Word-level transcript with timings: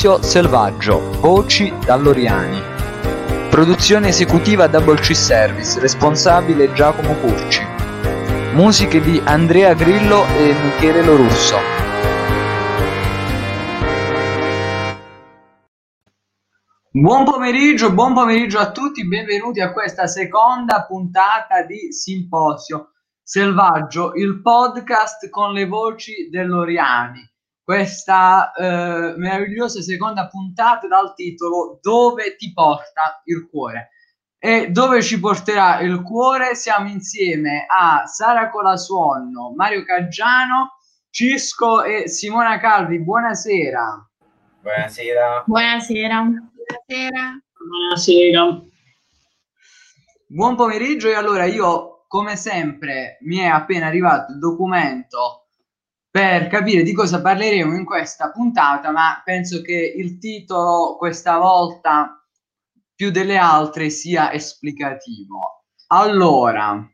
Selvaggio, 0.00 1.10
voci 1.18 1.74
Dall'Oriani. 1.84 2.62
Produzione 3.50 4.10
esecutiva 4.10 4.68
Double 4.68 5.00
C 5.00 5.12
Service, 5.12 5.80
responsabile 5.80 6.72
Giacomo 6.72 7.14
Curci. 7.14 7.64
Musiche 8.54 9.00
di 9.00 9.20
Andrea 9.24 9.74
Grillo 9.74 10.24
e 10.36 10.54
Michele 10.54 11.02
Lorusso. 11.02 11.56
Buon 16.92 17.24
pomeriggio, 17.24 17.92
buon 17.92 18.14
pomeriggio 18.14 18.60
a 18.60 18.70
tutti, 18.70 19.04
benvenuti 19.04 19.60
a 19.60 19.72
questa 19.72 20.06
seconda 20.06 20.86
puntata 20.86 21.64
di 21.64 21.92
Simposio 21.92 22.92
Selvaggio, 23.20 24.14
il 24.14 24.40
podcast 24.42 25.28
con 25.28 25.52
le 25.52 25.66
voci 25.66 26.28
dell'Oriani 26.30 27.28
questa 27.68 28.52
eh, 28.52 29.12
meravigliosa 29.18 29.82
seconda 29.82 30.26
puntata 30.26 30.86
dal 30.86 31.12
titolo 31.12 31.78
Dove 31.82 32.34
ti 32.36 32.50
porta 32.54 33.20
il 33.26 33.46
cuore? 33.46 33.90
E 34.38 34.70
dove 34.70 35.02
ci 35.02 35.20
porterà 35.20 35.80
il 35.80 36.00
cuore? 36.00 36.54
Siamo 36.54 36.88
insieme 36.88 37.66
a 37.68 38.06
Sara 38.06 38.48
Colasuonno, 38.48 39.52
Mario 39.54 39.84
Caggiano, 39.84 40.78
Cisco 41.10 41.82
e 41.82 42.08
Simona 42.08 42.58
Calvi. 42.58 43.00
Buonasera. 43.00 44.10
Buonasera. 44.62 45.42
Buonasera. 45.44 46.22
Buonasera. 46.22 47.42
Buonasera. 47.52 48.60
Buon 50.26 50.56
pomeriggio 50.56 51.08
e 51.08 51.14
allora 51.14 51.44
io 51.44 52.06
come 52.08 52.34
sempre 52.36 53.18
mi 53.24 53.40
è 53.40 53.46
appena 53.46 53.88
arrivato 53.88 54.32
il 54.32 54.38
documento 54.38 55.47
per 56.18 56.48
capire 56.48 56.82
di 56.82 56.92
cosa 56.92 57.20
parleremo 57.20 57.76
in 57.76 57.84
questa 57.84 58.32
puntata, 58.32 58.90
ma 58.90 59.22
penso 59.24 59.62
che 59.62 59.94
il 59.96 60.18
titolo 60.18 60.96
questa 60.96 61.38
volta 61.38 62.26
più 62.92 63.12
delle 63.12 63.36
altre 63.36 63.88
sia 63.88 64.32
esplicativo. 64.32 65.66
Allora, 65.92 66.84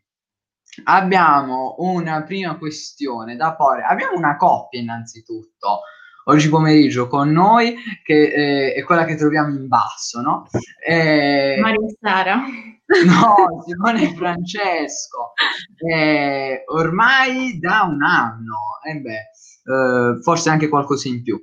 abbiamo 0.85 1.77
una 1.79 2.23
prima 2.23 2.59
questione 2.59 3.35
da 3.35 3.55
porre. 3.55 3.85
Abbiamo 3.85 4.15
una 4.15 4.37
coppia 4.37 4.79
innanzitutto 4.79 5.81
oggi 6.25 6.51
pomeriggio 6.51 7.09
con 7.09 7.31
noi 7.31 7.77
che 8.03 8.25
eh, 8.25 8.75
è 8.75 8.83
quella 8.83 9.07
che 9.07 9.17
troviamo 9.17 9.55
in 9.55 9.69
basso, 9.69 10.21
no? 10.21 10.47
Eh, 10.87 11.57
Maria 11.63 11.79
Sara. 11.99 12.43
No, 12.87 13.63
Simone 13.67 14.15
Francesco. 14.15 15.33
Eh, 15.77 16.65
ormai 16.67 17.59
da 17.59 17.83
un 17.83 18.03
anno, 18.03 18.79
eh 18.87 19.01
beh, 19.01 20.17
eh, 20.17 20.23
forse 20.23 20.51
anche 20.51 20.69
qualcosa 20.69 21.09
in 21.09 21.23
più. 21.23 21.43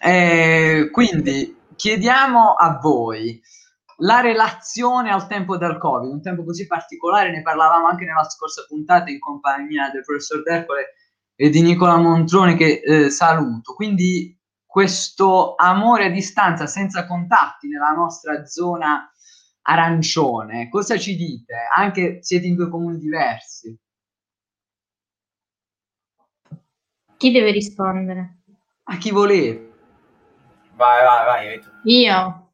Eh, 0.00 0.88
quindi 0.92 1.56
chiediamo 1.74 2.52
a 2.52 2.78
voi 2.80 3.40
la 3.98 4.20
relazione 4.20 5.10
al 5.10 5.26
tempo 5.26 5.56
del 5.56 5.78
Covid, 5.78 6.10
un 6.10 6.22
tempo 6.22 6.44
così 6.44 6.66
particolare, 6.66 7.30
ne 7.30 7.42
parlavamo 7.42 7.86
anche 7.86 8.04
nella 8.04 8.28
scorsa 8.28 8.64
puntata 8.66 9.10
in 9.10 9.18
compagnia 9.18 9.90
del 9.90 10.02
professor 10.02 10.42
Dercole 10.42 10.94
e 11.34 11.50
di 11.50 11.62
Nicola 11.62 11.96
Montrone 11.96 12.56
che 12.56 12.80
eh, 12.84 13.10
saluto. 13.10 13.74
Quindi 13.74 14.36
questo 14.66 15.54
amore 15.56 16.06
a 16.06 16.10
distanza 16.10 16.66
senza 16.66 17.06
contatti 17.06 17.68
nella 17.68 17.90
nostra 17.90 18.44
zona 18.46 19.11
arancione, 19.62 20.68
cosa 20.68 20.98
ci 20.98 21.16
dite? 21.16 21.54
Anche 21.74 22.18
siete 22.22 22.46
in 22.46 22.54
due 22.54 22.68
comuni 22.68 22.98
diversi. 22.98 23.76
Chi 27.16 27.30
deve 27.30 27.52
rispondere? 27.52 28.38
A 28.84 28.96
chi 28.96 29.10
volete. 29.10 29.72
Vai, 30.74 31.04
vai, 31.04 31.24
vai. 31.24 31.62
Io. 31.84 32.50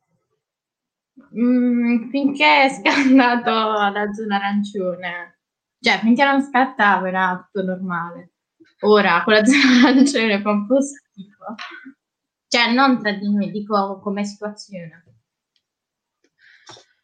Mm, 1.37 2.11
finché 2.11 2.65
è 2.65 2.69
scandato 2.69 3.51
la 3.51 4.13
zona 4.13 4.37
arancione, 4.37 5.41
cioè 5.81 5.99
finché 5.99 6.25
non 6.25 6.43
scattava 6.43 7.09
era 7.09 7.49
tutto 7.51 7.67
normale. 7.67 8.33
Ora 8.81 9.23
con 9.25 9.35
la 9.35 9.45
zona 9.45 9.89
arancione 9.89 10.41
fa 10.41 10.51
un 10.51 10.67
po' 10.67 10.81
schifo. 10.81 11.55
Cioè, 12.49 12.73
non 12.73 12.99
tra 12.99 13.13
di 13.13 13.31
noi, 13.31 13.51
dico 13.51 14.01
come 14.01 14.25
situazione. 14.25 15.08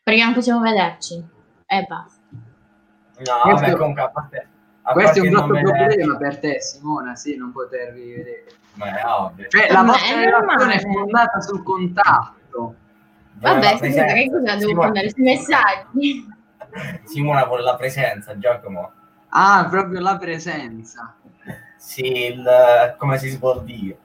Perché 0.04 0.22
non 0.22 0.34
possiamo 0.34 0.60
vederci. 0.60 1.14
E 1.64 1.86
basta. 1.88 2.20
No, 2.30 3.40
questo, 3.42 3.60
vabbè, 3.60 3.76
comunque 3.76 4.02
a 4.02 4.10
parte... 4.10 4.48
A 4.82 4.92
questo 4.92 5.18
è 5.18 5.22
un 5.22 5.30
grosso 5.30 5.46
problema 5.46 6.16
per 6.18 6.38
te, 6.40 6.60
Simona, 6.60 7.14
sì, 7.14 7.36
non 7.36 7.52
potervi 7.52 8.12
vedere. 8.12 8.44
Ma 8.74 9.00
è 9.00 9.06
ovvio. 9.06 9.48
Cioè, 9.48 9.72
la 9.72 9.82
vostra 9.82 10.20
relazione 10.20 10.74
è 10.74 10.80
fondata 10.80 11.40
sul 11.40 11.62
contatto. 11.62 12.74
Vabbè, 13.32 13.78
scusa, 13.78 14.04
che 14.04 14.30
cosa 14.30 14.56
devo 14.56 14.74
mandare 14.74 15.08
sui 15.08 15.22
messaggi? 15.22 16.28
Simona 17.04 17.46
vuole 17.46 17.62
la 17.62 17.76
presenza, 17.76 18.36
Giacomo. 18.36 18.92
Ah, 19.28 19.66
proprio 19.70 20.00
la 20.00 20.18
presenza. 20.18 21.14
Sì, 21.78 22.26
il, 22.26 22.94
come 22.98 23.16
si 23.16 23.38
può 23.38 23.58
dire. 23.60 23.98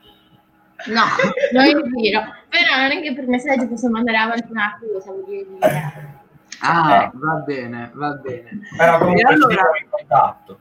No, 0.88 1.03
non 1.51 1.66
è 1.66 1.73
vero. 1.73 2.38
Però 2.50 2.75
non 2.78 2.91
è 2.91 3.01
che 3.01 3.13
per 3.13 3.28
messaggio 3.28 3.67
possiamo 3.67 3.97
andare 3.97 4.17
avanti 4.17 4.51
una 4.51 4.78
cosa, 4.79 5.12
voglio 5.12 5.45
dire. 5.45 6.17
Ah, 6.62 7.03
eh. 7.03 7.12
va 7.13 7.34
bene, 7.45 7.91
va 7.94 8.12
bene. 8.13 8.59
Però 8.78 8.97
comunque 8.97 9.22
allora... 9.22 9.62
in 9.81 9.90
contatto. 9.90 10.59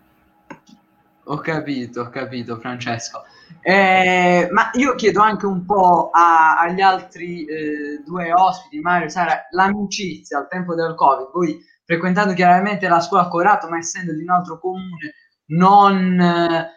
Ho 1.24 1.36
capito, 1.38 2.02
ho 2.02 2.08
capito, 2.08 2.56
Francesco. 2.58 3.24
Eh, 3.60 4.48
ma 4.50 4.70
io 4.74 4.94
chiedo 4.94 5.20
anche 5.20 5.46
un 5.46 5.64
po' 5.64 6.10
a, 6.10 6.58
agli 6.58 6.80
altri 6.80 7.44
eh, 7.44 8.02
due 8.04 8.32
ospiti, 8.32 8.80
Mario 8.80 9.06
e 9.06 9.10
Sara, 9.10 9.46
l'amicizia 9.50 10.38
al 10.38 10.48
tempo 10.48 10.74
del 10.74 10.94
Covid. 10.94 11.30
Voi 11.32 11.58
frequentando 11.84 12.34
chiaramente 12.34 12.88
la 12.88 13.00
scuola 13.00 13.24
a 13.24 13.28
Corato, 13.28 13.68
ma 13.68 13.78
essendo 13.78 14.14
di 14.14 14.22
un 14.22 14.30
altro 14.30 14.58
comune, 14.58 15.14
non 15.46 16.20
eh, 16.20 16.70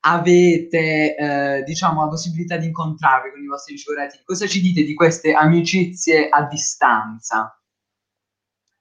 avete 0.00 1.16
eh, 1.16 1.62
diciamo 1.64 2.02
la 2.02 2.08
possibilità 2.08 2.56
di 2.56 2.66
incontrarvi 2.66 3.30
con 3.30 3.42
i 3.42 3.46
vostri 3.46 3.76
cioccolatini, 3.76 4.22
cosa 4.24 4.46
ci 4.46 4.60
dite 4.60 4.82
di 4.82 4.94
queste 4.94 5.32
amicizie 5.32 6.28
a 6.28 6.44
distanza? 6.44 7.54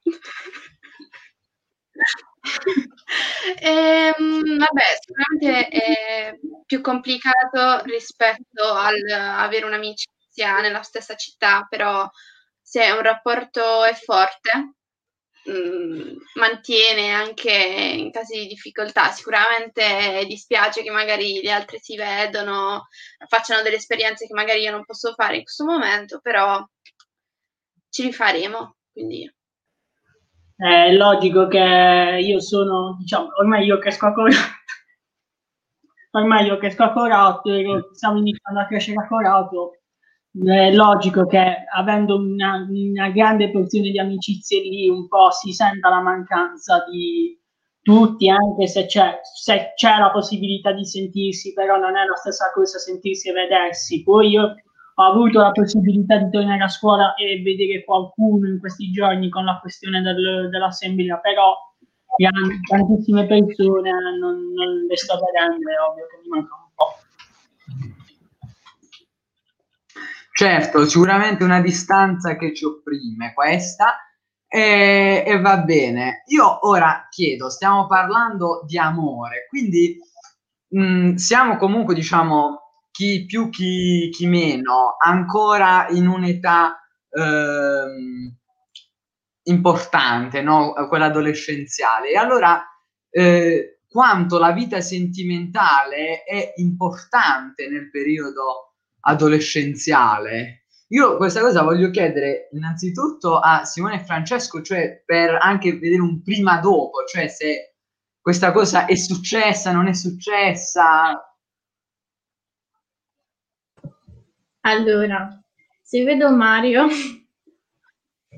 ehm, 3.62 4.58
vabbè, 4.58 4.84
sicuramente 5.02 5.68
è 5.68 6.40
più 6.66 6.82
complicato 6.82 7.84
rispetto 7.84 8.64
al 8.64 8.96
avere 9.10 9.66
un'amicizia 9.66 10.62
nella 10.62 10.84
stessa 10.84 11.16
città, 11.16 11.66
però 11.70 12.10
se 12.62 12.90
un 12.92 13.02
rapporto 13.02 13.84
è 13.84 13.94
forte, 13.94 14.76
Mhmm, 15.46 16.18
mantiene 16.36 17.12
anche 17.12 17.52
in 17.52 18.12
casi 18.12 18.40
di 18.40 18.48
difficoltà. 18.48 19.10
Sicuramente 19.12 20.26
dispiace 20.28 20.84
che 20.84 20.92
magari 20.92 21.42
gli 21.42 21.50
altri 21.50 21.80
si 21.80 21.96
vedono, 21.96 22.88
facciano 23.28 23.62
delle 23.62 23.78
esperienze 23.78 24.28
che 24.28 24.34
magari 24.34 24.62
io 24.62 24.72
non 24.72 24.86
posso 24.86 25.14
fare 25.14 25.38
in 25.38 25.44
questo 25.44 25.66
momento, 25.66 26.20
però 26.22 26.64
ci 27.90 28.04
rifaremo. 28.04 28.76
Quindi. 28.92 29.34
È 30.56 30.92
logico 30.92 31.48
che 31.48 32.20
io 32.22 32.42
sono, 32.42 32.98
diciamo, 33.00 33.30
ormai 33.40 33.66
io 33.66 33.80
cresco 33.80 34.08
a 34.08 34.14
Corato, 34.14 34.36
ormai 36.12 36.46
io 36.48 36.58
cresco 36.58 36.84
a 36.84 36.92
Corato, 36.92 37.94
stiamo 37.94 38.18
iniziando 38.18 38.60
a 38.60 38.66
crescere 38.66 38.98
a 38.98 39.08
Corato, 39.08 39.79
è 40.32 40.72
logico 40.72 41.26
che 41.26 41.66
avendo 41.76 42.18
una, 42.18 42.68
una, 42.70 43.10
grande 43.10 43.50
porzione 43.50 43.90
di 43.90 44.00
amicizie 44.00 44.62
lì 44.62 44.88
un 44.88 45.08
po' 45.08 45.32
si 45.32 45.52
senta 45.54 45.90
la 45.90 46.02
mancanza 46.02 46.86
di 46.90 47.38
tutti, 47.82 48.30
anche 48.30 48.68
se 48.68 48.86
c'è, 48.86 49.20
se 49.24 49.74
c'è 49.76 49.98
la 49.98 50.12
possibilità 50.12 50.72
di 50.72 50.86
sentirsi, 50.86 51.54
però 51.54 51.78
non 51.78 51.98
è 51.98 52.06
la 52.06 52.16
stessa 52.16 52.52
cosa 52.54 52.78
sentirsi 52.78 53.30
e 53.30 53.34
vedersi. 53.34 54.04
Poi 54.04 54.30
io 54.30 54.56
ho 54.96 55.04
avuto 55.04 55.40
la 55.40 55.52
possibilità 55.52 56.18
di 56.18 56.30
tornare 56.30 56.64
a 56.64 56.68
scuola 56.68 57.16
e 57.16 57.42
vedere 57.42 57.84
qualcuno 57.84 58.48
in 58.48 58.60
questi 58.60 58.92
giorni 58.92 59.30
con 59.30 59.46
la 59.46 59.58
questione 59.60 60.02
del, 60.02 60.50
dell'assemblea, 60.52 61.18
però 61.18 61.56
tantissime 62.68 63.26
persone 63.26 63.92
non, 64.20 64.52
non 64.54 64.86
le 64.88 64.98
sto 64.98 65.16
vedendo, 65.16 65.70
è 65.70 65.80
ovvio 65.90 66.06
che 66.06 66.20
mi 66.22 66.28
manca 66.28 66.56
un 66.56 66.70
po'. 66.76 67.08
Certo, 70.40 70.86
sicuramente 70.88 71.44
una 71.44 71.60
distanza 71.60 72.38
che 72.38 72.56
ci 72.56 72.64
opprime 72.64 73.34
questa 73.34 73.98
e, 74.48 75.22
e, 75.28 75.42
va 75.42 75.58
bene. 75.58 76.24
Io 76.28 76.66
ora 76.66 77.08
chiedo, 77.10 77.50
stiamo 77.50 77.88
parlando 77.88 78.64
di 78.66 78.78
amore, 78.78 79.48
quindi 79.50 79.98
mh, 80.70 80.82
mm, 80.82 81.16
siamo 81.16 81.58
comunque, 81.58 81.94
diciamo, 81.94 82.86
chi 82.90 83.26
più, 83.26 83.50
chi, 83.50 84.08
chi 84.14 84.28
meno, 84.28 84.96
ancora 85.04 85.88
in 85.90 86.08
un'età 86.08 86.88
eh, 87.10 88.34
importante, 89.44 90.42
no? 90.42 90.72
quella 90.88 91.08
adolescenziale. 91.08 92.12
E 92.12 92.16
allora 92.16 92.64
eh, 93.10 93.82
quanto 93.90 94.40
la 94.40 94.54
vita 94.54 94.80
sentimentale 94.80 96.24
è 96.24 96.54
importante 96.56 97.68
nel 97.68 97.90
periodo 97.90 98.69
adolescenziale. 99.10 100.66
Io 100.90 101.18
questa 101.18 101.42
cosa 101.42 101.62
voglio 101.62 101.90
chiedere 101.92 102.50
innanzitutto 102.52 103.38
a 103.40 103.64
Simone 103.64 104.02
e 104.02 104.06
Francesco, 104.06 104.62
cioè 104.62 105.04
per 105.06 105.38
anche 105.40 105.78
vedere 105.78 106.02
un 106.02 106.24
prima 106.24 106.60
dopo, 106.60 107.04
cioè 107.06 107.28
se 107.28 107.76
questa 108.20 108.52
cosa 108.52 108.86
è 108.86 108.96
successa, 108.96 109.72
non 109.72 109.88
è 109.88 109.94
successa. 109.94 111.24
Allora, 114.62 115.42
se 115.82 116.04
vedo 116.04 116.32
Mario... 116.32 116.88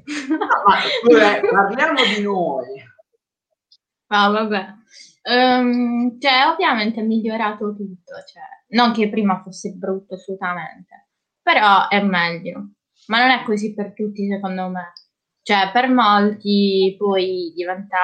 Ma 0.03 0.77
pure, 1.03 1.41
parliamo 1.41 2.03
di 2.15 2.21
noi. 2.21 2.83
Ah, 4.07 4.29
vabbè. 4.29 4.67
Um, 5.23 6.19
cioè, 6.19 6.47
ovviamente 6.51 6.99
è 6.99 7.03
migliorato 7.03 7.75
tutto, 7.75 8.13
cioè, 8.25 8.43
non 8.71 8.93
che 8.93 9.09
prima 9.09 9.41
fosse 9.41 9.71
brutto 9.71 10.15
assolutamente, 10.15 11.09
però 11.41 11.87
è 11.87 12.01
meglio. 12.01 12.71
Ma 13.07 13.19
non 13.19 13.31
è 13.31 13.43
così 13.43 13.73
per 13.73 13.93
tutti, 13.93 14.27
secondo 14.27 14.69
me. 14.69 14.93
Cioè, 15.41 15.71
per 15.73 15.89
molti 15.89 16.95
poi 16.97 17.51
diventa, 17.55 17.97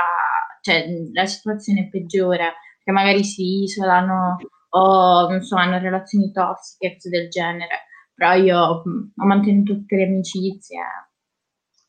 cioè, 0.62 0.86
la 1.14 1.25
situazione 1.25 1.88
peggiore, 1.90 2.56
che 2.84 2.92
magari 2.92 3.24
si 3.24 3.64
isolano 3.64 4.38
o, 4.69 5.30
non 5.30 5.42
so, 5.42 5.56
hanno 5.56 5.78
relazioni 5.78 6.31
tossiche, 6.31 6.94
cose 6.94 7.10
del 7.10 7.30
genere. 7.30 7.86
Però 8.13 8.34
io 8.34 8.81
mh, 8.84 9.12
ho 9.22 9.25
mantenuto 9.25 9.74
tutte 9.75 9.96
le 9.96 10.06
amicizie. 10.06 10.81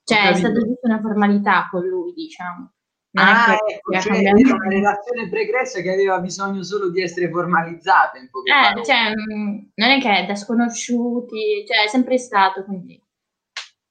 Cioè, 0.04 0.30
è 0.30 0.34
stata 0.34 0.60
tutta 0.60 0.88
una 0.88 1.00
formalità 1.00 1.68
con 1.70 1.86
lui, 1.86 2.12
diciamo. 2.12 2.72
Ah, 3.14 3.56
ecco, 3.66 3.98
cioè 4.00 4.18
era 4.18 4.32
una 4.32 4.68
relazione 4.68 5.28
pregressa 5.28 5.80
che 5.80 5.90
aveva 5.92 6.18
bisogno 6.20 6.62
solo 6.62 6.90
di 6.90 7.02
essere 7.02 7.30
formalizzata 7.30 8.18
in 8.18 8.28
poche 8.30 8.52
Eh, 8.52 8.84
cioè, 8.84 9.10
mh, 9.14 9.70
non 9.74 9.90
è 9.90 10.00
che 10.00 10.18
è 10.18 10.26
da 10.26 10.34
sconosciuti, 10.36 11.64
cioè 11.66 11.84
è 11.84 11.88
sempre 11.88 12.18
stato, 12.18 12.64
quindi... 12.64 13.02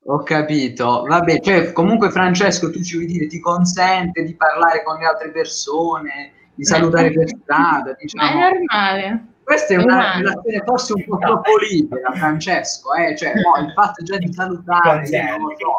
Ho 0.09 0.23
capito. 0.23 1.03
Vabbè, 1.05 1.39
cioè, 1.41 1.73
comunque 1.73 2.11
Francesco, 2.11 2.69
tu 2.69 2.81
ci 2.81 2.95
vuoi 2.95 3.07
dire, 3.07 3.27
ti 3.27 3.41
consente 3.41 4.23
di 4.23 4.35
parlare 4.35 4.81
con 4.83 4.97
le 4.97 5.05
altre 5.05 5.31
persone, 5.31 6.31
di 6.55 6.63
salutare 6.63 7.11
per 7.11 7.27
strada, 7.27 7.91
Ma 7.91 7.91
è 7.91 7.95
diciamo. 7.99 8.39
normale. 8.39 9.25
Questa 9.43 9.73
è 9.73 9.77
una 9.77 10.17
relazione 10.17 10.61
forse 10.65 10.93
un 10.93 11.03
po' 11.05 11.17
troppo 11.17 11.57
libera, 11.57 12.11
Francesco, 12.13 12.93
eh? 12.93 13.17
Cioè, 13.17 13.33
no, 13.33 13.65
il 13.65 13.73
fatto 13.73 14.03
già 14.03 14.17
di 14.17 14.31
salutare, 14.31 15.09
non 15.37 15.49
lo 15.49 15.55
so. 15.57 15.75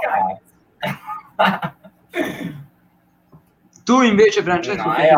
Tu 3.88 4.02
invece, 4.02 4.43
Francesco, 4.43 4.87
No, 4.87 4.94
che-. 4.94 5.14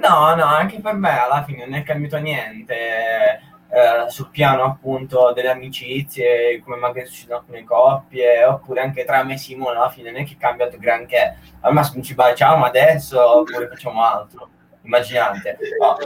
No, 0.00 0.34
no, 0.34 0.44
anche 0.44 0.80
per 0.80 0.94
me 0.94 1.20
alla 1.20 1.44
fine 1.44 1.64
non 1.64 1.74
è 1.74 1.84
cambiato 1.84 2.18
niente 2.18 2.74
eh, 2.74 4.08
sul 4.08 4.28
piano 4.30 4.64
appunto 4.64 5.32
delle 5.32 5.50
amicizie, 5.50 6.60
come 6.64 6.74
magari 6.74 7.06
succede 7.06 7.32
in 7.32 7.38
alcune 7.38 7.62
coppie, 7.62 8.44
oppure 8.44 8.80
anche 8.80 9.04
tra 9.04 9.22
me 9.22 9.34
e 9.34 9.38
Simone 9.38 9.76
alla 9.76 9.88
fine 9.88 10.10
non 10.10 10.22
è 10.22 10.24
che 10.24 10.32
è 10.32 10.36
cambiato 10.36 10.78
granché. 10.78 11.36
Al 11.60 11.72
massimo 11.72 12.02
ci 12.02 12.14
baciamo 12.14 12.64
adesso 12.64 13.38
oppure 13.38 13.68
facciamo 13.68 14.02
altro. 14.02 14.48
Immaginate. 14.82 15.58
No. 15.80 15.96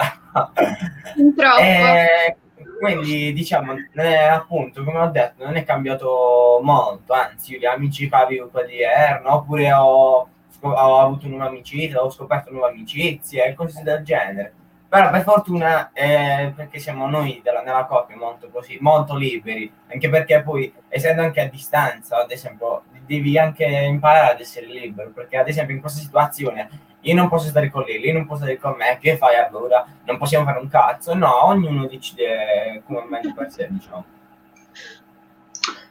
Eh, 1.58 2.36
quindi 2.78 3.32
diciamo, 3.32 3.74
eh, 3.94 4.16
appunto, 4.16 4.84
come 4.84 4.98
ho 4.98 5.08
detto, 5.08 5.44
non 5.44 5.56
è 5.56 5.64
cambiato 5.64 6.60
molto, 6.62 7.14
anzi, 7.14 7.58
gli 7.58 7.64
amici 7.64 8.06
che 8.06 8.14
avevo 8.14 8.48
quelli 8.48 8.82
erano, 8.82 9.36
oppure 9.36 9.72
ho, 9.72 10.28
ho 10.60 10.98
avuto 11.00 11.26
nuove 11.28 11.46
amicizie, 11.46 11.96
ho 11.96 12.10
scoperto 12.10 12.50
nuove 12.50 12.70
amicizie 12.70 13.46
e 13.46 13.54
cose 13.54 13.82
del 13.82 14.02
genere. 14.02 14.54
Però 14.88 15.08
per 15.10 15.22
fortuna, 15.22 15.92
eh, 15.92 16.52
perché 16.54 16.80
siamo 16.80 17.08
noi 17.08 17.40
della, 17.44 17.62
nella 17.62 17.84
coppia 17.84 18.16
molto 18.16 18.48
così, 18.50 18.76
molto 18.80 19.14
liberi, 19.16 19.72
anche 19.88 20.08
perché 20.08 20.42
poi, 20.42 20.72
essendo 20.88 21.22
anche 21.22 21.40
a 21.40 21.48
distanza, 21.48 22.20
ad 22.20 22.30
esempio, 22.32 22.82
devi 23.06 23.38
anche 23.38 23.64
imparare 23.64 24.32
ad 24.32 24.40
essere 24.40 24.66
libero, 24.66 25.10
perché 25.10 25.36
ad 25.36 25.48
esempio 25.48 25.76
in 25.76 25.80
questa 25.80 26.00
situazione 26.00 26.68
io 27.02 27.14
non 27.14 27.28
posso 27.28 27.48
stare 27.48 27.70
con 27.70 27.82
lei, 27.82 28.00
lei 28.00 28.12
non 28.12 28.26
può 28.26 28.36
stare 28.36 28.58
con 28.58 28.74
me, 28.76 28.98
che 29.00 29.16
fai 29.16 29.36
allora? 29.36 29.86
Non 30.04 30.18
possiamo 30.18 30.44
fare 30.44 30.58
un 30.58 30.68
cazzo? 30.68 31.14
No, 31.14 31.46
ognuno 31.46 31.86
decide 31.86 32.82
come 32.84 33.04
meglio 33.08 33.32
per 33.32 33.50
sé, 33.50 33.68
diciamo. 33.70 34.04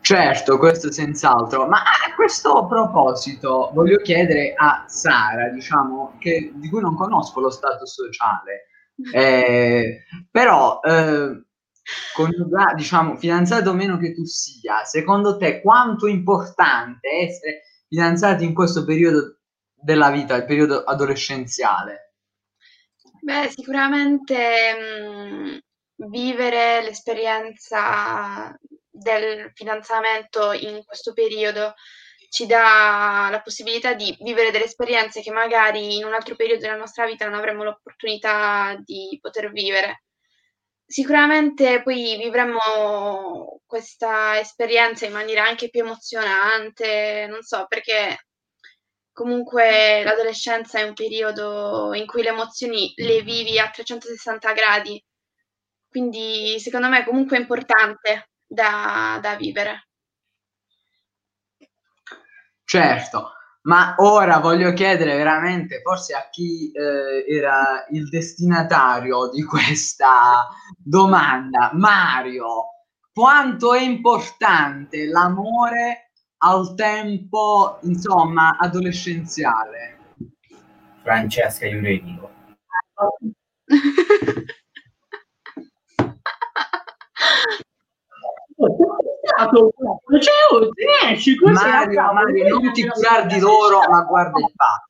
Certo, 0.09 0.57
questo 0.57 0.91
senz'altro. 0.91 1.67
Ma 1.67 1.83
a 1.83 2.15
questo 2.15 2.65
proposito 2.65 3.69
voglio 3.75 3.97
chiedere 3.97 4.55
a 4.55 4.85
Sara, 4.87 5.49
diciamo, 5.49 6.15
che, 6.17 6.51
di 6.55 6.67
cui 6.67 6.81
non 6.81 6.95
conosco 6.95 7.39
lo 7.39 7.51
stato 7.51 7.85
sociale, 7.85 8.69
eh, 9.13 10.05
però 10.31 10.79
eh, 10.81 11.43
coniuga- 12.15 12.73
diciamo, 12.73 13.17
fidanzato 13.17 13.69
o 13.69 13.73
meno 13.73 13.99
che 13.99 14.15
tu 14.15 14.25
sia, 14.25 14.83
secondo 14.83 15.37
te 15.37 15.61
quanto 15.61 16.07
è 16.07 16.09
importante 16.09 17.07
essere 17.07 17.61
fidanzati 17.87 18.43
in 18.43 18.55
questo 18.55 18.85
periodo 18.85 19.41
della 19.75 20.09
vita, 20.09 20.33
il 20.33 20.45
periodo 20.45 20.85
adolescenziale? 20.85 22.15
Beh, 23.21 23.51
sicuramente 23.55 24.33
mh, 24.73 26.07
vivere 26.07 26.81
l'esperienza 26.81 28.57
del 28.99 29.51
fidanzamento 29.53 30.51
in 30.51 30.83
questo 30.85 31.13
periodo 31.13 31.73
ci 32.29 32.45
dà 32.45 33.27
la 33.31 33.41
possibilità 33.41 33.93
di 33.93 34.15
vivere 34.19 34.51
delle 34.51 34.65
esperienze 34.65 35.21
che 35.21 35.31
magari 35.31 35.97
in 35.97 36.05
un 36.05 36.13
altro 36.13 36.35
periodo 36.35 36.61
della 36.61 36.75
nostra 36.75 37.05
vita 37.05 37.25
non 37.25 37.33
avremmo 37.33 37.63
l'opportunità 37.63 38.77
di 38.83 39.17
poter 39.19 39.51
vivere. 39.51 40.03
Sicuramente 40.85 41.83
poi 41.83 42.17
vivremo 42.17 43.61
questa 43.65 44.39
esperienza 44.39 45.05
in 45.05 45.11
maniera 45.11 45.43
anche 45.43 45.69
più 45.69 45.81
emozionante, 45.81 47.27
non 47.29 47.41
so, 47.41 47.65
perché 47.67 48.25
comunque 49.11 50.03
l'adolescenza 50.03 50.79
è 50.79 50.83
un 50.83 50.93
periodo 50.93 51.93
in 51.93 52.07
cui 52.07 52.23
le 52.23 52.29
emozioni 52.29 52.93
le 52.95 53.21
vivi 53.21 53.59
a 53.59 53.69
360 53.69 54.53
gradi, 54.53 55.03
quindi 55.89 56.59
secondo 56.59 56.87
me 56.87 57.03
comunque 57.03 57.37
è 57.37 57.39
importante 57.41 58.28
da, 58.49 59.19
da 59.21 59.35
vivere. 59.35 59.87
Certo, 62.63 63.31
ma 63.63 63.95
ora 63.97 64.39
voglio 64.39 64.73
chiedere 64.73 65.15
veramente, 65.15 65.81
forse 65.81 66.13
a 66.13 66.27
chi 66.29 66.71
eh, 66.71 67.25
era 67.27 67.85
il 67.91 68.07
destinatario 68.09 69.29
di 69.29 69.43
questa 69.43 70.47
domanda, 70.77 71.71
Mario, 71.73 72.65
quanto 73.13 73.73
è 73.73 73.81
importante 73.81 75.05
l'amore 75.05 76.11
al 76.37 76.73
tempo, 76.75 77.79
insomma, 77.83 78.57
adolescenziale? 78.57 79.97
Francesca 81.01 81.65
Iuretico. 88.59 88.97
Cioè, 90.19 90.69
te 90.73 91.11
esci 91.13 91.35
così 91.35 91.53
Mario, 91.53 92.13
Mario, 92.13 92.59
non 92.59 92.73
ti 92.73 92.83
che 92.83 92.89
curare 92.89 93.27
di 93.27 93.39
loro, 93.39 93.79
ma 93.89 94.01
guarda 94.03 94.39
il 94.39 94.51
fatto. 94.55 94.87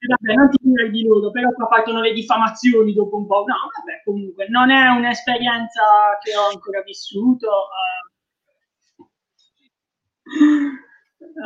Vabbè, 0.00 0.34
non 0.34 0.48
ti 0.48 0.58
curare 0.62 0.90
di 0.90 1.04
loro, 1.04 1.30
però 1.30 1.50
poi 1.52 1.66
partono 1.68 2.00
le 2.00 2.12
diffamazioni 2.12 2.94
dopo 2.94 3.16
un 3.16 3.26
po'. 3.26 3.44
No, 3.46 3.56
vabbè, 3.76 4.02
comunque, 4.04 4.48
non 4.48 4.70
è 4.70 4.88
un'esperienza 4.88 5.82
che 6.22 6.36
ho 6.36 6.48
ancora 6.50 6.82
vissuto. 6.82 7.48
eh. 7.48 8.06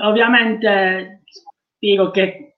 Ovviamente 0.04 1.23
spero 1.76 2.11
che 2.11 2.56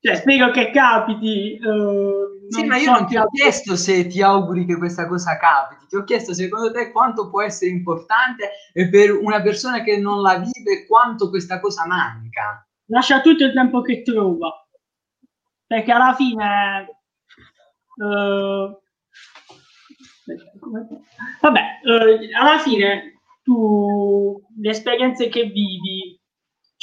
cioè, 0.00 0.14
spero 0.16 0.50
che 0.50 0.70
capiti. 0.70 1.54
eh, 1.54 2.33
Sì, 2.48 2.64
ma 2.64 2.76
io 2.76 2.90
non 2.90 3.06
ti 3.06 3.16
ho 3.16 3.26
chiesto 3.30 3.76
se 3.76 4.06
ti 4.06 4.22
auguri 4.22 4.64
che 4.66 4.76
questa 4.76 5.06
cosa 5.06 5.36
capiti, 5.36 5.86
ti 5.86 5.96
ho 5.96 6.04
chiesto 6.04 6.34
secondo 6.34 6.72
te 6.72 6.90
quanto 6.90 7.30
può 7.30 7.42
essere 7.42 7.70
importante 7.70 8.50
e 8.72 8.88
per 8.88 9.12
una 9.12 9.40
persona 9.40 9.82
che 9.82 9.96
non 9.98 10.20
la 10.20 10.36
vive 10.36 10.86
quanto 10.86 11.28
questa 11.28 11.60
cosa 11.60 11.86
manca. 11.86 12.66
lascia 12.86 13.20
tutto 13.20 13.44
il 13.44 13.52
tempo 13.52 13.80
che 13.80 14.02
trova. 14.02 14.50
Perché 15.66 15.92
alla 15.92 16.14
fine 16.14 16.88
eh, 17.96 18.78
vabbè 21.40 21.60
eh, 21.84 22.34
alla 22.34 22.58
fine 22.58 23.20
tu 23.42 24.42
le 24.60 24.70
esperienze 24.70 25.28
che 25.28 25.44
vivi 25.44 26.20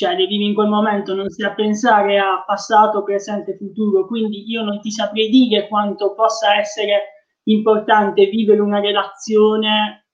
cioè 0.01 0.15
le 0.15 0.25
vivi 0.25 0.45
in 0.45 0.55
quel 0.55 0.67
momento 0.67 1.13
non 1.13 1.29
stai 1.29 1.51
a 1.51 1.53
pensare 1.53 2.17
a 2.17 2.43
passato 2.43 3.03
presente 3.03 3.55
futuro 3.55 4.07
quindi 4.07 4.49
io 4.49 4.63
non 4.63 4.79
ti 4.81 4.89
saprei 4.89 5.29
dire 5.29 5.67
quanto 5.67 6.15
possa 6.15 6.55
essere 6.55 7.21
importante 7.43 8.25
vivere 8.25 8.61
una 8.61 8.79
relazione 8.79 10.07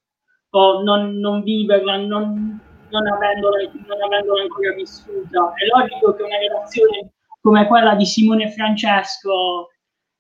o 0.50 0.82
non, 0.84 1.16
non 1.20 1.42
viverla 1.42 1.96
non, 1.98 2.60
non 2.90 3.08
avendola, 3.08 3.58
non 3.88 4.02
avendola 4.02 4.42
ancora 4.42 4.72
vissuta. 4.74 5.54
È 5.54 5.66
logico 5.66 6.16
che 6.16 6.24
una 6.24 6.38
relazione 6.38 7.14
come 7.42 7.68
quella 7.68 7.96
di 7.96 8.06
Simone 8.06 8.52
Francesco 8.52 9.70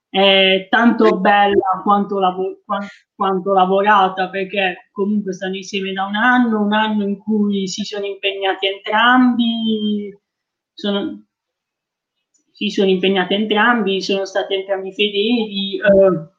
è 0.09 0.67
tanto 0.69 1.19
bella 1.19 1.81
quanto, 1.83 2.19
lav- 2.19 2.59
quanto, 3.15 3.53
lavorata 3.53 4.29
perché 4.29 4.89
comunque 4.91 5.33
stanno 5.33 5.55
insieme 5.55 5.91
da 5.93 6.05
un 6.05 6.15
anno, 6.15 6.61
un 6.61 6.73
anno 6.73 7.03
in 7.03 7.17
cui 7.17 7.67
si 7.67 7.83
sono 7.83 8.05
impegnati 8.05 8.67
entrambi, 8.67 10.17
sono, 10.73 11.25
si 12.51 12.69
sono 12.69 12.89
impegnati 12.89 13.33
entrambi, 13.33 14.01
sono 14.01 14.25
stati 14.25 14.53
entrambi 14.53 14.93
fedeli. 14.93 15.77
Eh, 15.77 16.36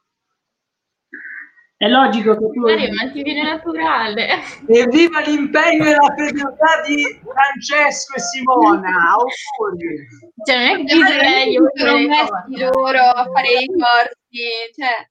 è 1.79 1.87
logico 1.87 2.33
che 2.33 2.49
tu... 2.51 2.59
Mario, 2.59 2.89
ma 2.93 3.09
ti 3.09 3.21
viene 3.21 3.41
naturale. 3.41 4.27
Evviva 4.67 5.21
l'impegno 5.21 5.85
e 5.85 5.91
la 5.93 6.13
fedeltà 6.13 6.81
di 6.85 7.21
Francesco 7.23 8.15
e 8.15 8.19
Simona! 8.19 9.15
Auguri! 9.15 10.07
Cioè, 10.43 10.57
non 10.57 10.65
è 10.65 10.83
che 10.83 10.95
direi 10.95 11.51
io 11.53 11.71
sono 11.73 11.97
messi 11.99 12.59
loro 12.59 12.99
a 12.99 13.25
fare 13.33 13.47
i 13.47 13.65
corsi, 13.67 14.43
cioè... 14.75 15.07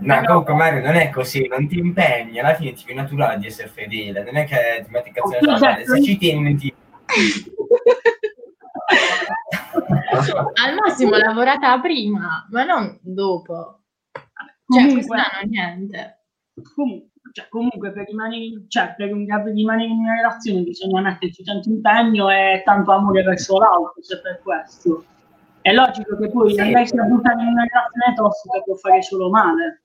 No, 0.00 0.22
comunque 0.26 0.54
Mario 0.54 0.82
non 0.82 0.94
è 0.94 1.08
così, 1.08 1.48
non 1.48 1.66
ti 1.68 1.78
impegni, 1.78 2.38
alla 2.38 2.54
fine 2.54 2.74
ti 2.74 2.84
viene 2.84 3.00
naturale 3.00 3.38
di 3.38 3.46
essere 3.46 3.68
fedele, 3.68 4.22
non 4.24 4.36
è 4.36 4.44
che 4.44 4.82
ti 4.84 4.90
metti 4.90 5.10
cazzo 5.10 5.38
nella 5.40 5.58
pelle, 5.58 5.86
se 5.86 6.02
ci 6.02 6.18
tieni 6.18 6.54
ti... 6.56 6.74
Al 10.62 10.74
massimo 10.74 11.16
lavorata 11.16 11.80
prima, 11.80 12.46
ma 12.50 12.64
non 12.64 12.98
dopo. 13.00 13.83
Cioè, 14.66 14.82
Comunque- 14.82 15.06
quest'anno 15.06 15.48
niente. 15.50 16.18
comunque, 16.74 17.10
cioè, 17.32 17.48
comunque 17.48 17.92
per 17.92 18.06
rimanere, 18.06 18.64
cioè, 18.68 18.94
per 18.96 19.08
rimanere 19.10 19.90
in 19.90 19.98
una 19.98 20.14
relazione 20.14 20.62
bisogna 20.62 21.00
metterci 21.00 21.42
tanto 21.42 21.68
impegno 21.68 22.30
e 22.30 22.62
tanto 22.64 22.92
amore 22.92 23.22
verso 23.22 23.58
l'altro, 23.58 24.02
se 24.02 24.20
per 24.20 24.40
questo. 24.42 25.04
È 25.60 25.72
logico 25.72 26.16
che 26.16 26.30
poi 26.30 26.52
Sì. 26.54 26.60
andarsi 26.60 26.96
a 26.96 27.04
buttare 27.04 27.40
in 27.42 27.48
una 27.48 27.64
relazione 27.64 28.14
tossica 28.14 28.60
può 28.60 28.74
fare 28.76 29.02
solo 29.02 29.30
male. 29.30 29.82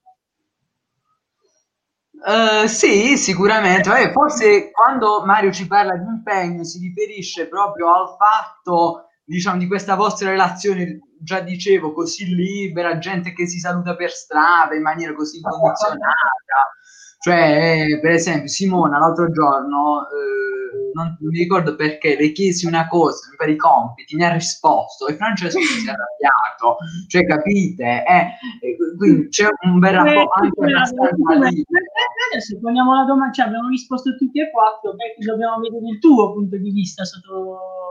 Eh, 2.25 2.67
sì, 2.67 3.15
sicuramente. 3.17 3.89
Eh, 3.98 4.12
forse 4.12 4.71
quando 4.71 5.24
Mario 5.25 5.51
ci 5.53 5.67
parla 5.67 5.95
di 5.95 6.05
impegno 6.05 6.63
si 6.65 6.79
riferisce 6.79 7.48
proprio 7.48 7.93
al 7.93 8.15
fatto, 8.17 9.09
diciamo, 9.29 9.59
di 9.59 9.67
questa 9.67 9.95
vostra 9.95 10.29
relazione, 10.29 11.01
già 11.19 11.39
dicevo, 11.41 11.93
così 11.93 12.33
libera, 12.33 12.98
gente 12.98 13.31
che 13.33 13.48
si 13.48 13.59
saluta 13.59 13.95
per 13.95 14.09
strada 14.09 14.75
in 14.75 14.81
maniera 14.81 15.13
così 15.13 15.38
incondizionata. 15.38 16.74
Cioè, 17.21 17.91
eh, 17.91 18.00
per 18.00 18.12
esempio, 18.12 18.48
Simona 18.48 18.98
l'altro 18.98 19.29
giorno, 19.29 20.07
eh, 20.07 20.91
non, 20.93 21.17
non 21.19 21.29
mi 21.29 21.39
ricordo 21.39 21.75
perché, 21.75 22.15
le 22.15 22.31
chiesi 22.31 22.65
una 22.65 22.88
cosa 22.88 23.29
per 23.38 23.50
i 23.50 23.57
compiti, 23.57 24.15
mi 24.15 24.24
ha 24.24 24.31
risposto 24.31 25.05
e 25.07 25.15
Francesco 25.15 25.59
si 25.59 25.86
è 25.86 25.91
arrabbiato. 25.91 26.77
Cioè, 27.07 27.25
capite? 27.25 27.83
Eh, 27.83 28.25
eh, 28.65 28.77
quindi 28.98 29.27
c'è 29.27 29.48
un 29.65 29.79
bel 29.79 29.93
rapporto 29.93 30.39
anche 30.39 30.74
abbastanza 30.74 31.33
libero. 31.50 31.86
Adesso 32.31 32.57
poniamo 32.62 32.95
la 32.95 33.03
domanda, 33.03 33.33
cioè 33.33 33.48
abbiamo 33.48 33.67
risposto 33.67 34.15
tutti 34.15 34.39
e 34.39 34.50
quattro, 34.50 34.95
perché 34.95 35.24
dobbiamo 35.24 35.59
vedere 35.59 35.88
il 35.91 36.00
tuo 36.00 36.33
punto 36.33 36.57
di 36.57 36.71
vista 36.71 37.03
sotto... 37.03 37.88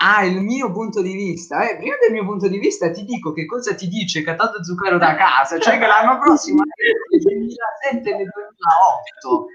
Ah, 0.00 0.24
il 0.24 0.40
mio 0.42 0.70
punto 0.70 1.02
di 1.02 1.12
vista. 1.12 1.68
Eh, 1.68 1.76
prima 1.76 1.96
del 2.00 2.12
mio 2.12 2.24
punto 2.24 2.46
di 2.46 2.58
vista 2.58 2.88
ti 2.90 3.04
dico 3.04 3.32
che 3.32 3.46
cosa 3.46 3.74
ti 3.74 3.88
dice 3.88 4.22
Catato 4.22 4.62
Zucchero 4.62 4.96
da 4.96 5.16
casa, 5.16 5.58
cioè 5.58 5.76
che 5.76 5.86
l'anno 5.86 6.20
prossimo 6.20 6.62
è 6.62 6.66
nel 7.10 7.20
2007 7.20 8.08
e 8.08 8.16
nel 8.16 8.28
2008. 8.28 9.46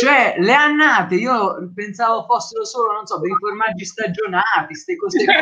Cioè, 0.00 0.34
le 0.38 0.52
annate 0.52 1.14
io 1.14 1.70
pensavo 1.74 2.24
fossero 2.24 2.64
solo, 2.64 2.92
non 2.92 3.06
so, 3.06 3.20
per 3.20 3.30
i 3.30 3.36
formaggi 3.38 3.84
stagionati, 3.84 4.66
queste 4.66 4.96
cose 4.96 5.24
qua. 5.24 5.36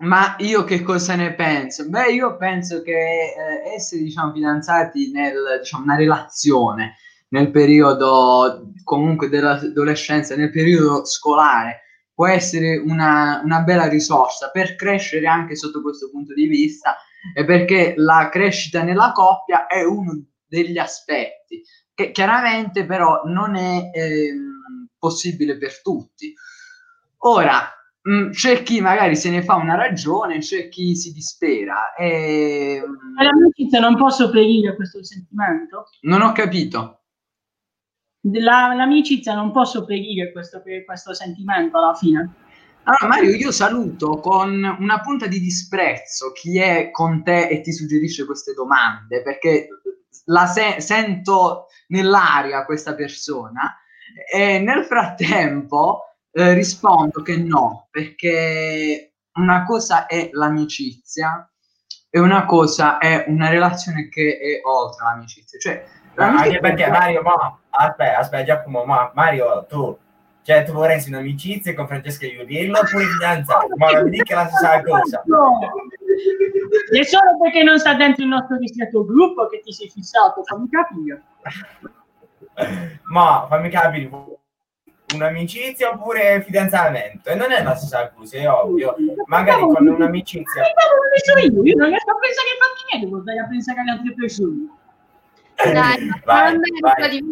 Ma 0.00 0.34
io 0.40 0.64
che 0.64 0.82
cosa 0.82 1.14
ne 1.14 1.34
penso? 1.34 1.88
Beh, 1.88 2.12
io 2.12 2.36
penso 2.36 2.82
che 2.82 2.92
eh, 2.92 3.72
essere, 3.74 4.02
diciamo, 4.02 4.32
fidanzati 4.32 5.10
nel, 5.10 5.60
diciamo, 5.60 5.84
una 5.84 5.96
relazione 5.96 6.96
nel 7.34 7.50
periodo 7.50 8.70
comunque 8.84 9.28
dell'adolescenza, 9.28 10.36
nel 10.36 10.50
periodo 10.50 11.04
scolare, 11.04 11.80
può 12.14 12.28
essere 12.28 12.76
una, 12.76 13.40
una 13.42 13.60
bella 13.62 13.88
risorsa 13.88 14.50
per 14.50 14.76
crescere 14.76 15.26
anche 15.26 15.56
sotto 15.56 15.82
questo 15.82 16.10
punto 16.10 16.32
di 16.32 16.46
vista 16.46 16.96
e 17.34 17.44
perché 17.44 17.94
la 17.96 18.28
crescita 18.30 18.84
nella 18.84 19.10
coppia 19.12 19.66
è 19.66 19.82
uno 19.82 20.22
degli 20.46 20.78
aspetti 20.78 21.60
che 21.92 22.12
chiaramente 22.12 22.84
però 22.86 23.22
non 23.24 23.56
è 23.56 23.90
ehm, 23.92 24.88
possibile 24.96 25.56
per 25.58 25.82
tutti. 25.82 26.32
Ora, 27.18 27.68
mh, 28.00 28.30
c'è 28.30 28.62
chi 28.62 28.80
magari 28.80 29.16
se 29.16 29.30
ne 29.30 29.42
fa 29.42 29.56
una 29.56 29.74
ragione, 29.74 30.38
c'è 30.38 30.68
chi 30.68 30.94
si 30.94 31.10
dispera. 31.12 31.94
E, 31.94 32.80
mh, 32.80 33.22
L'amicizia 33.24 33.80
non 33.80 33.96
può 33.96 34.08
sopperire 34.10 34.76
questo 34.76 35.02
sentimento? 35.02 35.86
non 36.02 36.22
ho 36.22 36.30
capito. 36.30 37.00
La- 38.32 38.72
l'amicizia 38.74 39.34
non 39.34 39.52
può 39.52 39.64
sopperire 39.64 40.32
questo, 40.32 40.62
questo 40.84 41.12
sentimento 41.14 41.76
alla 41.78 41.94
fine? 41.94 42.32
Allora, 42.84 43.06
Mario, 43.16 43.34
io 43.34 43.50
saluto 43.50 44.18
con 44.20 44.62
una 44.78 45.00
punta 45.00 45.26
di 45.26 45.40
disprezzo 45.40 46.32
chi 46.32 46.58
è 46.58 46.90
con 46.90 47.22
te 47.22 47.48
e 47.48 47.60
ti 47.62 47.72
suggerisce 47.72 48.26
queste 48.26 48.52
domande, 48.52 49.22
perché 49.22 49.68
la 50.26 50.46
se- 50.46 50.80
sento 50.80 51.66
nell'aria 51.88 52.64
questa 52.64 52.94
persona 52.94 53.76
e 54.30 54.58
nel 54.58 54.84
frattempo 54.84 56.02
eh, 56.30 56.52
rispondo 56.54 57.22
che 57.22 57.36
no, 57.38 57.88
perché 57.90 59.14
una 59.34 59.64
cosa 59.64 60.06
è 60.06 60.28
l'amicizia 60.32 61.50
e 62.10 62.20
una 62.20 62.44
cosa 62.44 62.98
è 62.98 63.24
una 63.28 63.48
relazione 63.48 64.08
che 64.08 64.38
è 64.38 64.66
oltre 64.66 65.04
l'amicizia. 65.04 65.58
Cioè, 65.58 65.84
Anche 66.16 66.32
l'amicizia- 66.36 66.60
perché 66.60 66.90
Mario, 66.90 67.22
ma 67.22 67.58
aspetta, 67.76 68.18
aspetta 68.18 68.44
Giacomo, 68.44 68.84
ma 68.84 69.10
Mario, 69.14 69.66
tu, 69.68 69.96
cioè 70.42 70.64
tu 70.64 70.72
vorresti 70.72 71.10
un'amicizia 71.10 71.74
con 71.74 71.86
Francesca 71.86 72.26
Iudillo 72.26 72.78
oppure 72.78 73.04
fidanzato? 73.04 73.68
Ma 73.76 73.90
non 73.90 74.04
mi 74.04 74.10
dica 74.10 74.36
la 74.36 74.46
stessa 74.48 74.82
cosa. 74.82 75.22
No. 75.26 75.58
È 76.90 77.02
solo 77.02 77.38
perché 77.40 77.62
non 77.62 77.78
sta 77.78 77.94
dentro 77.94 78.22
il 78.22 78.28
nostro 78.28 78.56
ristretto 78.56 79.04
gruppo 79.04 79.46
che 79.48 79.60
ti 79.60 79.72
sei 79.72 79.88
fissato, 79.88 80.42
fammi 80.44 80.68
capire. 80.68 81.22
Ma 83.04 83.46
fammi 83.48 83.68
capire, 83.70 84.10
un'amicizia 85.14 85.90
oppure 85.90 86.42
fidanzamento? 86.42 87.30
E 87.30 87.34
non 87.34 87.50
è 87.52 87.62
la 87.62 87.74
stessa 87.74 88.10
cosa, 88.10 88.36
è 88.36 88.48
ovvio. 88.48 88.94
Magari 89.26 89.62
con 89.62 89.86
un'amicizia... 89.86 90.62
Ma 90.62 90.68
non 90.68 91.16
so 91.24 91.38
io, 91.38 91.64
io 91.64 91.76
non 91.76 91.88
riesco 91.88 92.10
a 92.10 92.18
pensare 92.18 92.48
ai 92.48 92.58
fatti 92.60 92.84
miei, 92.90 93.04
devo 93.04 93.22
stare 93.22 93.38
a 93.38 93.46
pensare 93.48 93.80
alle 93.80 93.90
altre 93.90 94.14
persone. 94.14 94.68
Dai, 95.56 96.08
vai, 96.24 96.52
non 96.52 96.62
vai. 96.80 97.22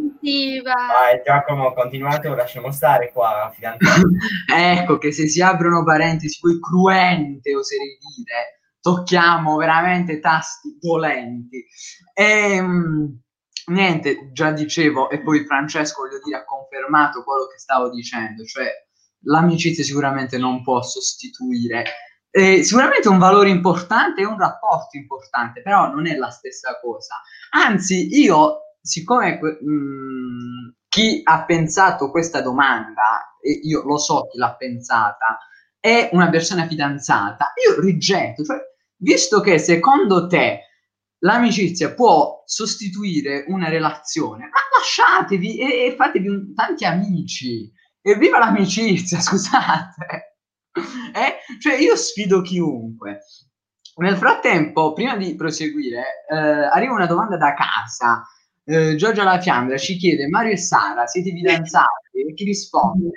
Vai 0.63 1.23
Giacomo, 1.25 1.73
continuate 1.75 2.29
o 2.29 2.35
lasciamo 2.35 2.71
stare 2.71 3.11
qua, 3.13 3.53
ecco 4.55 4.99
che 4.99 5.13
se 5.13 5.29
si 5.29 5.43
aprono 5.43 5.85
parentesi 5.85 6.39
poi 6.41 6.59
cruente 6.61 7.55
oserei 7.55 7.99
dire 8.17 8.61
tocchiamo 8.81 9.57
veramente 9.57 10.21
tasti 10.21 10.77
dolenti. 10.81 11.65
E 12.15 12.63
niente 13.67 14.31
già 14.33 14.51
dicevo 14.51 15.11
e 15.11 15.21
poi 15.23 15.45
Francesco 15.45 16.03
voglio 16.03 16.21
dire 16.23 16.39
ha 16.39 16.45
confermato 16.45 17.23
quello 17.23 17.47
che 17.47 17.59
stavo 17.59 17.91
dicendo 17.91 18.45
cioè 18.45 18.69
l'amicizia 19.25 19.85
sicuramente 19.85 20.37
non 20.37 20.63
può 20.63 20.83
sostituire 20.83 21.85
eh, 22.31 22.63
sicuramente 22.65 23.09
un 23.09 23.19
valore 23.19 23.51
importante 23.51 24.23
e 24.23 24.27
un 24.27 24.39
rapporto 24.39 24.97
importante 24.97 25.63
però 25.63 25.93
non 25.93 26.07
è 26.07 26.17
la 26.17 26.31
stessa 26.31 26.79
cosa 26.81 27.21
anzi 27.55 28.09
io 28.19 28.59
siccome 28.81 29.39
mh, 29.41 30.75
chi 30.89 31.21
ha 31.25 31.45
pensato 31.45 32.11
questa 32.11 32.43
domanda, 32.43 33.37
e 33.41 33.51
io 33.63 33.83
lo 33.85 33.99
so 33.99 34.27
chi 34.31 34.39
l'ha 34.39 34.55
pensata, 34.57 35.39
è 35.81 36.11
una 36.13 36.29
persona 36.31 36.67
fidanzata, 36.67 37.53
io 37.67 37.81
rigetto, 37.81 38.45
cioè, 38.45 38.59
visto 38.97 39.41
che 39.41 39.59
secondo 39.59 40.27
te 40.27 40.61
l'amicizia 41.21 41.95
può 41.95 42.43
sostituire 42.45 43.45
una 43.49 43.69
relazione, 43.69 44.45
ma 44.47 44.61
lasciatevi 44.79 45.59
e, 45.59 45.87
e 45.87 45.95
fatevi 45.97 46.29
un- 46.29 46.55
tanti 46.55 46.85
amici, 46.85 47.71
e 48.01 48.17
viva 48.17 48.39
l'amicizia, 48.39 49.19
scusate. 49.23 50.37
Eh? 51.15 51.59
Cioè, 51.61 51.75
io 51.79 51.97
sfido 51.97 52.41
chiunque. 52.43 53.21
Nel 53.97 54.17
frattempo, 54.17 54.93
prima 54.95 55.17
di 55.17 55.35
proseguire, 55.35 56.25
eh, 56.29 56.37
arriva 56.37 56.95
una 56.95 57.07
domanda 57.07 57.37
da 57.37 57.53
casa. 57.55 58.23
Eh, 58.65 58.95
Giorgia 58.97 59.25
La 59.25 59.41
Fiandra 59.41 59.77
ci 59.77 59.97
chiede: 59.97 60.29
Mario 60.29 60.53
e 60.53 60.57
Sara, 60.57 61.07
siete 61.07 61.31
fidanzati? 61.31 62.21
E 62.29 62.35
chi 62.35 62.45
risponde? 62.45 63.11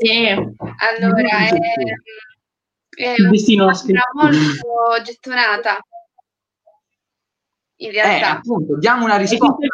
Sì, 0.00 0.28
Allora, 0.28 1.48
è, 1.48 1.52
è 2.96 3.14
destino 3.30 3.64
una 3.64 3.74
molto 4.14 5.02
gettonata. 5.04 5.78
In 7.80 7.90
Eh, 7.90 7.92
realtà. 7.92 8.38
appunto, 8.38 8.76
diamo 8.78 9.04
una 9.04 9.16
risposta. 9.16 9.54
tutte- 9.54 9.66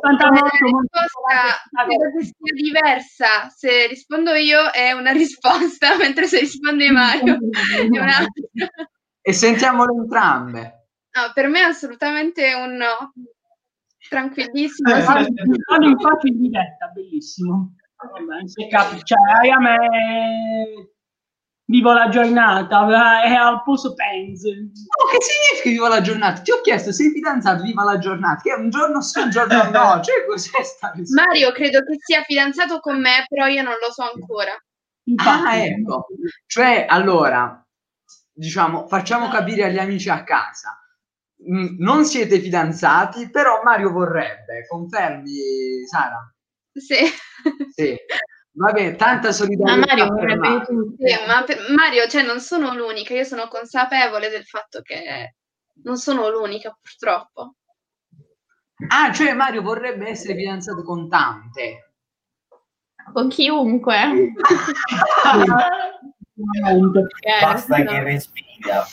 una 0.00 0.40
molto 0.70 0.98
risposta 1.00 1.86
che 1.86 2.24
sia 2.24 2.52
diversa. 2.54 3.48
Se 3.54 3.86
rispondo 3.88 4.32
io 4.34 4.70
è 4.70 4.92
una 4.92 5.12
risposta, 5.82 5.96
mentre 5.98 6.26
se 6.26 6.40
risponde 6.40 6.90
Mario 6.90 7.38
è 7.76 7.98
un'altra. 7.98 8.28
E 9.20 9.32
sentiamole 9.32 9.92
entrambe. 9.94 10.88
No, 11.14 11.30
per 11.32 11.46
me 11.48 11.60
è 11.60 11.64
assolutamente 11.64 12.52
un 12.54 12.74
no. 12.76 13.12
Tranquillissimo. 14.08 14.94
Eh, 14.94 15.00
sì. 15.00 15.04
Guarda, 15.04 15.28
Vado 15.70 15.86
infatti 15.88 16.28
in 16.28 16.40
diretta, 16.40 16.86
bellissimo. 16.88 17.74
Vabbè, 17.96 18.46
se 18.48 18.66
capi, 18.68 19.00
cioè, 19.02 19.48
a 19.50 19.58
me 19.60 19.76
vivo 21.66 21.92
la 21.92 22.08
giornata, 22.08 23.22
è 23.22 23.32
al 23.32 23.62
posto 23.62 23.94
penso. 23.94 24.48
Oh, 24.48 25.08
che 25.10 25.18
significa 25.20 25.70
viva 25.70 25.88
la 25.88 26.00
giornata? 26.00 26.40
Ti 26.42 26.50
ho 26.52 26.60
chiesto, 26.60 26.92
sei 26.92 27.10
fidanzato, 27.10 27.62
viva 27.62 27.84
la 27.84 27.98
giornata, 27.98 28.40
che 28.42 28.50
è 28.52 28.56
un 28.58 28.70
giorno 28.70 29.00
sì, 29.00 29.20
un 29.20 29.30
giorno 29.30 29.62
no, 29.70 30.00
cioè 30.02 30.24
cos'è 30.26 30.62
sta 30.62 30.92
risposta? 30.94 31.24
Mario 31.24 31.52
credo 31.52 31.80
che 31.84 31.96
sia 31.98 32.22
fidanzato 32.22 32.80
con 32.80 33.00
me, 33.00 33.24
però 33.28 33.46
io 33.46 33.62
non 33.62 33.74
lo 33.80 33.90
so 33.92 34.02
ancora. 34.02 34.56
Infatti, 35.06 35.46
Ah, 35.46 35.56
ecco. 35.56 36.06
Cioè, 36.46 36.86
allora, 36.88 37.62
diciamo, 38.32 38.86
facciamo 38.86 39.28
capire 39.28 39.64
agli 39.64 39.78
amici 39.78 40.08
a 40.08 40.24
casa. 40.24 40.78
Mm, 41.50 41.76
Non 41.78 42.04
siete 42.04 42.38
fidanzati, 42.40 43.30
però 43.30 43.60
Mario 43.62 43.90
vorrebbe, 43.90 44.66
confermi, 44.66 45.86
Sara? 45.90 46.32
Sì. 46.72 46.96
Sì. 47.70 47.96
Vabbè, 48.56 48.94
tanta 48.96 49.28
Ma 49.28 49.32
solidarietà 49.32 49.86
Mario 49.96 50.14
per 50.14 50.38
Mario. 50.38 50.64
Sì, 50.96 51.14
ma 51.26 51.42
per- 51.42 51.58
Mario, 51.74 52.06
cioè, 52.06 52.22
non 52.22 52.38
sono 52.40 52.72
l'unica, 52.74 53.12
io 53.14 53.24
sono 53.24 53.48
consapevole 53.48 54.28
del 54.28 54.44
fatto 54.44 54.80
che 54.80 55.34
non 55.82 55.96
sono 55.96 56.28
l'unica, 56.30 56.76
purtroppo. 56.80 57.54
Ah, 58.88 59.12
cioè 59.12 59.34
Mario 59.34 59.62
vorrebbe 59.62 60.08
essere 60.08 60.34
fidanzato 60.36 60.82
con 60.84 61.08
tante. 61.08 61.94
Con 63.12 63.28
chiunque. 63.28 63.96
Eh, 63.96 64.32
Basta 67.40 67.76
no. 67.78 67.84
che 67.84 68.02
respira. 68.02 68.84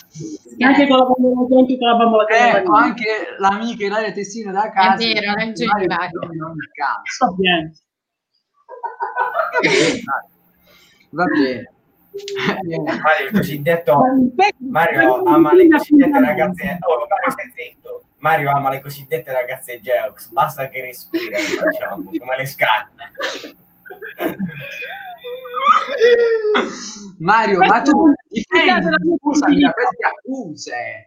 Anche 0.59 0.87
con 0.87 0.97
la 0.97 1.05
bambola, 1.05 1.59
anche 1.59 1.77
con 1.77 1.87
la 1.87 1.95
bambola 1.95 2.25
che 2.25 2.49
Ecco, 2.57 2.73
anche 2.73 3.35
l'amica 3.37 3.85
Ilaria 3.85 4.11
Tessina 4.11 4.51
da 4.51 4.71
casa. 4.71 4.97
vero, 4.97 5.33
ragione, 5.33 5.71
Mario 5.71 5.85
Ilaria. 5.85 6.29
in 6.33 6.41
ogni 6.41 6.67
caso. 6.73 7.01
sta 7.05 7.27
bene. 7.31 7.73
Va 11.13 11.25
bene. 11.25 11.73
Mario, 13.01 13.27
il 13.27 13.31
cosiddetto 13.31 14.01
Per- 14.35 14.53
Mario 14.59 15.23
ama 15.23 15.53
le 15.53 15.67
cosiddette 15.69 16.19
ragazze. 16.19 16.77
Oh, 16.81 17.07
Mario, 17.07 17.31
stai 17.31 17.51
zitto. 17.55 18.03
Mario 18.17 18.51
ama 18.51 18.69
le 18.69 18.81
cosiddette 18.81 19.31
ragazze 19.31 19.79
Geox. 19.79 20.29
Basta 20.31 20.67
che 20.69 20.81
respira, 20.81 21.37
diciamo, 21.39 22.03
come 22.03 22.37
le 22.37 22.45
scatte. 22.45 23.11
Mario, 27.19 27.59
ma 27.59 27.81
tu 27.81 28.11
difendi, 28.29 28.95
scusami, 29.19 29.59
da 29.59 29.71
queste 29.71 30.05
accuse. 30.05 31.05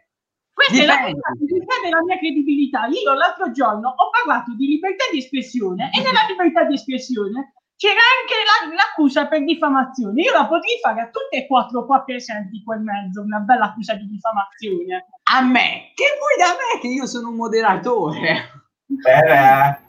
Questa 0.54 0.82
è 0.82 0.86
la, 0.86 0.94
Difendi. 0.96 1.64
questa 1.64 1.86
è 1.86 1.90
la 1.90 2.02
mia 2.04 2.18
credibilità. 2.18 2.86
Io 2.86 3.12
l'altro 3.14 3.50
giorno 3.50 3.88
ho 3.90 4.10
parlato 4.10 4.54
di 4.54 4.66
libertà 4.68 5.04
di 5.10 5.18
espressione 5.18 5.90
e 5.92 5.98
nella 6.00 6.24
libertà 6.28 6.62
di 6.64 6.74
espressione 6.74 7.54
c'era 7.76 8.00
anche 8.20 8.34
la- 8.70 8.74
l'accusa 8.74 9.26
per 9.26 9.44
diffamazione. 9.44 10.22
Io 10.22 10.32
la 10.32 10.46
potrei 10.46 10.78
fare 10.82 11.02
a 11.02 11.08
tutte 11.10 11.36
e 11.36 11.46
quattro 11.46 11.84
qua 11.86 12.02
presenti 12.02 12.62
quel 12.64 12.80
mezzo, 12.80 13.20
una 13.22 13.38
bella 13.40 13.66
accusa 13.66 13.94
di 13.94 14.06
diffamazione. 14.06 15.06
A 15.32 15.40
me? 15.42 15.92
Che 15.94 16.04
vuoi 16.18 16.36
da 16.38 16.54
me 16.54 16.80
che 16.80 16.88
io 16.88 17.06
sono 17.06 17.28
un 17.28 17.36
moderatore? 17.36 18.50
Beh, 18.86 19.82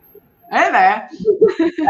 Eh 0.49 0.69
beh, 0.71 1.07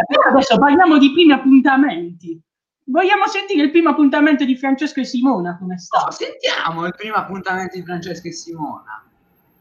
Però 0.07 0.29
adesso 0.31 0.57
parliamo 0.57 0.97
di 0.97 1.11
primi 1.11 1.33
appuntamenti. 1.33 2.39
Vogliamo 2.87 3.25
sentire 3.27 3.63
il 3.63 3.71
primo 3.71 3.89
appuntamento 3.89 4.45
di 4.45 4.55
Francesco 4.55 4.99
e 4.99 5.05
Simona 5.05 5.57
come 5.57 5.77
sta? 5.77 6.03
no, 6.05 6.11
sentiamo 6.11 6.85
il 6.85 6.93
primo 6.95 7.15
appuntamento 7.15 7.75
di 7.75 7.83
Francesca 7.83 8.27
e 8.27 8.31
Simona. 8.31 9.03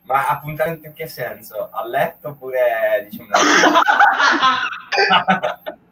ma 0.04 0.28
appuntamento 0.28 0.86
in 0.88 0.92
che 0.92 1.06
senso? 1.06 1.70
A 1.72 1.86
letto 1.86 2.28
oppure 2.28 3.08
diciamo 3.10 3.28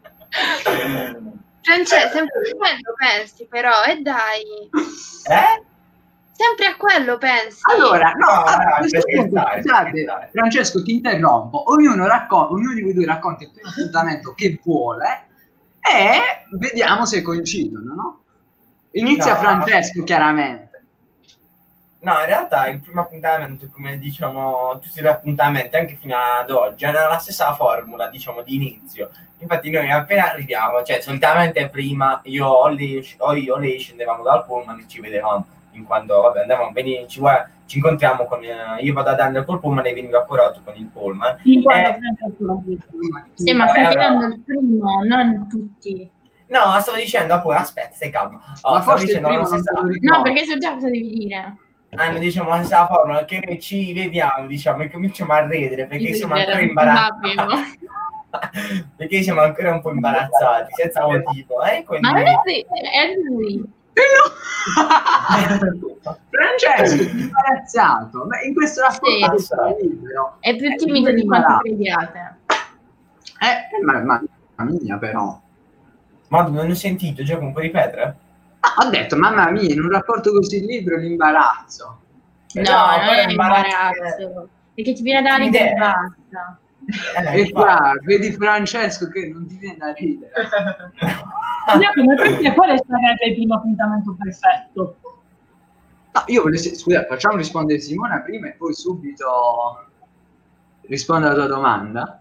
Francesco, 1.61 2.09
sempre 2.09 2.39
a 2.51 2.55
quello 2.57 2.93
pensi, 2.97 3.45
però, 3.47 3.71
e 3.87 4.01
dai, 4.01 4.69
Eh? 5.29 5.63
sempre 6.31 6.65
a 6.65 6.75
quello 6.75 7.17
pensi. 7.17 7.59
Allora, 7.71 8.11
no, 8.11 8.25
No, 8.25 8.43
allora, 8.43 8.63
no, 8.65 8.73
a 8.75 8.77
questo 8.79 8.99
punto, 9.01 9.41
scusate. 9.61 10.29
Francesco, 10.33 10.83
ti 10.83 10.91
interrompo. 10.93 11.71
Ognuno, 11.71 12.05
racco- 12.07 12.51
ognuno 12.51 12.73
di 12.73 12.81
voi 12.81 12.93
due 12.93 13.05
racconta 13.05 13.43
il 13.43 13.51
primo 13.51 13.69
appuntamento 13.69 14.33
che 14.33 14.59
vuole 14.63 15.27
e 15.79 16.21
vediamo 16.57 17.05
se 17.05 17.21
coincidono, 17.21 17.93
no? 17.93 18.23
Inizia 18.91 19.33
No. 19.33 19.39
Francesco, 19.39 20.03
chiaramente. 20.03 20.71
No, 22.01 22.19
in 22.19 22.25
realtà 22.25 22.67
il 22.67 22.81
primo 22.81 22.99
appuntamento, 23.01 23.69
come 23.71 23.97
diciamo 23.97 24.77
tutti 24.79 24.99
gli 25.01 25.07
appuntamenti, 25.07 25.75
anche 25.77 25.95
fino 25.95 26.15
ad 26.17 26.49
oggi, 26.51 26.83
hanno 26.83 27.07
la 27.07 27.17
stessa 27.17 27.53
formula, 27.55 28.09
diciamo, 28.09 28.41
di 28.41 28.55
inizio. 28.55 29.09
Infatti 29.43 29.69
noi 29.69 29.91
appena 29.91 30.31
arriviamo, 30.31 30.83
cioè 30.83 31.01
solitamente 31.01 31.67
prima 31.67 32.21
io 32.23 32.47
o, 32.47 32.69
lei, 32.69 33.05
o 33.17 33.33
io 33.33 33.55
o 33.55 33.57
lei 33.57 33.77
scendevamo 33.77 34.23
dal 34.23 34.45
pullman 34.45 34.79
e 34.79 34.87
ci 34.87 35.01
vedevamo, 35.01 35.45
in 35.71 35.83
quanto, 35.83 36.21
vabbè, 36.21 36.41
andavamo, 36.41 36.71
veni, 36.71 37.05
ci, 37.09 37.21
ci 37.65 37.77
incontriamo 37.77 38.23
con, 38.25 38.41
eh, 38.41 38.81
io 38.81 38.93
vado 38.93 39.09
ad 39.09 39.19
andare 39.19 39.43
col 39.43 39.59
pullman 39.59 39.85
e 39.85 39.93
venivo 39.93 40.17
accorato 40.17 40.61
con 40.63 40.73
il 40.77 40.85
pullman. 40.85 41.39
Sì. 41.43 41.61
Francesco, 41.61 42.63
Sì, 43.33 43.53
ma 43.53 43.67
stai 43.67 43.85
vedendo 43.87 44.25
il 44.27 44.39
primo, 44.45 45.03
non 45.03 45.47
tutti. 45.49 46.09
No, 46.47 46.79
stavo 46.79 46.97
dicendo 46.97 47.33
appunto, 47.33 47.57
aspetta, 47.57 47.93
stai 47.95 48.11
calmo. 48.11 48.37
Oh, 48.61 48.73
Ma 48.75 48.81
stavo 48.81 48.97
forse 48.97 49.05
dicendo 49.05 49.27
primo 49.27 49.43
non 49.43 49.87
ricordo. 49.87 50.17
No, 50.17 50.21
perché 50.21 50.45
so 50.45 50.57
già 50.57 50.73
cosa 50.73 50.89
devi 50.89 51.09
dire. 51.09 51.57
hanno 51.95 52.17
diciamo 52.17 52.47
la 52.49 52.57
stessa 52.63 52.87
formula 52.87 53.25
che 53.25 53.41
noi 53.45 53.59
ci 53.59 53.91
vediamo 53.93 54.47
diciamo 54.47 54.83
e 54.83 54.89
cominciamo 54.89 55.33
a 55.33 55.45
ridere 55.45 55.85
perché 55.85 56.05
Io 56.05 56.15
siamo 56.15 56.33
ancora 56.33 56.59
imbarazzati 56.59 57.35
perché 58.97 59.21
siamo 59.21 59.41
ancora 59.41 59.71
un 59.73 59.81
po' 59.81 59.91
imbarazzati 59.91 60.73
senza 60.75 61.05
motivo 61.05 61.61
eh, 61.63 61.83
quindi... 61.83 62.05
Ma 62.07 62.13
non 62.13 62.25
è 62.27 62.35
vero, 62.43 62.67
è 62.91 63.13
lui. 63.29 63.63
Francesco, 66.29 66.97
ti 66.97 67.03
sei 67.09 67.19
imbarazzato. 67.21 68.25
Ma 68.27 68.41
in 68.41 68.53
questo 68.53 68.81
rapporto 68.81 69.37
Sì. 69.37 69.53
È 70.39 70.55
più 70.55 70.67
Eh, 70.71 70.75
timido 70.75 71.09
di 71.11 71.21
di 71.21 71.27
quanto 71.27 71.57
crediate. 71.59 72.37
Eh, 73.39 73.83
ma, 73.83 73.99
ma 74.03 74.21
mamma 74.55 74.71
mia, 74.81 74.97
però. 74.97 75.39
ma 76.29 76.41
non 76.47 76.69
ho 76.69 76.73
sentito 76.73 77.23
Giacomo 77.23 77.51
puoi 77.51 77.63
ripetere? 77.65 78.15
Ah, 78.61 78.85
ho 78.85 78.89
detto, 78.89 79.15
mamma 79.17 79.51
mia, 79.51 79.73
in 79.73 79.81
un 79.81 79.91
rapporto 79.91 80.31
così 80.31 80.65
libero 80.65 80.97
l'imbarazzo. 80.97 81.99
No, 82.53 82.61
No, 82.61 82.85
non 83.05 83.15
è 83.15 83.29
imbarazzo- 83.29 83.67
imbarazzo. 83.67 84.49
Perché 84.73 84.93
ti 84.93 85.01
viene 85.03 85.21
da 85.21 85.35
ridere 85.35 85.63
e 85.69 85.71
Idea. 85.71 85.93
basta. 86.31 86.57
Eh, 86.85 87.41
E 87.41 87.51
qua, 87.51 87.93
vedi 88.03 88.31
Francesco 88.33 89.07
che 89.09 89.29
non 89.33 89.45
ti 89.47 89.57
viene 89.57 89.77
da 89.77 89.93
ridere. 89.93 90.31
Giacomo, 91.79 92.15
per 92.15 92.37
te 92.39 92.53
quale 92.53 92.77
sarebbe 92.85 93.25
il 93.27 93.33
primo 93.35 93.55
appuntamento 93.55 94.15
perfetto? 94.19 94.97
No, 96.13 96.23
io 96.27 96.41
volevo, 96.43 96.61
scusa, 96.61 97.05
facciamo 97.05 97.37
rispondere 97.37 97.79
Simona 97.79 98.19
prima 98.21 98.47
e 98.47 98.51
poi 98.53 98.73
subito 98.73 99.87
rispondo 100.81 101.25
alla 101.27 101.35
tua 101.35 101.47
domanda. 101.47 102.19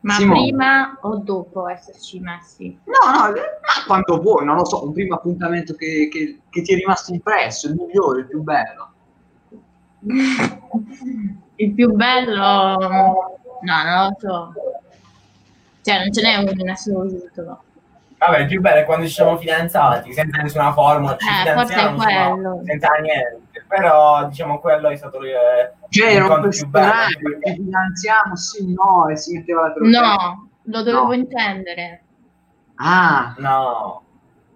Ma 0.00 0.14
Simone. 0.14 0.40
prima 0.40 0.98
o 1.02 1.16
dopo 1.18 1.68
esserci 1.68 2.20
messi? 2.20 2.78
No, 2.84 2.92
no, 3.12 3.18
ma 3.30 3.34
quanto 3.86 4.20
vuoi, 4.20 4.44
non 4.44 4.56
lo 4.56 4.64
so, 4.64 4.84
un 4.84 4.92
primo 4.92 5.16
appuntamento 5.16 5.74
che, 5.74 6.08
che- 6.10 6.40
che 6.48 6.62
ti 6.62 6.72
è 6.72 6.76
rimasto 6.76 7.12
impresso, 7.12 7.68
il 7.68 7.74
migliore, 7.74 8.20
il 8.20 8.26
più 8.28 8.40
bello. 8.42 8.92
Il 11.60 11.72
più 11.74 11.92
bello, 11.92 12.34
no, 12.76 13.38
non 13.62 14.08
lo 14.08 14.16
so. 14.18 14.52
Cioè, 15.82 15.98
non 16.00 16.12
ce 16.12 16.22
n'è 16.22 16.36
uno 16.36 16.50
in 16.50 16.70
assoluto. 16.70 17.62
vabbè 18.18 18.38
il 18.38 18.46
più 18.46 18.60
bello 18.60 18.80
è 18.80 18.84
quando 18.84 19.06
ci 19.06 19.12
siamo 19.12 19.36
fidanzati 19.36 20.12
senza 20.12 20.42
nessuna 20.42 20.72
formula 20.72 21.16
ci 21.16 21.26
Eh, 21.26 21.52
forse 21.52 21.72
è 21.74 21.76
fidanziamo 21.76 22.32
quello. 22.32 22.60
senza 22.64 22.88
niente 23.00 23.64
però 23.68 24.26
diciamo 24.26 24.58
quello 24.60 24.88
è 24.88 24.96
stato 24.96 25.22
eh, 25.22 25.72
Cioè, 25.88 26.14
un 26.14 26.18
l'incontro 26.20 26.48
più 26.50 26.66
bello 26.68 26.88
personaggio, 26.90 27.40
ci 27.46 27.54
finanziamo, 27.54 28.36
sì, 28.36 28.74
no, 28.74 29.08
e 29.08 29.16
si 29.16 29.34
metteva 29.36 29.72
la. 29.74 30.00
No, 30.00 30.48
lo 30.62 30.82
dovevo 30.82 31.06
No. 31.06 31.12
intendere. 31.14 32.02
Ah, 32.76 33.34
no 33.38 34.02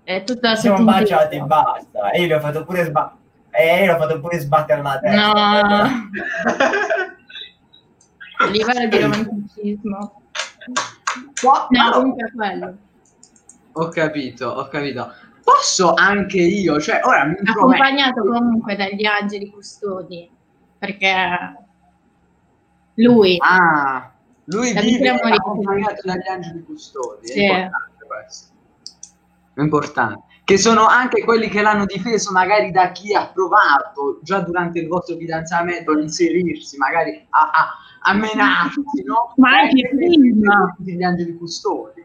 È 0.04 0.22
tutto 0.24 0.48
ci 0.50 0.56
siamo 0.60 0.84
baciati 0.84 1.36
e 1.36 1.40
basta 1.40 2.10
e 2.10 2.20
io 2.20 2.26
gli 2.26 2.32
ho 2.32 2.40
fatto 2.40 2.64
pure 2.64 2.84
sbattere 2.84 3.20
e 3.54 3.84
io 3.84 3.92
l'ho 3.92 3.98
fatto 3.98 4.20
pure 4.20 4.38
sbattere 4.38 4.82
la 4.82 4.98
testa 4.98 5.86
No, 5.86 6.10
livello 8.50 8.88
di 8.88 9.00
romanticismo. 9.00 10.22
No, 11.42 11.66
no, 11.68 11.90
comunque 11.92 12.28
è 12.28 12.32
quello. 12.32 12.76
ho 13.72 13.88
capito, 13.88 14.48
ho 14.48 14.68
capito. 14.68 15.12
Posso 15.44 15.92
anche 15.94 16.40
io, 16.40 16.80
cioè, 16.80 17.00
ora 17.04 17.24
mi 17.24 17.34
prometto. 17.34 17.58
Accompagnato 17.60 18.22
comunque 18.22 18.76
dagli 18.76 19.04
angeli 19.04 19.50
custodi. 19.50 20.30
perché 20.78 21.56
lui 22.94 23.36
Ah, 23.40 24.12
lui 24.44 24.72
vive 24.72 25.08
accompagnato 25.10 26.00
dagli 26.04 26.28
angeli 26.28 26.62
custodi. 26.64 27.26
Sì. 27.28 27.40
È 27.44 27.52
importante 27.52 28.06
questo. 28.06 28.52
È 29.54 29.60
importante. 29.60 30.31
Che 30.44 30.58
sono 30.58 30.86
anche 30.86 31.22
quelli 31.22 31.48
che 31.48 31.62
l'hanno 31.62 31.84
difeso 31.84 32.32
magari 32.32 32.72
da 32.72 32.90
chi 32.90 33.14
ha 33.14 33.28
provato 33.28 34.18
già 34.22 34.40
durante 34.40 34.80
il 34.80 34.88
vostro 34.88 35.16
fidanzamento 35.16 35.92
a 35.92 36.00
inserirsi, 36.00 36.76
magari 36.76 37.24
a, 37.30 37.50
a, 37.50 37.74
a 38.10 38.14
menarsi, 38.14 39.02
no? 39.04 39.32
Ma 39.36 39.60
anche 39.60 39.88
prima. 39.94 40.74
Gli 40.78 41.02
angeli 41.02 41.36
custodi. 41.36 42.04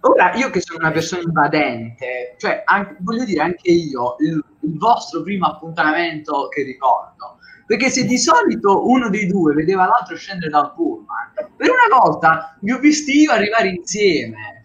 Ora, 0.00 0.34
io 0.34 0.50
che 0.50 0.60
sono 0.60 0.78
una 0.78 0.92
persona 0.92 1.22
invadente, 1.22 2.34
cioè, 2.38 2.62
anche- 2.64 2.96
voglio 3.00 3.24
dire, 3.24 3.40
anche 3.40 3.70
io, 3.70 4.16
il, 4.20 4.44
il 4.60 4.78
vostro 4.78 5.22
primo 5.22 5.46
appuntamento 5.46 6.48
che 6.48 6.62
ricordo, 6.62 7.38
perché 7.66 7.90
se 7.90 8.04
di 8.04 8.16
solito 8.16 8.88
uno 8.88 9.10
dei 9.10 9.26
due 9.26 9.54
vedeva 9.54 9.86
l'altro 9.86 10.16
scendere 10.16 10.50
dal 10.50 10.72
pullman, 10.72 11.32
per 11.56 11.70
una 11.70 11.98
volta 12.00 12.56
vi 12.60 12.72
ho 12.72 12.78
visti 12.78 13.20
io 13.20 13.32
arrivare 13.32 13.68
insieme. 13.68 14.57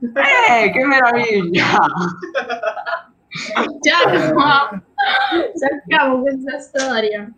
Eh, 0.00 0.70
che 0.70 0.84
meraviglia! 0.84 1.76
Giacomo, 3.80 4.82
sappiamo 5.54 6.20
questa 6.20 6.58
storia. 6.60 7.30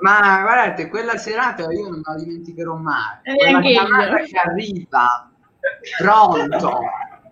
Ma 0.00 0.42
guardate, 0.42 0.88
quella 0.88 1.16
serata 1.16 1.70
io 1.70 1.88
non 1.88 2.00
la 2.04 2.14
dimenticherò 2.16 2.74
mai. 2.76 3.18
E 3.22 3.34
Quella 3.36 3.58
neanche 3.58 3.68
io. 3.68 3.84
chiamata 3.84 4.16
che 4.22 4.38
arriva, 4.38 5.30
pronto, 5.98 6.80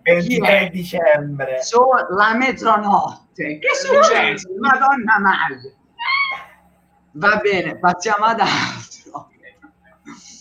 23 0.01 0.69
dicembre. 0.71 1.61
So, 1.61 1.87
la 2.09 2.33
metronotte. 2.35 3.59
Che 3.59 3.67
è 3.67 3.75
successo? 3.75 4.49
Madonna 4.59 5.19
Maria. 5.19 5.73
Va 7.11 7.39
bene, 7.41 7.77
passiamo 7.77 8.25
ad 8.25 8.39
altro. 8.39 9.29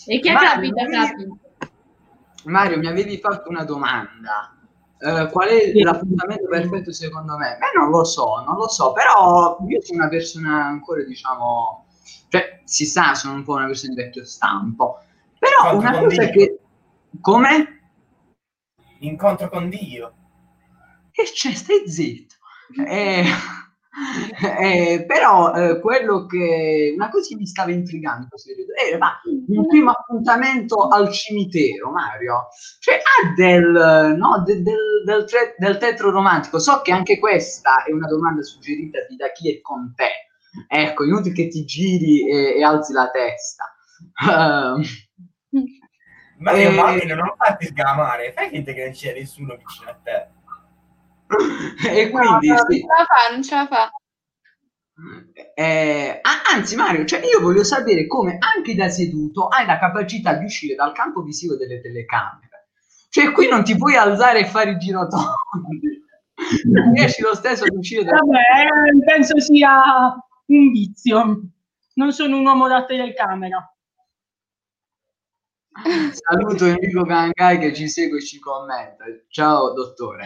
E 0.06 0.20
che 0.20 0.32
Mario, 0.32 0.72
capita, 0.72 0.84
capita. 0.86 1.34
Mario, 2.44 2.78
mi 2.78 2.86
avevi 2.86 3.18
fatto 3.18 3.48
una 3.50 3.64
domanda. 3.64 4.56
Eh, 4.98 5.28
qual 5.30 5.48
è 5.48 5.72
l'appuntamento 5.74 6.48
perfetto 6.48 6.92
secondo 6.92 7.36
me? 7.36 7.56
Beh, 7.58 7.78
non 7.78 7.90
lo 7.90 8.04
so, 8.04 8.42
non 8.46 8.56
lo 8.56 8.68
so, 8.68 8.92
però 8.92 9.58
io 9.66 9.82
sono 9.82 10.00
una 10.00 10.08
persona 10.08 10.64
ancora, 10.64 11.02
diciamo, 11.02 11.86
cioè, 12.28 12.62
si 12.64 12.86
sa, 12.86 13.14
sono 13.14 13.34
un 13.34 13.44
po' 13.44 13.54
una 13.54 13.66
persona 13.66 13.94
di 13.94 14.02
vecchio 14.02 14.24
stampo. 14.24 15.00
Però 15.38 15.60
Quanto 15.60 15.78
una 15.78 15.98
cosa 15.98 16.24
Dio. 16.24 16.32
che... 16.32 16.58
Come? 17.20 17.80
Incontro 19.00 19.48
con 19.48 19.68
Dio. 19.68 20.14
E 21.12 21.22
c'è, 21.24 21.52
stai 21.52 21.88
zitto. 21.88 22.34
Eh, 22.86 23.24
eh, 24.60 25.04
però 25.06 25.54
eh, 25.54 25.80
quello 25.80 26.26
che 26.26 26.92
una 26.94 27.08
cosa 27.10 27.28
che 27.28 27.36
mi 27.36 27.46
stava 27.46 27.70
intrigando 27.70 28.28
era 28.84 28.98
ma 28.98 29.20
il 29.26 29.66
primo 29.66 29.90
appuntamento 29.90 30.88
al 30.88 31.10
cimitero, 31.12 31.90
Mario, 31.90 32.48
cioè 32.80 32.96
ha 32.96 33.32
del, 33.34 34.16
no, 34.18 34.42
de- 34.44 34.62
del, 34.62 35.02
del, 35.04 35.24
tre- 35.26 35.54
del 35.58 35.78
tetro 35.78 36.10
romantico. 36.10 36.58
So 36.58 36.80
che 36.82 36.92
anche 36.92 37.18
questa 37.18 37.84
è 37.84 37.92
una 37.92 38.08
domanda 38.08 38.42
suggerita 38.42 38.98
da 39.16 39.30
chi 39.32 39.54
è 39.54 39.60
con 39.60 39.92
te. 39.94 40.10
Ecco, 40.68 41.04
inutile 41.04 41.34
che 41.34 41.48
ti 41.48 41.64
giri 41.64 42.28
e, 42.28 42.58
e 42.58 42.62
alzi 42.62 42.92
la 42.92 43.10
testa. 43.10 43.64
Ehm, 45.54 45.64
Ma 46.38 46.52
io 46.52 46.70
Eh. 46.70 46.74
Martin, 46.74 47.08
non 47.16 47.32
farti 47.36 47.66
sgamare, 47.66 48.32
fai 48.32 48.48
finta 48.48 48.72
che 48.72 48.84
non 48.84 48.92
c'è 48.92 49.12
nessuno 49.14 49.56
vicino 49.56 49.90
a 49.90 49.94
te. 50.02 50.28
e 51.88 52.10
quindi 52.10 52.48
no, 52.48 52.56
sì. 52.68 52.80
non 52.80 52.80
ce 52.80 52.86
la 52.86 53.04
fa, 53.04 53.32
non 53.32 53.42
ce 53.42 53.54
la 53.54 53.66
fa. 53.66 53.92
Eh, 55.54 56.20
anzi, 56.52 56.76
Mario, 56.76 57.04
cioè 57.04 57.20
io 57.24 57.40
voglio 57.40 57.64
sapere 57.64 58.06
come 58.06 58.38
anche 58.38 58.74
da 58.74 58.88
seduto 58.88 59.48
hai 59.48 59.66
la 59.66 59.78
capacità 59.78 60.34
di 60.34 60.44
uscire 60.44 60.74
dal 60.74 60.92
campo 60.92 61.22
visivo 61.22 61.56
delle 61.56 61.80
telecamere. 61.80 62.68
Cioè, 63.08 63.32
qui 63.32 63.48
non 63.48 63.64
ti 63.64 63.76
puoi 63.76 63.96
alzare 63.96 64.40
e 64.40 64.46
fare 64.46 64.72
i 64.72 64.78
girotondi. 64.78 66.02
Non 66.64 66.92
riesci 66.92 67.22
lo 67.22 67.32
stesso 67.34 67.62
ad 67.62 67.76
uscire 67.76 68.02
dal 68.02 68.18
Vabbè, 68.18 68.38
eh, 68.38 69.04
penso 69.04 69.38
sia 69.40 69.80
un 70.46 70.72
vizio. 70.72 71.42
Non 71.94 72.12
sono 72.12 72.36
un 72.36 72.44
uomo 72.44 72.66
da 72.66 72.84
telecamera. 72.84 73.73
Saluto 76.12 76.66
Enrico 76.66 77.02
Gangai 77.02 77.58
che 77.58 77.74
ci 77.74 77.88
segue 77.88 78.18
e 78.18 78.22
ci 78.24 78.38
commenta. 78.38 79.04
Ciao, 79.28 79.72
dottore. 79.72 80.24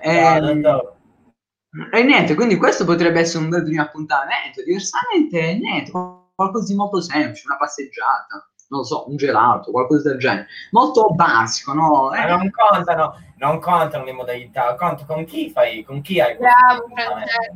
Eh, 0.00 0.40
No, 0.40 0.52
no, 0.52 0.54
no. 0.54 1.88
E 1.92 2.02
niente, 2.04 2.34
quindi 2.34 2.56
questo 2.56 2.84
potrebbe 2.84 3.20
essere 3.20 3.42
un 3.44 3.50
bel 3.50 3.64
primo 3.64 3.82
appuntamento. 3.82 4.62
Diversamente, 4.64 5.54
niente, 5.58 5.90
qualcosa 6.34 6.66
di 6.66 6.74
molto 6.76 7.00
semplice, 7.00 7.46
una 7.46 7.56
passeggiata, 7.56 8.48
non 8.68 8.80
lo 8.80 8.84
so, 8.86 9.08
un 9.08 9.16
gelato, 9.16 9.72
qualcosa 9.72 10.10
del 10.10 10.18
genere. 10.18 10.46
Molto 10.70 11.08
basico, 11.10 11.72
no? 11.72 12.10
Ma 12.10 12.24
Eh, 12.24 12.28
non 12.28 12.48
contano, 12.50 13.16
non 13.38 13.58
contano 13.60 14.04
le 14.04 14.12
modalità, 14.12 14.74
conta 14.76 15.04
con 15.04 15.24
chi 15.24 15.50
fai, 15.50 15.82
con 15.84 16.00
chi 16.00 16.20
hai 16.20 16.36
Bravo. 16.36 16.84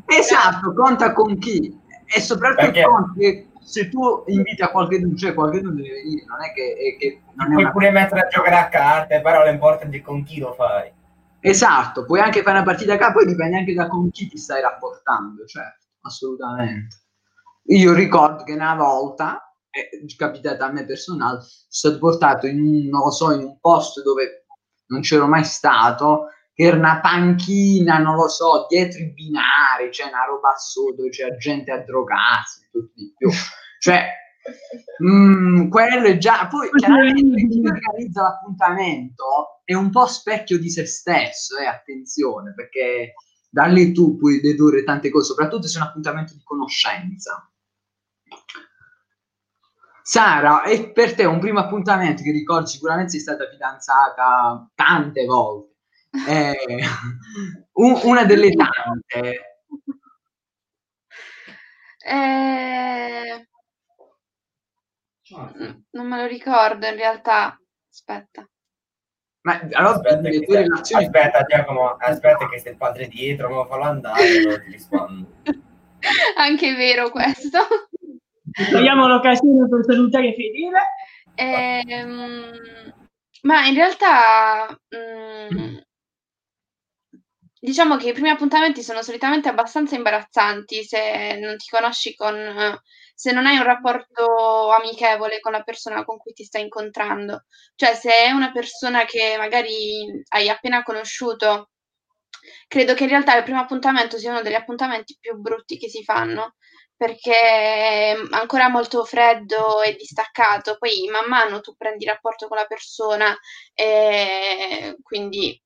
Esatto, 0.06 0.72
conta 0.74 1.12
con 1.12 1.38
chi. 1.38 1.78
E 2.04 2.20
soprattutto 2.20 2.62
Perché? 2.72 2.82
conta 2.82 3.12
che 3.16 3.48
se 3.68 3.90
tu 3.90 4.24
inviti 4.28 4.62
a 4.62 4.70
qualcuno, 4.70 5.14
cioè 5.14 5.34
qualcuno 5.34 5.72
deve 5.72 5.90
venire, 5.90 6.24
non 6.24 6.42
è 6.42 6.52
che, 6.54 6.74
è 6.74 6.98
che 6.98 7.20
non 7.34 7.52
Puoi 7.52 7.70
pure 7.70 7.90
mettere 7.90 8.20
a 8.22 8.26
giocare 8.28 8.56
a 8.56 8.68
carte, 8.68 9.20
però 9.20 9.44
l'importante 9.44 9.98
è 9.98 10.00
con 10.00 10.24
chi 10.24 10.40
lo 10.40 10.54
fai. 10.54 10.90
Esatto, 11.40 12.04
puoi 12.04 12.20
anche 12.20 12.42
fare 12.42 12.56
una 12.56 12.64
partita 12.64 12.94
a 12.94 12.96
capo, 12.96 13.18
poi 13.18 13.26
dipende 13.26 13.58
anche 13.58 13.74
da 13.74 13.86
con 13.86 14.10
chi 14.10 14.26
ti 14.26 14.38
stai 14.38 14.62
rapportando, 14.62 15.44
certo, 15.44 15.86
assolutamente. 16.00 16.96
Io 17.66 17.92
ricordo 17.92 18.42
che 18.42 18.54
una 18.54 18.74
volta, 18.74 19.54
è 19.68 19.86
capitata 20.16 20.64
a 20.64 20.72
me 20.72 20.86
personale, 20.86 21.40
sono 21.40 21.66
stato 21.68 21.98
portato 21.98 22.46
in 22.46 22.60
un, 22.60 22.88
non 22.88 23.02
lo 23.02 23.10
so, 23.10 23.32
in 23.32 23.40
un 23.40 23.60
posto 23.60 24.02
dove 24.02 24.46
non 24.86 25.02
c'ero 25.02 25.26
mai 25.26 25.44
stato, 25.44 26.28
era 26.60 26.76
una 26.76 26.98
panchina, 27.00 27.98
non 27.98 28.16
lo 28.16 28.26
so, 28.26 28.66
dietro 28.68 29.00
i 29.00 29.12
binari, 29.12 29.90
c'è 29.90 30.08
una 30.08 30.24
roba 30.24 30.54
assurda, 30.54 30.96
dove 30.96 31.10
c'era 31.10 31.36
gente 31.36 31.70
a 31.70 31.84
drogarsi, 31.84 32.64
e 32.64 32.68
tutto 32.72 32.92
di 32.96 33.14
più. 33.16 33.30
Cioè, 33.78 34.08
mm, 35.04 35.68
quello 35.68 36.06
è 36.08 36.18
già... 36.18 36.48
Poi 36.48 36.68
chiaramente 36.70 37.46
chi 37.46 37.62
organizza 37.64 38.22
l'appuntamento 38.22 39.60
è 39.62 39.74
un 39.74 39.90
po' 39.90 40.06
specchio 40.06 40.58
di 40.58 40.68
se 40.68 40.84
stesso, 40.84 41.56
eh, 41.58 41.66
attenzione, 41.66 42.52
perché 42.56 43.14
da 43.48 43.66
lì 43.66 43.92
tu 43.92 44.16
puoi 44.16 44.40
dedurre 44.40 44.82
tante 44.82 45.10
cose, 45.10 45.26
soprattutto 45.26 45.68
se 45.68 45.78
è 45.78 45.80
un 45.80 45.86
appuntamento 45.86 46.32
di 46.32 46.42
conoscenza. 46.42 47.48
Sara, 50.02 50.62
è 50.62 50.90
per 50.90 51.14
te 51.14 51.24
un 51.24 51.38
primo 51.38 51.60
appuntamento 51.60 52.24
che 52.24 52.32
ricordi 52.32 52.66
sicuramente 52.66 53.12
sei 53.12 53.20
stata 53.20 53.48
fidanzata 53.48 54.68
tante 54.74 55.24
volte. 55.24 55.67
Eh, 56.10 56.56
un- 57.72 58.00
una 58.04 58.24
delle 58.24 58.50
tante. 58.52 59.60
Eh, 62.10 63.46
non 65.90 66.06
me 66.08 66.16
lo 66.16 66.26
ricordo 66.26 66.86
in 66.86 66.96
realtà. 66.96 67.58
Aspetta. 67.90 68.48
Ma 69.42 69.60
allora 69.72 69.94
Aspetta, 69.94 70.20
le 70.20 70.30
che 70.30 70.46
tue 70.46 70.60
relazioni 70.62 71.04
aspetta 71.04 71.42
Giacomo, 71.44 71.96
aspetta 71.98 72.48
che 72.48 72.58
sei 72.58 72.72
il 72.72 72.78
padre 72.78 73.08
dietro, 73.08 73.50
ma 73.50 73.66
fallo 73.66 73.82
andare, 73.82 74.62
ti 74.64 74.70
rispondo. 74.70 75.28
Anche 76.38 76.70
è 76.70 76.76
vero 76.76 77.10
questo. 77.10 77.58
Togliamo 78.70 79.06
l'occasione 79.06 79.68
per 79.68 79.84
salutare 79.84 80.34
Fedele. 80.34 80.80
Ehm, 81.34 82.94
ma 83.42 83.66
in 83.66 83.74
realtà, 83.74 84.66
mm, 84.96 85.76
diciamo 87.60 87.96
che 87.96 88.08
i 88.10 88.12
primi 88.12 88.30
appuntamenti 88.30 88.82
sono 88.82 89.02
solitamente 89.02 89.48
abbastanza 89.48 89.94
imbarazzanti 89.96 90.84
se 90.84 91.36
non 91.40 91.56
ti 91.56 91.66
conosci 91.68 92.14
con, 92.14 92.78
se 93.14 93.32
non 93.32 93.46
hai 93.46 93.56
un 93.56 93.64
rapporto 93.64 94.70
amichevole 94.70 95.40
con 95.40 95.52
la 95.52 95.62
persona 95.62 96.04
con 96.04 96.18
cui 96.18 96.32
ti 96.32 96.44
stai 96.44 96.62
incontrando. 96.62 97.44
Cioè, 97.74 97.94
se 97.94 98.12
è 98.14 98.30
una 98.30 98.52
persona 98.52 99.04
che 99.04 99.36
magari 99.38 100.22
hai 100.28 100.48
appena 100.48 100.82
conosciuto, 100.82 101.70
credo 102.68 102.94
che 102.94 103.04
in 103.04 103.10
realtà 103.10 103.36
il 103.36 103.42
primo 103.44 103.60
appuntamento 103.60 104.18
sia 104.18 104.30
uno 104.30 104.42
degli 104.42 104.54
appuntamenti 104.54 105.16
più 105.20 105.36
brutti 105.36 105.78
che 105.78 105.88
si 105.88 106.02
fanno 106.04 106.54
perché 106.96 107.32
è 107.32 108.16
ancora 108.30 108.68
molto 108.68 109.04
freddo 109.04 109.82
e 109.82 109.94
distaccato, 109.94 110.76
poi 110.78 111.08
man 111.10 111.28
mano 111.28 111.60
tu 111.60 111.76
prendi 111.76 112.04
rapporto 112.04 112.48
con 112.48 112.56
la 112.56 112.66
persona 112.66 113.36
e 113.72 114.96
quindi 115.02 115.60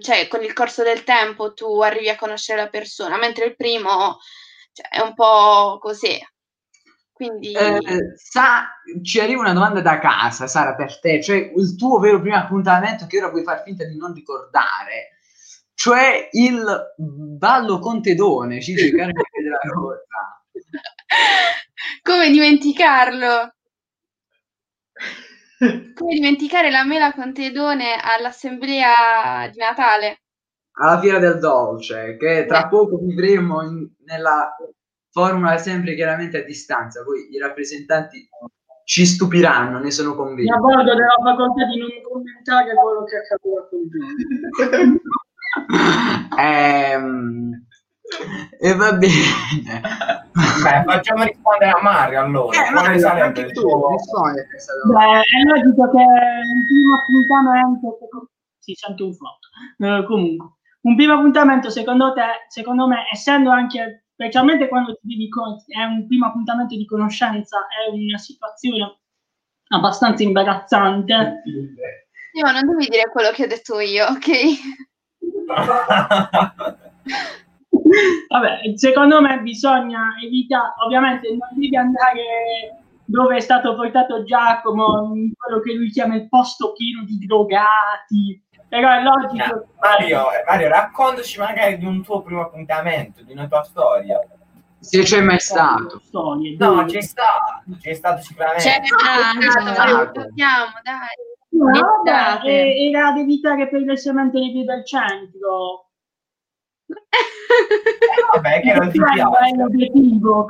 cioè, 0.00 0.28
con 0.28 0.42
il 0.42 0.52
corso 0.52 0.82
del 0.82 1.04
tempo 1.04 1.52
tu 1.52 1.80
arrivi 1.80 2.08
a 2.08 2.16
conoscere 2.16 2.62
la 2.62 2.68
persona, 2.68 3.16
mentre 3.18 3.46
il 3.46 3.56
primo 3.56 4.18
cioè, 4.72 4.88
è 4.88 5.00
un 5.00 5.14
po' 5.14 5.78
così. 5.80 6.18
Quindi 7.12 7.52
Eh, 7.52 7.80
sa, 8.16 8.68
ci 9.02 9.18
arriva 9.18 9.40
una 9.40 9.52
domanda 9.52 9.80
da 9.80 9.98
casa, 9.98 10.46
Sara, 10.46 10.76
per 10.76 11.00
te, 11.00 11.20
cioè 11.20 11.52
il 11.56 11.74
tuo 11.76 11.98
vero 11.98 12.20
primo 12.20 12.36
appuntamento 12.36 13.06
che 13.06 13.18
ora 13.18 13.30
puoi 13.30 13.42
far 13.42 13.62
finta 13.64 13.84
di 13.84 13.96
non 13.96 14.12
ricordare. 14.14 15.18
cioè 15.74 16.28
il 16.32 16.94
ballo 16.96 17.80
contedone, 17.80 18.60
ci 18.62 18.74
della 18.74 19.10
Rosa. 19.74 20.42
Come 22.02 22.30
dimenticarlo? 22.30 23.52
Come 25.58 26.14
dimenticare 26.14 26.70
la 26.70 26.84
mela 26.84 27.12
con 27.12 27.32
tedone 27.32 27.96
all'assemblea 28.00 29.48
di 29.50 29.58
Natale? 29.58 30.20
Alla 30.80 31.00
Fiera 31.00 31.18
del 31.18 31.40
Dolce, 31.40 32.16
che 32.16 32.44
tra 32.46 32.68
poco 32.68 32.98
vivremo 32.98 33.62
in- 33.62 33.88
nella 34.04 34.54
formula 35.10 35.58
sempre 35.58 35.96
chiaramente 35.96 36.42
a 36.42 36.44
distanza, 36.44 37.02
poi 37.02 37.28
i 37.34 37.38
rappresentanti 37.38 38.28
ci 38.84 39.04
stupiranno, 39.04 39.80
ne 39.80 39.90
sono 39.90 40.10
Mi 40.10 40.16
convinto. 40.16 40.54
avvalgo 40.54 40.82
della 40.84 41.08
facoltà 41.22 41.64
di 41.66 41.78
non 41.78 41.88
commentare 42.08 42.72
quello 42.74 43.02
che 43.04 43.16
accadrà 43.16 43.66
con 43.68 43.90
te. 43.90 43.98
Ehm, 46.40 47.66
e 48.58 48.74
va 48.74 48.92
bene. 48.92 49.12
Beh, 50.62 50.82
facciamo 50.84 51.24
rispondere 51.24 51.70
a 51.70 51.82
Mario 51.82 52.20
allora. 52.20 52.66
Eh, 52.66 52.70
Mario, 52.70 52.98
sarebbe 52.98 53.40
anche 53.40 53.52
tu. 53.52 53.68
Beh, 53.68 55.20
è 55.20 55.42
logico 55.46 55.90
che 55.90 55.98
un 55.98 56.64
primo 56.66 56.94
appuntamento... 56.96 57.98
Si 58.58 58.74
sente 58.74 59.02
un 59.02 59.14
flotto. 59.14 59.48
Eh, 59.78 60.04
comunque, 60.04 60.58
un 60.82 60.94
primo 60.94 61.14
appuntamento 61.14 61.70
secondo 61.70 62.12
te, 62.12 62.44
secondo 62.48 62.86
me, 62.86 63.06
essendo 63.10 63.50
anche, 63.50 64.04
specialmente 64.12 64.68
quando 64.68 64.94
ti 64.94 65.06
devi 65.06 65.28
con- 65.28 65.56
è 65.66 65.84
un 65.84 66.06
primo 66.06 66.26
appuntamento 66.26 66.76
di 66.76 66.84
conoscenza, 66.84 67.66
è 67.66 67.90
una 67.90 68.18
situazione 68.18 69.00
abbastanza 69.68 70.22
imbarazzante. 70.22 71.42
Io 72.34 72.52
non 72.52 72.66
devi 72.66 72.88
dire 72.88 73.08
quello 73.10 73.30
che 73.30 73.44
ho 73.44 73.48
detto 73.48 73.80
io, 73.80 74.06
ok? 74.06 74.28
Vabbè, 78.28 78.60
secondo 78.76 79.20
me 79.20 79.40
bisogna 79.40 80.14
evitare, 80.22 80.72
ovviamente 80.84 81.28
non 81.28 81.48
devi 81.52 81.76
andare 81.76 82.82
dove 83.04 83.36
è 83.36 83.40
stato 83.40 83.74
portato 83.74 84.22
Giacomo, 84.24 85.12
in 85.14 85.32
quello 85.36 85.60
che 85.60 85.72
lui 85.72 85.90
chiama 85.90 86.16
il 86.16 86.28
posto 86.28 86.72
pieno 86.72 87.04
di 87.04 87.18
drogati, 87.18 88.42
però 88.68 88.90
è 88.90 89.02
logico. 89.02 89.66
Mario, 89.80 90.30
eh, 90.32 90.44
Mario, 90.46 90.68
raccontaci 90.68 91.38
magari 91.38 91.78
di 91.78 91.86
un 91.86 92.02
tuo 92.02 92.20
primo 92.22 92.42
appuntamento, 92.42 93.22
di 93.22 93.32
una 93.32 93.46
tua 93.48 93.62
storia. 93.62 94.18
Se 94.80 95.02
c'è 95.02 95.20
mai 95.22 95.40
stato. 95.40 96.00
Storie, 96.04 96.56
No, 96.58 96.74
dove- 96.74 96.84
c'è 96.84 97.00
stato, 97.00 97.62
c'è 97.80 97.94
stato 97.94 98.22
sicuramente. 98.22 98.62
C'è 98.62 98.80
stato. 98.84 99.90
lo 99.90 100.12
sappiamo, 100.14 100.66
dai. 100.82 101.26
No, 101.50 102.02
vabbè, 102.04 102.46
e- 102.46 102.88
era 102.90 103.08
ad 103.08 103.16
evitare 103.16 103.68
per 103.68 103.80
le 103.80 103.96
semente 103.96 104.38
nei 104.38 104.52
piedi 104.52 104.66
del 104.66 104.84
centro. 104.84 105.87
Eh, 106.88 108.24
vabbè, 108.32 108.60
che 108.60 108.74
non 108.74 108.90
ti 108.90 108.98
Quello 108.98 109.12
è 109.12 109.14
piace. 109.14 109.56
l'obiettivo, 109.56 110.46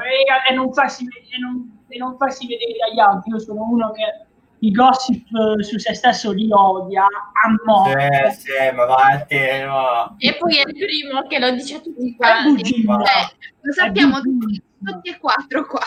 e, 0.50 0.54
non 0.54 0.72
farsi, 0.72 1.04
e 1.04 1.38
non, 1.40 1.84
e 1.88 1.98
non 1.98 2.16
farsi 2.16 2.46
vedere 2.46 2.72
dagli 2.78 2.98
altri. 3.00 3.30
Io 3.32 3.38
sono 3.40 3.62
uno 3.62 3.90
che 3.92 4.26
i 4.60 4.70
gossip 4.72 5.26
eh, 5.32 5.62
su 5.62 5.78
se 5.78 5.94
stesso 5.94 6.32
li 6.32 6.48
odia 6.52 7.04
a 7.04 7.48
morte. 7.64 8.30
Sì, 8.32 8.40
sì, 8.40 8.74
ma 8.74 8.84
vai 8.84 9.14
a 9.14 9.20
te, 9.24 9.64
ma... 9.66 10.14
E 10.18 10.36
poi 10.36 10.58
è 10.58 10.62
il 10.66 10.74
primo 10.74 11.26
che 11.28 11.38
lo 11.38 11.50
dice 11.50 11.76
a 11.76 11.80
tutti 11.80 12.12
È 12.12 12.16
quanti. 12.16 12.82
bugia. 12.84 12.98
Eh, 13.02 13.36
lo 13.60 13.72
sappiamo 13.72 14.18
È 14.18 14.22
tutti, 14.22 14.62
e 15.10 15.18
quattro 15.18 15.66
qua. 15.66 15.80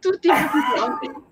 Tutti 0.00 0.28
e 0.28 0.32
quattro. 0.76 1.22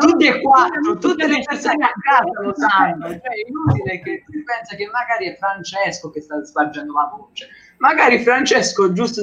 Tutti 0.00 0.26
e 0.26 0.40
quattro, 0.42 0.98
tutte 0.98 1.26
le 1.26 1.42
persone 1.44 1.84
a 1.84 1.92
casa 2.00 2.40
lo 2.42 2.54
sanno. 2.54 3.08
Cioè, 3.08 3.20
è 3.20 3.48
inutile 3.48 4.00
che 4.00 4.24
si 4.28 4.42
pensa 4.42 4.74
che 4.76 4.88
magari 4.92 5.26
è 5.28 5.36
Francesco 5.36 6.10
che 6.10 6.20
sta 6.20 6.42
spargendo 6.44 6.92
la 6.92 7.10
voce. 7.16 7.48
Magari 7.78 8.18
Francesco, 8.20 8.92
giusto, 8.92 9.22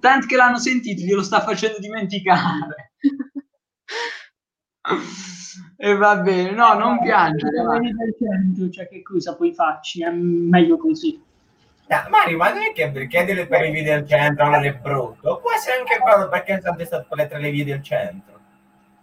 tanto 0.00 0.26
che 0.26 0.36
l'hanno 0.36 0.58
sentito, 0.58 1.02
glielo 1.02 1.22
sta 1.22 1.40
facendo 1.40 1.78
dimenticare. 1.78 2.92
E 5.76 5.94
va 5.96 6.16
bene, 6.16 6.50
no, 6.52 6.74
non 6.74 7.00
piangere. 7.00 7.62
cioè 8.70 8.88
che 8.88 9.02
cosa 9.02 9.34
poi 9.34 9.52
facci? 9.52 10.02
È 10.02 10.10
meglio 10.10 10.76
così. 10.76 11.22
No, 11.86 12.06
Mario, 12.08 12.38
ma 12.38 12.50
non 12.52 12.62
è 12.62 12.72
che 12.72 12.90
perché 12.90 13.24
delle 13.24 13.46
per 13.46 13.60
le 13.60 13.70
vie 13.70 13.82
del 13.82 14.06
centro 14.06 14.46
allora 14.46 14.62
è 14.62 14.74
brutto? 14.74 15.38
Può 15.40 15.52
essere 15.52 15.78
anche 15.78 15.98
bello 16.02 16.28
perché 16.28 16.54
è 16.54 16.84
stato 16.84 17.06
per 17.08 17.18
le 17.18 17.28
tre 17.28 17.38
le 17.40 17.50
vie 17.50 17.64
del 17.64 17.82
centro. 17.82 18.40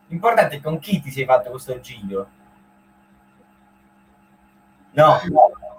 L'importante 0.07 0.55
è 0.55 0.61
con 0.61 0.79
chi 0.79 0.99
ti 0.99 1.11
sei 1.11 1.25
fatto 1.25 1.51
questo 1.51 1.79
giro. 1.79 2.29
No. 4.93 5.19
Mario, 5.29 5.70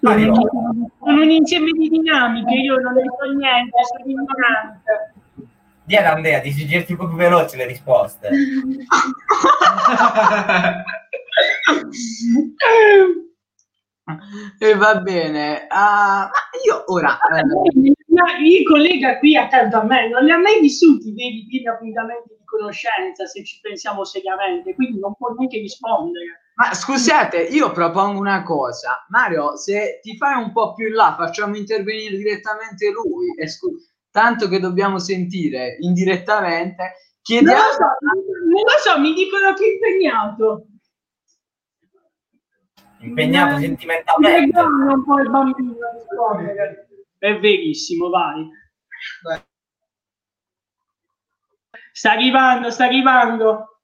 Sono 0.00 1.22
un 1.22 1.30
insieme 1.30 1.70
di 1.72 1.88
dinamiche, 1.88 2.54
io 2.54 2.76
non 2.76 2.92
ne 2.94 3.02
so 3.18 3.32
niente, 3.32 3.76
sono 3.96 4.10
ignorante. 4.10 5.14
di 5.84 5.96
ad 5.96 6.04
Andrea, 6.04 6.40
di 6.40 6.52
girti 6.52 6.92
un 6.92 6.98
po' 6.98 7.08
più 7.08 7.16
veloci 7.16 7.56
le 7.56 7.66
risposte. 7.66 8.28
E 14.58 14.74
va 14.76 15.00
bene. 15.00 15.66
Ma 15.68 16.30
io 16.64 16.84
ora... 16.86 17.18
Ma 18.06 18.38
il 18.38 18.64
collega 18.64 19.18
qui 19.18 19.36
accanto 19.36 19.78
a 19.78 19.84
me 19.84 20.08
non 20.08 20.24
li 20.24 20.30
ha 20.30 20.38
mai 20.38 20.60
vissuti 20.60 21.12
veri 21.12 21.44
primi 21.46 21.66
appuntamenti 21.66 22.34
di 22.38 22.44
conoscenza, 22.44 23.26
se 23.26 23.44
ci 23.44 23.58
pensiamo 23.60 24.04
seriamente, 24.04 24.74
quindi 24.74 25.00
non 25.00 25.14
può 25.16 25.34
neanche 25.34 25.58
rispondere. 25.58 26.45
Ma 26.58 26.72
scusate, 26.72 27.42
io 27.42 27.70
propongo 27.70 28.18
una 28.18 28.42
cosa. 28.42 29.04
Mario, 29.08 29.56
se 29.56 30.00
ti 30.02 30.16
fai 30.16 30.42
un 30.42 30.52
po' 30.52 30.72
più 30.72 30.88
in 30.88 30.94
là, 30.94 31.14
facciamo 31.16 31.54
intervenire 31.56 32.16
direttamente 32.16 32.90
lui. 32.90 33.34
E 33.36 33.46
scu- 33.46 33.76
tanto 34.10 34.48
che 34.48 34.58
dobbiamo 34.58 34.98
sentire 34.98 35.76
indirettamente, 35.80 36.82
Non 36.82 36.92
chiediamo... 37.20 37.60
lo 37.62 37.72
so, 37.72 37.84
non 38.46 38.62
lo 38.62 38.78
so, 38.82 38.98
mi 39.00 39.12
dicono 39.12 39.52
che 39.52 39.64
è 39.64 39.72
impegnato. 39.72 40.66
Impegnato 43.00 43.56
Eh, 43.56 43.60
sentimentalmente. 43.60 44.58
un 44.58 45.04
po' 45.04 45.20
il 45.20 45.30
bambino. 45.30 45.74
È 47.18 47.38
verissimo, 47.38 48.08
vai. 48.08 48.48
Sta 51.92 52.12
arrivando, 52.12 52.70
sta 52.70 52.84
arrivando. 52.86 53.75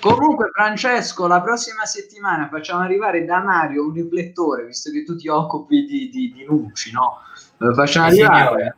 Comunque, 0.00 0.50
Francesco, 0.52 1.26
la 1.26 1.42
prossima 1.42 1.84
settimana 1.84 2.48
facciamo 2.48 2.82
arrivare 2.82 3.24
da 3.24 3.42
Mario 3.42 3.86
un 3.86 3.92
riflettore, 3.92 4.64
visto 4.66 4.90
che 4.90 5.04
tu 5.04 5.16
ti 5.16 5.28
occupi 5.28 5.84
di, 5.84 6.08
di- 6.08 6.32
di 6.32 6.44
luci, 6.44 6.92
no? 6.92 7.18
Eh, 7.58 7.74
Facciamo 7.74 8.10
Sì, 8.10 8.22
arrivare 8.22 8.46
signore. 8.46 8.76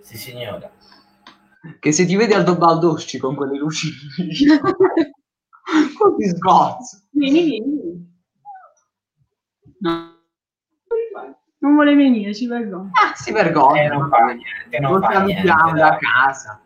Sì, 0.00 0.16
signora. 0.16 0.70
che 1.78 1.92
se 1.92 2.06
ti 2.06 2.16
vedi 2.16 2.32
Aldo 2.32 2.56
Baldosci 2.56 3.18
con 3.18 3.34
quelle 3.34 3.58
luci, 3.58 3.90
così 5.98 6.28
sgozzo. 6.28 7.02
Vieni, 7.10 7.42
vieni. 7.44 8.10
No. 9.80 10.20
Non 11.58 11.74
vuole 11.74 11.94
venire, 11.94 12.32
si 12.34 12.46
vergogna. 12.48 12.90
Ah, 12.92 13.14
si 13.14 13.30
vergogna. 13.30 13.82
Eh, 13.82 13.88
non 13.88 14.08
fa 14.08 14.24
niente, 14.32 14.78
non 14.80 15.00
fa 15.00 15.22
niente, 15.22 15.46
salutiamo 15.46 15.78
da 15.78 15.96
casa. 15.96 16.60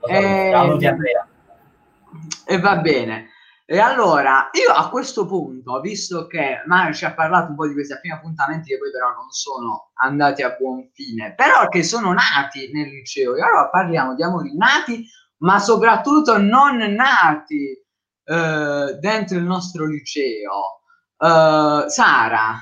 Lo 0.00 0.06
Eh, 0.08 0.50
saluti, 0.52 0.86
Andrea. 0.86 1.26
E 2.46 2.58
va 2.58 2.76
bene. 2.76 3.30
E 3.70 3.78
allora, 3.78 4.50
io 4.52 4.72
a 4.72 4.88
questo 4.90 5.26
punto, 5.26 5.80
visto 5.80 6.26
che 6.26 6.60
Mario 6.66 6.92
ci 6.92 7.04
ha 7.04 7.14
parlato 7.14 7.50
un 7.50 7.54
po' 7.54 7.68
di 7.68 7.72
questi 7.72 7.96
primi 8.00 8.16
appuntamenti 8.16 8.70
che 8.70 8.78
poi 8.78 8.90
però 8.90 9.12
non 9.12 9.30
sono 9.30 9.92
andati 10.02 10.42
a 10.42 10.56
buon 10.58 10.90
fine, 10.92 11.34
però 11.36 11.68
che 11.68 11.84
sono 11.84 12.12
nati 12.12 12.68
nel 12.72 12.88
liceo, 12.88 13.36
e 13.36 13.42
allora 13.42 13.68
parliamo 13.68 14.16
di 14.16 14.24
amori 14.24 14.56
nati, 14.56 15.06
ma 15.38 15.60
soprattutto 15.60 16.36
non 16.36 16.78
nati 16.78 17.70
eh, 18.24 18.96
dentro 18.98 19.38
il 19.38 19.44
nostro 19.44 19.86
liceo. 19.86 20.80
Eh, 21.16 21.84
Sara, 21.86 22.56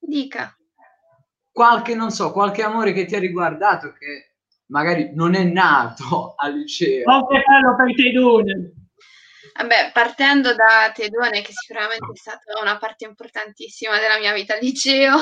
Dica. 0.00 0.52
qualche, 1.52 1.94
non 1.94 2.10
so, 2.10 2.32
qualche 2.32 2.64
amore 2.64 2.92
che 2.92 3.04
ti 3.04 3.14
ha 3.14 3.20
riguardato 3.20 3.92
che 3.92 4.31
magari 4.66 5.12
non 5.14 5.34
è 5.34 5.44
nato 5.44 6.34
al 6.38 6.58
liceo. 6.58 7.10
Oltre 7.12 7.42
quello 7.42 7.76
per 7.76 7.94
Tedone. 7.94 8.72
Vabbè, 9.54 9.90
partendo 9.92 10.54
da 10.54 10.90
Tedone, 10.94 11.42
che 11.42 11.52
sicuramente 11.52 12.12
è 12.12 12.16
stata 12.16 12.58
una 12.60 12.78
parte 12.78 13.04
importantissima 13.04 13.98
della 13.98 14.18
mia 14.18 14.32
vita 14.32 14.54
al 14.54 14.60
liceo, 14.60 15.16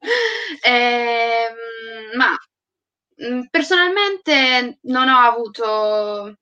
ehm, 0.62 1.54
ma 2.16 2.36
mh, 3.16 3.46
personalmente 3.50 4.78
non 4.82 5.08
ho 5.08 5.18
avuto 5.18 6.36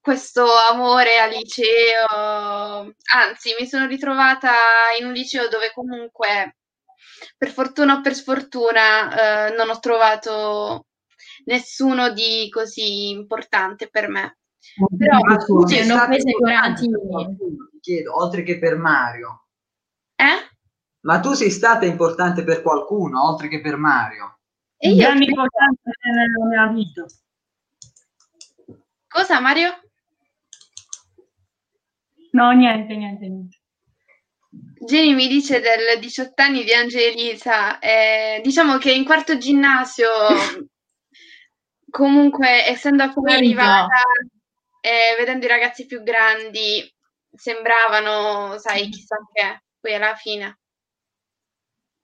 questo 0.00 0.46
amore 0.70 1.18
al 1.18 1.30
liceo, 1.30 2.92
anzi 3.12 3.54
mi 3.58 3.66
sono 3.66 3.86
ritrovata 3.86 4.52
in 4.98 5.06
un 5.06 5.12
liceo 5.12 5.48
dove 5.48 5.70
comunque, 5.74 6.56
per 7.36 7.50
fortuna 7.50 7.96
o 7.96 8.00
per 8.00 8.14
sfortuna, 8.14 9.48
eh, 9.50 9.54
non 9.54 9.68
ho 9.70 9.78
trovato 9.80 10.86
nessuno 11.48 12.10
di 12.12 12.48
così 12.50 13.08
importante 13.08 13.88
per 13.88 14.08
me. 14.08 14.38
Però- 14.96 15.18
Ma 15.20 15.36
tu 15.38 15.66
Sì, 15.66 15.74
sei 15.76 15.82
hanno 15.84 15.92
stato 15.94 16.06
preso 16.10 16.28
i 16.28 16.30
importante 16.30 16.86
coratini. 16.86 16.92
per 16.92 17.08
qualcuno, 17.08 17.68
ti 17.70 17.78
chiedo, 17.80 18.16
oltre 18.22 18.42
che 18.42 18.58
per 18.58 18.76
Mario. 18.76 19.46
Eh? 20.16 20.56
Ma 21.00 21.20
tu 21.20 21.32
sei 21.32 21.50
stata 21.50 21.86
importante 21.86 22.44
per 22.44 22.60
qualcuno, 22.62 23.24
oltre 23.26 23.48
che 23.48 23.60
per 23.60 23.76
Mario. 23.76 24.40
E 24.76 24.90
Un 24.90 24.94
io 24.96 25.00
grande 25.04 25.24
importante 25.24 25.80
nella 26.02 26.46
mia 26.48 26.72
vita. 26.72 27.04
cosa 29.08 29.40
Mario? 29.40 29.70
No, 32.32 32.50
niente, 32.52 32.94
niente, 32.94 33.26
niente. 33.26 33.56
Jenny 34.86 35.14
mi 35.14 35.28
dice 35.28 35.60
del 35.60 35.98
18 36.00 36.40
anni 36.42 36.62
di 36.62 36.72
Angelisa, 36.72 37.78
eh, 37.78 38.40
diciamo 38.42 38.76
che 38.78 38.92
in 38.92 39.04
quarto 39.04 39.36
ginnasio, 39.38 40.08
comunque 41.90 42.66
essendo 42.66 43.02
appena 43.04 43.34
arrivata 43.34 43.96
e 44.80 45.14
vedendo 45.18 45.44
i 45.44 45.48
ragazzi 45.48 45.86
più 45.86 46.02
grandi, 46.02 46.82
sembravano, 47.34 48.58
sai, 48.58 48.88
chissà 48.88 49.16
che, 49.32 49.62
poi 49.80 49.94
alla 49.94 50.14
fine. 50.14 50.58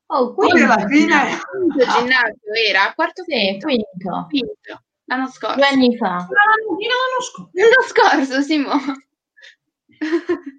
Oh, 0.06 0.34
Poi 0.34 0.50
quinto. 0.50 0.72
alla 0.72 0.86
fine... 0.86 1.16
Quinto 1.50 1.86
ginnasio 1.86 2.52
era, 2.68 2.92
quarto 2.94 3.22
Sì, 3.24 3.32
quinto, 3.32 3.66
quinto. 3.66 4.26
quinto, 4.28 4.82
l'anno 5.06 5.28
scorso. 5.28 5.56
Due 5.56 5.66
anni 5.66 5.96
fa. 5.96 6.16
No, 6.16 6.78
io 6.78 6.88
non 6.88 7.14
lo 7.16 7.22
scorso. 7.22 7.50
L'anno 7.54 7.82
scorso, 7.86 8.40
Simo. 8.42 8.70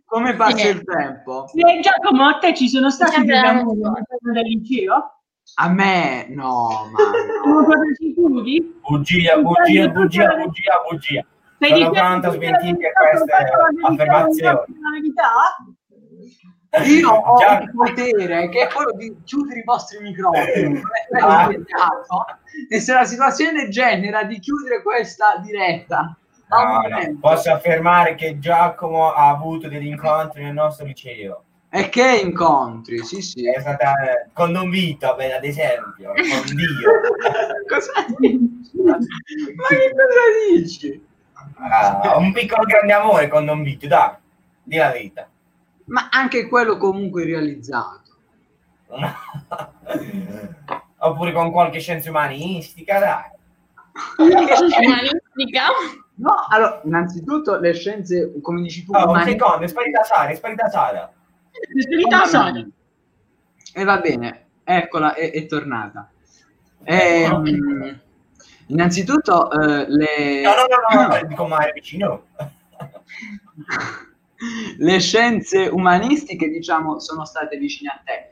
Come 0.05 0.35
passa 0.35 0.57
Sì. 0.57 0.67
il 0.67 0.83
tempo? 0.83 1.45
Eh, 1.53 1.79
Giacomo, 1.79 2.27
a 2.27 2.37
te 2.39 2.55
ci 2.55 2.67
sono 2.67 2.89
stati 2.89 3.23
l'anno 3.25 3.61
scorso. 3.61 3.87
all'interno 3.87 4.33
del 4.33 4.43
liceo? 4.45 5.14
A 5.57 5.69
me 5.69 6.25
no, 6.29 6.89
ma 6.91 6.99
sicuri? 7.93 8.79
Bugia, 8.81 9.37
bugia, 9.37 9.87
bugia, 9.89 10.35
bugia, 10.35 10.73
bugia. 10.89 11.25
Sei 11.59 11.69
Sono 11.69 11.91
pronto 11.91 12.27
a 12.27 12.31
smentire 12.31 12.91
queste 12.91 13.31
fatto 13.31 13.57
la 13.57 13.69
verità, 13.71 13.87
affermazioni. 13.87 14.73
io 16.99 17.09
ho 17.09 17.37
Già- 17.37 17.61
il 17.61 17.71
potere 17.71 18.49
che 18.49 18.67
è 18.67 18.73
quello 18.73 18.91
di 18.97 19.15
chiudere 19.23 19.59
i 19.59 19.63
vostri 19.63 19.99
microfoni 20.01 20.81
Ah. 21.21 21.49
e 22.69 22.79
se 22.81 22.93
la 22.93 23.05
situazione 23.05 23.69
genera 23.69 24.23
di 24.23 24.39
chiudere 24.39 24.81
questa 24.81 25.37
diretta 25.41 26.17
No, 26.47 26.57
al 26.57 26.67
no, 26.67 26.73
momento, 26.89 27.19
Posso 27.21 27.51
affermare 27.51 28.13
che 28.15 28.37
Giacomo 28.39 29.11
ha 29.13 29.29
avuto 29.29 29.67
degli 29.67 29.87
incontri 29.87 30.43
nel 30.43 30.53
nostro 30.53 30.85
liceo. 30.85 31.44
E 31.77 31.89
che 31.89 32.19
incontri 32.23 32.99
sì 33.03 33.21
sì 33.21 33.49
È 33.51 33.59
stata 33.59 33.91
eh, 33.93 34.29
con 34.33 34.53
Don 34.53 34.69
Vito, 34.69 35.13
beh, 35.15 35.33
ad 35.35 35.43
esempio, 35.43 36.13
con 36.15 36.55
Dio. 36.55 36.91
cosa 37.67 37.91
dici? 38.17 38.71
ma 38.81 38.97
che 39.67 39.91
cosa 39.93 40.53
dici? 40.53 41.05
Ah, 41.57 42.15
un 42.17 42.31
piccolo 42.31 42.63
grande 42.65 42.93
amore 42.93 43.27
con 43.27 43.45
Don 43.45 43.61
Vito, 43.61 43.87
dai, 43.87 44.11
di 44.63 44.77
la 44.77 44.91
verità. 44.91 45.27
ma 45.85 46.07
anche 46.11 46.47
quello 46.47 46.77
comunque 46.77 47.25
realizzato 47.25 48.03
Oppure 50.97 51.31
con 51.33 51.51
qualche 51.51 51.79
scienza 51.79 52.09
umanistica, 52.09 52.99
dai. 52.99 53.33
Umanistica. 54.17 55.61
no 56.15 56.33
allora 56.49 56.81
innanzitutto 56.85 57.59
le 57.59 57.73
scienze 57.73 58.31
come 58.41 58.61
dici 58.61 58.83
tu 58.85 58.93
Oh, 58.93 59.03
un 59.03 59.09
umane- 59.09 59.31
secondo, 59.31 59.63
è 59.65 59.67
sparita 59.67 60.03
Sara, 60.03 60.29
è 60.29 60.35
sparita 60.35 60.69
Sara. 60.69 61.11
E 63.73 63.83
va 63.83 63.99
bene, 63.99 64.47
eccola, 64.63 65.13
è, 65.13 65.31
è 65.31 65.45
tornata. 65.45 66.09
Ehm, 66.83 67.99
innanzitutto, 68.67 69.51
eh, 69.51 69.85
le, 69.89 70.41
No, 70.41 70.51
no, 70.51 71.01
no, 71.01 71.07
no, 71.07 71.27
dico 71.27 71.47
mare 71.47 71.71
vicino. 71.73 72.25
le 74.77 74.99
scienze 74.99 75.67
umanistiche, 75.67 76.49
diciamo, 76.49 76.99
sono 76.99 77.25
state 77.25 77.57
vicine 77.57 77.89
a 77.89 78.01
te. 78.03 78.29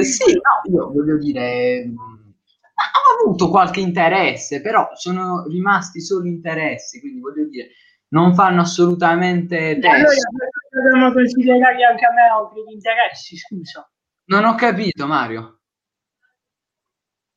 Eh, 0.00 0.04
sì, 0.04 0.32
no, 0.32 0.72
io 0.72 0.90
voglio 0.92 1.16
dire, 1.18 1.84
mh, 1.86 1.94
ho 1.94 3.24
avuto 3.24 3.48
qualche 3.50 3.80
interesse, 3.80 4.60
però 4.60 4.90
sono 4.94 5.46
rimasti 5.46 6.00
solo 6.00 6.26
interessi, 6.26 7.00
quindi 7.00 7.20
voglio 7.20 7.46
dire, 7.46 7.68
non 8.10 8.34
fanno 8.34 8.62
assolutamente 8.62 9.78
Allora, 9.82 10.08
testo. 10.08 10.28
dobbiamo 10.70 11.12
considerare 11.12 11.84
anche 11.84 12.04
a 12.04 12.12
me 12.12 12.22
altri 12.22 12.60
interessi, 12.72 13.36
scusa. 13.36 13.88
Non 14.26 14.44
ho 14.44 14.54
capito, 14.54 15.06
Mario. 15.06 15.60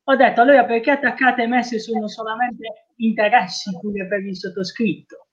Ho 0.06 0.16
detto, 0.16 0.42
allora 0.42 0.66
perché 0.66 0.92
attaccate 0.92 1.48
me 1.48 1.64
se 1.64 1.80
sono 1.80 2.08
solamente 2.08 2.88
interessi 2.98 3.72
pure 3.80 4.06
per 4.08 4.24
il 4.26 4.36
sottoscritto? 4.36 5.28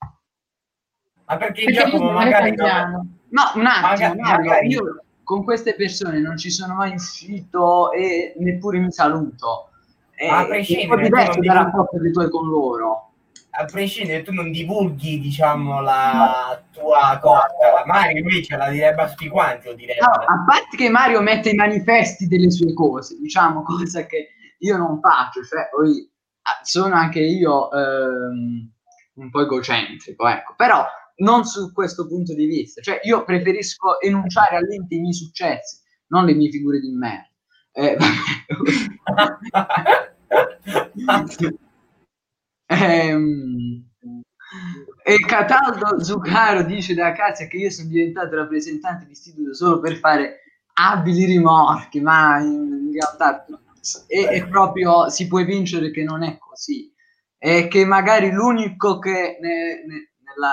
Ma 1.26 1.36
perché 1.36 1.64
Perché 1.64 1.72
Giacomo 1.72 2.12
magari 2.12 2.54
non... 2.54 3.18
No, 3.30 3.42
un 3.54 3.66
attimo, 3.66 3.88
Maga- 3.88 4.14
Mario, 4.14 4.50
magari- 4.50 4.68
io 4.68 5.04
con 5.22 5.44
queste 5.44 5.74
persone 5.74 6.18
non 6.20 6.36
ci 6.36 6.50
sono 6.50 6.74
mai 6.74 6.92
uscito 6.94 7.92
e 7.92 8.34
neppure 8.38 8.78
mi 8.78 8.90
saluto. 8.90 9.70
È, 10.10 10.26
A 10.26 10.44
è 10.44 10.48
prescindere, 10.48 10.88
un 10.88 10.96
po' 10.96 11.02
diverso 11.02 11.40
dal 11.40 11.56
rapporto 11.56 11.98
che 12.00 12.10
tu 12.10 12.20
hai 12.20 12.30
con 12.30 12.48
loro. 12.48 13.09
A 13.52 13.64
prescindere 13.64 14.22
tu 14.22 14.32
non 14.32 14.50
divulghi 14.50 15.18
diciamo 15.18 15.80
la 15.80 16.62
tua 16.72 17.18
cosa 17.20 17.84
Mario 17.84 18.18
invece 18.18 18.56
la 18.56 18.70
direbbe 18.70 19.02
a 19.02 19.08
tutti 19.08 19.28
quanti 19.28 19.66
lo 19.66 19.74
direbbe 19.74 20.00
No, 20.00 20.12
a 20.12 20.44
parte 20.46 20.76
che 20.76 20.88
Mario 20.88 21.20
mette 21.20 21.50
i 21.50 21.54
manifesti 21.54 22.28
delle 22.28 22.50
sue 22.50 22.72
cose, 22.72 23.18
diciamo, 23.20 23.62
cosa 23.64 24.06
che 24.06 24.28
io 24.58 24.76
non 24.76 25.00
faccio, 25.00 25.42
cioè 25.44 25.68
poi 25.70 26.08
ah, 26.42 26.60
sono 26.62 26.94
anche 26.94 27.20
io 27.20 27.70
ehm, 27.70 28.70
un 29.14 29.30
po' 29.30 29.42
egocentrico, 29.42 30.28
ecco, 30.28 30.54
però 30.56 30.86
non 31.16 31.44
su 31.44 31.72
questo 31.72 32.06
punto 32.06 32.34
di 32.34 32.46
vista, 32.46 32.80
cioè 32.80 33.00
io 33.02 33.24
preferisco 33.24 34.00
enunciare 34.00 34.56
all'ente 34.56 34.94
i 34.94 35.00
miei 35.00 35.12
successi, 35.12 35.80
non 36.08 36.24
le 36.24 36.34
mie 36.34 36.50
figure 36.50 36.78
di 36.78 36.90
merda. 36.90 37.28
Eh, 37.72 37.96
Ehm, 42.70 43.84
e 45.02 45.16
Cataldo 45.26 46.02
Zuccaro 46.02 46.62
dice 46.62 46.94
da 46.94 47.12
casa 47.12 47.46
che 47.46 47.56
io 47.56 47.70
sono 47.70 47.88
diventato 47.88 48.36
rappresentante 48.36 49.06
di 49.06 49.12
istituto 49.12 49.54
solo 49.54 49.80
per 49.80 49.96
fare 49.96 50.40
abili 50.74 51.24
rimorchi, 51.24 52.00
ma 52.00 52.38
in 52.40 52.90
realtà 52.92 53.44
è, 54.06 54.26
è 54.26 54.48
proprio 54.48 55.08
si 55.08 55.26
può 55.26 55.42
vincere 55.44 55.90
che 55.90 56.04
non 56.04 56.22
è 56.22 56.38
così. 56.38 56.92
E 57.42 57.68
che 57.68 57.84
magari 57.86 58.30
l'unico 58.30 58.98
che 58.98 59.38
ne- 59.40 59.84
ne- 59.86 60.12
nella, 60.22 60.52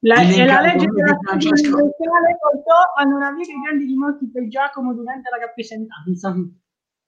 La, 0.00 0.20
e 0.20 0.44
la 0.44 0.60
legge 0.60 0.86
della 0.86 1.18
Francesco. 1.22 1.74
universale 1.74 2.36
portò 2.38 2.76
a 2.96 3.02
non 3.04 3.22
avere 3.22 3.52
grandi 3.64 3.86
dimorti 3.86 4.30
per 4.30 4.46
Giacomo 4.48 4.92
durante 4.94 5.30
la 5.30 5.38
rappresentanza. 5.44 6.34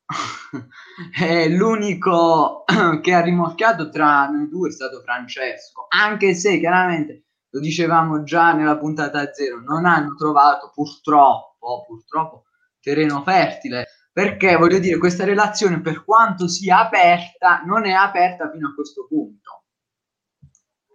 è 1.12 1.48
l'unico 1.48 2.64
che 3.02 3.14
ha 3.14 3.20
rimorchiato 3.20 3.90
tra 3.90 4.26
noi 4.28 4.48
due 4.48 4.68
è 4.68 4.72
stato 4.72 5.00
Francesco, 5.02 5.86
anche 5.88 6.34
se 6.34 6.58
chiaramente 6.58 7.24
lo 7.50 7.60
dicevamo 7.60 8.22
già 8.22 8.52
nella 8.52 8.78
puntata 8.78 9.32
zero, 9.32 9.60
non 9.60 9.84
hanno 9.84 10.14
trovato 10.14 10.70
purtroppo, 10.74 11.84
purtroppo 11.86 12.44
terreno 12.80 13.22
fertile, 13.22 13.86
perché 14.12 14.56
voglio 14.56 14.78
dire, 14.78 14.98
questa 14.98 15.24
relazione 15.24 15.80
per 15.80 16.04
quanto 16.04 16.48
sia 16.48 16.80
aperta, 16.80 17.62
non 17.64 17.84
è 17.84 17.92
aperta 17.92 18.50
fino 18.50 18.68
a 18.68 18.74
questo 18.74 19.06
punto. 19.06 19.62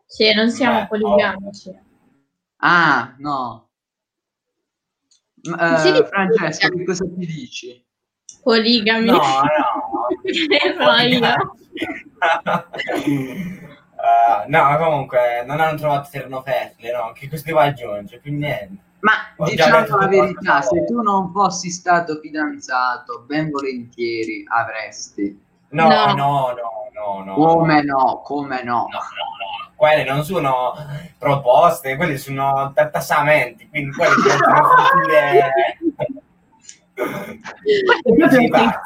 Sì, 0.05 0.33
non 0.33 0.49
siamo 0.51 0.81
Beh, 0.81 0.87
poligamici. 0.87 1.79
Ah, 2.57 3.15
no. 3.17 3.69
Eh, 5.41 6.05
Francesco, 6.05 6.69
che 6.69 6.85
cosa 6.85 7.05
ti 7.05 7.25
dici? 7.25 7.85
Poligami. 8.41 9.05
no 9.07 9.19
no. 9.19 10.07
Uh, 14.03 14.43
no 14.47 14.77
comunque 14.77 15.43
non 15.45 15.59
hanno 15.61 15.77
trovato 15.77 16.09
terreno 16.11 16.41
fertile 16.41 16.91
no 16.91 17.11
che 17.13 17.27
questo 17.29 17.47
devo 17.47 17.59
aggiungere 17.59 18.19
quindi 18.21 18.45
niente 18.45 18.77
Ma 18.99 19.11
Ho 19.37 19.45
diciamo 19.45 19.85
la 19.97 20.07
verità, 20.07 20.61
se 20.61 20.85
tu 20.85 21.01
non 21.01 21.31
fossi 21.31 21.69
stato 21.69 22.19
fidanzato, 22.21 23.23
ben 23.27 23.49
volentieri 23.49 24.43
avresti. 24.47 25.41
no 25.69 25.87
No. 25.87 26.13
no 26.13 26.53
no 26.53 26.69
no 26.93 27.23
no 27.25 27.33
Come 27.33 27.81
no, 27.83 28.21
come 28.23 28.63
no. 28.63 28.87
no, 28.91 28.99
no, 28.99 28.99
no. 28.99 29.71
Quelle 29.75 30.03
non 30.05 30.23
sono 30.23 30.73
proposte, 31.17 31.95
quelli 31.97 32.17
sono 32.17 32.71
tartassamenti, 32.73 33.67
quindi 33.69 33.91
quelli 33.91 34.13
sono 34.21 34.69
future... 36.93 38.29
Sì, 38.29 38.47
va. 38.49 38.81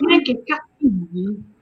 neanche 0.00 0.42
cattivi. 0.44 1.56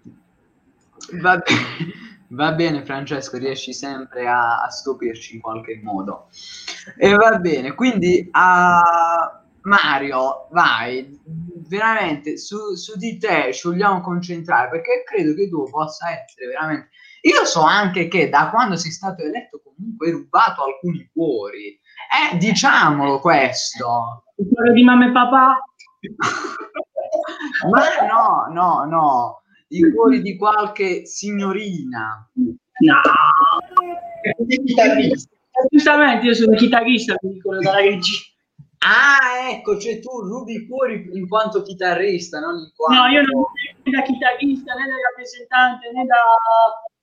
Va, 1.20 1.36
be- 1.38 1.44
va 2.28 2.52
bene 2.52 2.84
Francesco, 2.84 3.38
riesci 3.38 3.72
sempre 3.72 4.26
a, 4.28 4.62
a 4.62 4.70
stupirci 4.70 5.36
in 5.36 5.40
qualche 5.40 5.80
modo. 5.82 6.28
E 6.96 7.14
va 7.14 7.38
bene, 7.38 7.74
quindi 7.74 8.28
a 8.32 9.40
Mario, 9.62 10.46
vai, 10.50 11.20
veramente 11.68 12.38
su, 12.38 12.74
su 12.74 12.96
di 12.96 13.18
te 13.18 13.52
ci 13.52 13.68
vogliamo 13.68 14.00
concentrare 14.00 14.68
perché 14.70 15.02
credo 15.04 15.34
che 15.34 15.48
tu 15.48 15.68
possa 15.68 16.10
essere 16.10 16.46
veramente... 16.46 16.90
Io 17.22 17.44
so 17.44 17.62
anche 17.62 18.06
che 18.06 18.28
da 18.28 18.50
quando 18.50 18.76
sei 18.76 18.92
stato 18.92 19.22
eletto 19.22 19.60
comunque 19.64 20.06
hai 20.06 20.12
rubato 20.12 20.62
alcuni 20.62 21.10
cuori. 21.12 21.78
Eh, 22.32 22.36
diciamolo 22.36 23.18
questo. 23.18 24.25
Il 24.38 24.48
cuore 24.52 24.72
di 24.72 24.82
mamma 24.82 25.08
e 25.08 25.12
papà? 25.12 25.58
Ma 27.70 27.80
no, 28.06 28.52
no, 28.52 28.84
no, 28.84 29.42
i 29.68 29.90
cuori 29.92 30.20
di 30.20 30.36
qualche 30.36 31.06
signorina. 31.06 32.28
No. 32.34 33.00
Giustamente 35.70 36.26
io 36.26 36.34
sono 36.34 36.54
chitarrista, 36.56 37.14
mi 37.22 37.34
dicono 37.34 37.60
dalla 37.60 37.78
regia. 37.78 38.18
Ah, 38.78 39.50
ecco, 39.50 39.78
cioè 39.78 39.98
tu 40.00 40.20
rubi 40.20 40.54
i 40.54 40.68
cuori 40.68 41.08
in 41.12 41.26
quanto 41.26 41.62
chitarrista, 41.62 42.38
non 42.38 42.56
in 42.58 42.70
quanto... 42.76 43.02
No, 43.02 43.08
io 43.08 43.22
non 43.22 43.44
né 43.82 43.90
da 43.90 44.02
chitarrista, 44.02 44.74
né 44.74 44.84
da 44.86 44.94
rappresentante, 45.08 45.90
né 45.92 46.04
da... 46.04 46.16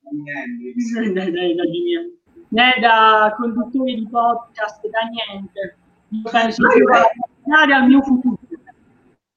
né 0.13 1.13
da, 1.13 1.29
da 1.29 1.41
Hendrix, 1.41 2.11
né 2.49 2.77
da 2.79 3.34
conduttore 3.36 3.95
di 3.95 4.07
podcast, 4.07 4.88
da 4.88 4.99
niente. 5.09 5.77
Penso 6.32 6.61
Ma 6.61 6.70
che 6.70 6.78
io- 6.78 6.86
guardare 6.86 7.74
al 7.74 7.88
mio 7.88 8.01
futuro. 8.01 8.38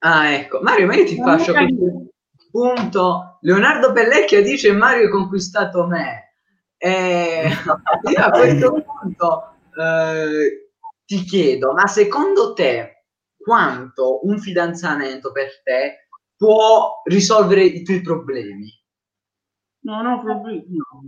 Ah, 0.00 0.30
ecco. 0.30 0.60
Mario, 0.60 0.86
ma 0.86 0.94
io 0.94 1.04
ti 1.04 1.16
faccio 1.16 1.52
questo 1.52 2.10
punto. 2.50 3.38
Leonardo 3.40 3.92
Pellecchia 3.92 4.42
dice 4.42 4.72
Mario 4.72 5.04
hai 5.04 5.10
conquistato 5.10 5.86
me. 5.86 6.34
E 6.76 7.48
io 8.10 8.22
a 8.22 8.30
questo 8.30 8.72
punto 8.72 9.56
eh, 9.80 10.70
ti 11.04 11.22
chiedo, 11.24 11.72
ma 11.72 11.86
secondo 11.86 12.52
te 12.52 13.04
quanto 13.36 14.26
un 14.26 14.38
fidanzamento 14.38 15.32
per 15.32 15.62
te 15.62 16.08
può 16.36 17.00
risolvere 17.04 17.64
i 17.64 17.82
tuoi 17.82 18.02
problemi? 18.02 18.68
No, 19.80 20.02
no, 20.02 20.20
problemi. 20.20 20.64
no. 20.68 21.02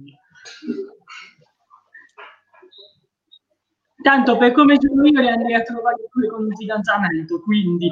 Tanto 4.03 4.36
per 4.36 4.53
come 4.53 4.76
sono 4.80 5.07
io 5.07 5.20
le 5.20 5.30
andrei 5.30 5.55
a 5.55 5.62
trovare 5.62 5.96
pure 6.11 6.28
con 6.28 6.44
un 6.44 6.55
fidanzamento, 6.57 7.40
quindi... 7.42 7.90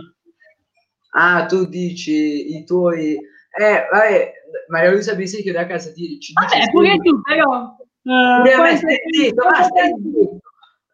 Ah, 1.10 1.46
tu 1.46 1.66
dici 1.66 2.56
i 2.56 2.64
tuoi... 2.64 3.14
Eh, 3.58 3.88
vabbè, 3.90 4.32
Maria 4.68 4.90
Luisa 4.92 5.14
Bisecchio 5.14 5.52
da 5.52 5.66
casa 5.66 5.90
ti, 5.92 6.20
ci 6.20 6.32
dice... 6.32 6.58
Vabbè, 6.58 6.70
pure 6.70 6.96
tu, 6.98 7.20
però... 7.22 7.74
eh, 7.78 8.40
Pure 8.42 8.52
a 8.52 8.62
me 8.62 8.68
poi 8.68 8.76
stai 8.76 8.98
zitto, 9.10 9.44
ma 9.48 9.62
stai 9.62 9.94
zitto. 10.02 10.40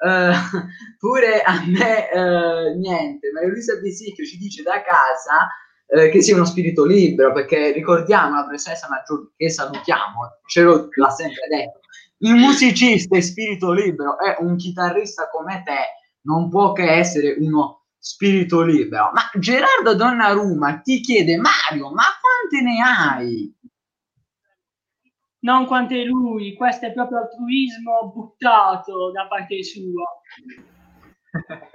Eh, 0.04 0.32
pure 0.98 1.42
a 1.42 1.62
me 1.66 2.10
eh, 2.10 2.74
niente, 2.76 3.30
Maria 3.32 3.48
Luisa 3.50 3.76
Bisicchio 3.76 4.24
ci 4.24 4.36
dice 4.38 4.62
da 4.62 4.82
casa 4.82 5.48
eh, 5.86 6.08
che 6.08 6.22
sia 6.22 6.34
uno 6.36 6.44
spirito 6.44 6.84
libero, 6.84 7.32
perché 7.32 7.72
ricordiamo 7.72 8.36
la 8.36 8.42
professoressa 8.44 8.88
Maggiore 8.88 9.30
che 9.36 9.50
salutiamo, 9.50 10.40
ce 10.46 10.62
lo- 10.62 10.88
l'ha 10.94 11.10
sempre 11.10 11.46
detto, 11.48 11.80
il 12.22 12.34
musicista 12.34 13.16
è 13.16 13.20
spirito 13.20 13.72
libero, 13.72 14.18
è 14.18 14.36
un 14.40 14.56
chitarrista 14.56 15.28
come 15.30 15.62
te, 15.64 16.08
non 16.22 16.48
può 16.48 16.72
che 16.72 16.90
essere 16.90 17.36
uno 17.38 17.84
spirito 17.98 18.62
libero. 18.62 19.10
Ma 19.12 19.22
Gerardo 19.38 19.94
Donnarumma 19.94 20.80
ti 20.80 21.00
chiede, 21.00 21.36
Mario, 21.36 21.90
ma 21.90 22.04
quante 22.20 22.64
ne 22.64 22.82
hai? 22.82 23.54
non 25.42 25.66
quante 25.66 26.04
lui, 26.04 26.54
questo 26.54 26.86
è 26.86 26.92
proprio 26.92 27.18
altruismo 27.18 28.12
buttato 28.14 29.10
da 29.10 29.26
parte 29.26 29.62
sua. 29.62 30.04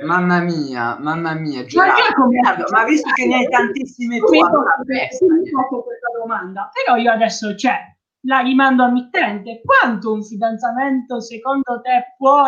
Mamma 0.05 0.39
mia, 0.41 0.97
mamma 0.99 1.33
mia, 1.33 1.61
Ma 1.61 1.65
Gerardo, 1.65 2.65
ma 2.71 2.83
visto 2.83 3.09
che 3.13 3.25
ne 3.25 3.37
hai 3.37 3.49
tantissime 3.49 4.19
tu, 4.19 4.31
Mi 4.31 4.39
posso 4.39 5.81
questa 5.81 6.07
domanda, 6.17 6.69
però 6.71 6.95
io 6.95 7.11
adesso 7.11 7.55
c'è, 7.55 7.96
la 8.27 8.39
rimando 8.39 8.83
a 8.83 8.91
mittente. 8.91 9.61
Quanto 9.63 10.13
un 10.13 10.23
fidanzamento 10.23 11.19
secondo 11.21 11.81
te 11.81 12.13
può, 12.17 12.43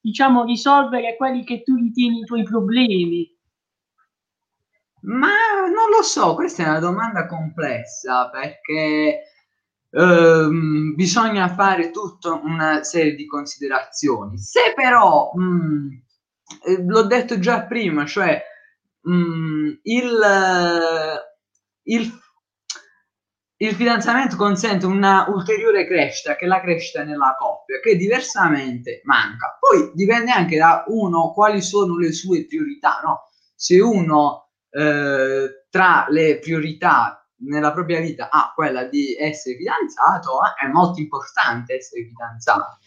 diciamo, 0.00 0.44
risolvere 0.44 1.16
quelli 1.16 1.44
che 1.44 1.62
tu 1.62 1.74
ritieni 1.74 2.20
i 2.20 2.24
tuoi 2.24 2.44
problemi? 2.44 3.36
Ma 5.00 5.28
non 5.66 5.90
lo 5.90 6.02
so, 6.02 6.34
questa 6.34 6.64
è 6.64 6.68
una 6.68 6.80
domanda 6.80 7.26
complessa 7.26 8.30
perché 8.30 9.22
ehm, 9.90 10.94
bisogna 10.94 11.48
fare 11.48 11.90
tutta 11.90 12.32
una 12.32 12.82
serie 12.82 13.14
di 13.14 13.26
considerazioni. 13.26 14.38
Se 14.38 14.72
però, 14.74 15.30
mh, 15.32 16.02
eh, 16.66 16.84
l'ho 16.84 17.02
detto 17.02 17.38
già 17.38 17.64
prima, 17.66 18.06
cioè 18.06 18.42
mh, 19.02 19.78
il, 19.82 20.20
eh, 20.22 21.92
il, 21.94 22.12
il 23.60 23.74
fidanzamento 23.74 24.36
consente 24.36 24.86
una 24.86 25.26
ulteriore 25.28 25.84
crescita, 25.84 26.36
che 26.36 26.44
è 26.44 26.48
la 26.48 26.60
crescita 26.60 27.02
nella 27.02 27.34
coppia, 27.36 27.80
che 27.80 27.96
diversamente 27.96 29.00
manca. 29.04 29.58
Poi 29.58 29.90
dipende 29.94 30.30
anche 30.30 30.56
da 30.56 30.84
uno 30.86 31.32
quali 31.32 31.60
sono 31.60 31.96
le 31.96 32.12
sue 32.12 32.46
priorità, 32.46 33.00
no? 33.02 33.30
Se 33.56 33.80
uno 33.80 34.50
eh, 34.70 35.66
tra 35.70 36.06
le 36.08 36.38
priorità 36.38 37.26
nella 37.40 37.72
propria 37.72 38.00
vita 38.00 38.30
ha 38.30 38.52
quella 38.54 38.84
di 38.84 39.16
essere 39.16 39.56
fidanzato, 39.56 40.38
eh, 40.38 40.66
è 40.66 40.68
molto 40.70 41.00
importante 41.00 41.74
essere 41.74 42.04
fidanzato. 42.04 42.78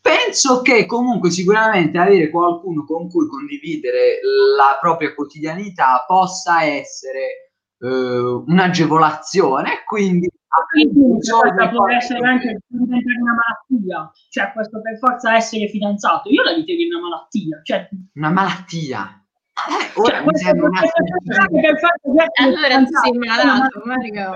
Penso 0.00 0.62
che 0.62 0.86
comunque 0.86 1.30
sicuramente 1.30 1.98
avere 1.98 2.30
qualcuno 2.30 2.86
con 2.86 3.10
cui 3.10 3.26
condividere 3.26 4.20
la 4.56 4.78
propria 4.80 5.12
quotidianità 5.12 6.04
possa 6.06 6.62
essere 6.62 7.45
eh, 7.86 8.42
un'agevolazione 8.46 9.82
quindi 9.86 10.28
Quindi 10.70 11.14
risolvere 11.16 11.54
questa 11.54 11.68
può 11.70 11.78
qualche 11.84 11.96
essere 11.96 12.26
anche 12.26 12.58
diventare 12.66 13.20
una 13.20 13.34
malattia, 13.34 14.10
cioè 14.30 14.52
questo 14.52 14.80
per 14.80 14.98
forza 14.98 15.34
essere 15.36 15.68
fidanzato. 15.68 16.28
Io 16.30 16.42
la 16.42 16.52
ritengo 16.52 16.96
una 16.96 17.08
malattia, 17.08 17.60
cioè, 17.62 17.88
una 18.14 18.30
malattia. 18.30 19.20
Eh, 19.56 20.00
ora 20.00 20.10
cioè, 20.10 20.18
mi 20.18 20.24
questo, 20.24 20.46
sembra 20.46 20.66
un 20.68 20.76
questo 20.76 20.96
attimo- 21.02 21.60
per 21.60 21.70
il 21.70 21.78
fatto 21.78 22.10
di 22.10 22.18
essere 22.18 22.48
Allora 22.48 22.84
tu 22.84 22.96
sei 23.02 23.12
malato, 23.18 23.82
Mario. 23.84 24.32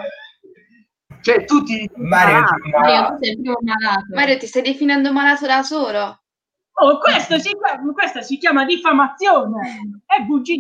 cioè 1.23 1.45
tutti 1.45 1.91
Mario, 1.97 2.37
Ah, 2.37 2.57
Mario, 2.71 3.09
tu 3.17 3.25
sei 3.25 3.35
proprio 3.41 3.57
malato. 3.63 4.07
Mario, 4.15 4.37
ti 4.39 4.47
stai 4.47 4.63
definendo 4.63 5.13
malato 5.13 5.47
da 5.47 5.63
solo? 5.63 6.21
Oh, 6.83 6.99
questo 6.99 7.39
si, 7.39 7.51
chiama, 7.53 7.93
questa 7.93 8.23
si 8.23 8.39
chiama 8.39 8.65
diffamazione, 8.65 9.81
è 10.07 10.23
bugia. 10.23 10.55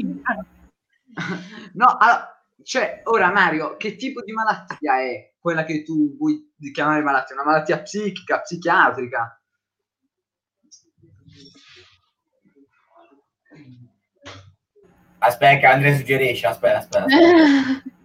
No, 1.74 1.97
allora, 1.99 2.39
cioè, 2.63 3.03
ora 3.05 3.31
Mario, 3.33 3.77
che 3.77 3.97
tipo 3.97 4.23
di 4.23 4.33
malattia 4.33 5.01
è 5.01 5.33
quella 5.39 5.65
che 5.65 5.83
tu 5.83 6.17
vuoi 6.17 6.53
chiamare 6.73 7.03
malattia? 7.03 7.35
Una 7.35 7.45
malattia 7.45 7.81
psichica, 7.81 8.41
psichiatrica? 8.41 9.41
Aspetta, 15.19 15.59
che 15.59 15.67
Andrea 15.67 15.97
suggerisce. 15.97 16.47
Aspetta, 16.47 16.79
aspetta. 16.79 17.05
aspetta. 17.05 17.83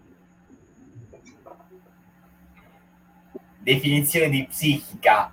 Definizione 3.60 4.30
di 4.30 4.46
psichica. 4.46 5.32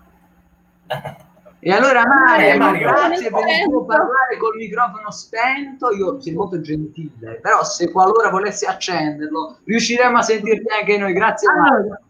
E 1.64 1.70
allora 1.70 2.04
Mario, 2.04 2.48
Eh, 2.48 2.56
Mario. 2.56 2.88
grazie 2.88 3.30
per 3.30 3.46
il 3.46 3.68
tuo 3.68 3.84
parlare 3.84 4.36
col 4.36 4.56
microfono 4.56 5.12
spento, 5.12 5.92
io 5.92 6.20
sei 6.20 6.34
molto 6.34 6.60
gentile, 6.60 7.38
però 7.40 7.62
se 7.62 7.92
qualora 7.92 8.30
volessi 8.30 8.66
accenderlo, 8.66 9.58
riusciremo 9.64 10.18
a 10.18 10.22
sentirti 10.22 10.66
anche 10.76 10.98
noi, 10.98 11.12
grazie 11.12 11.48
Mario. 11.54 12.00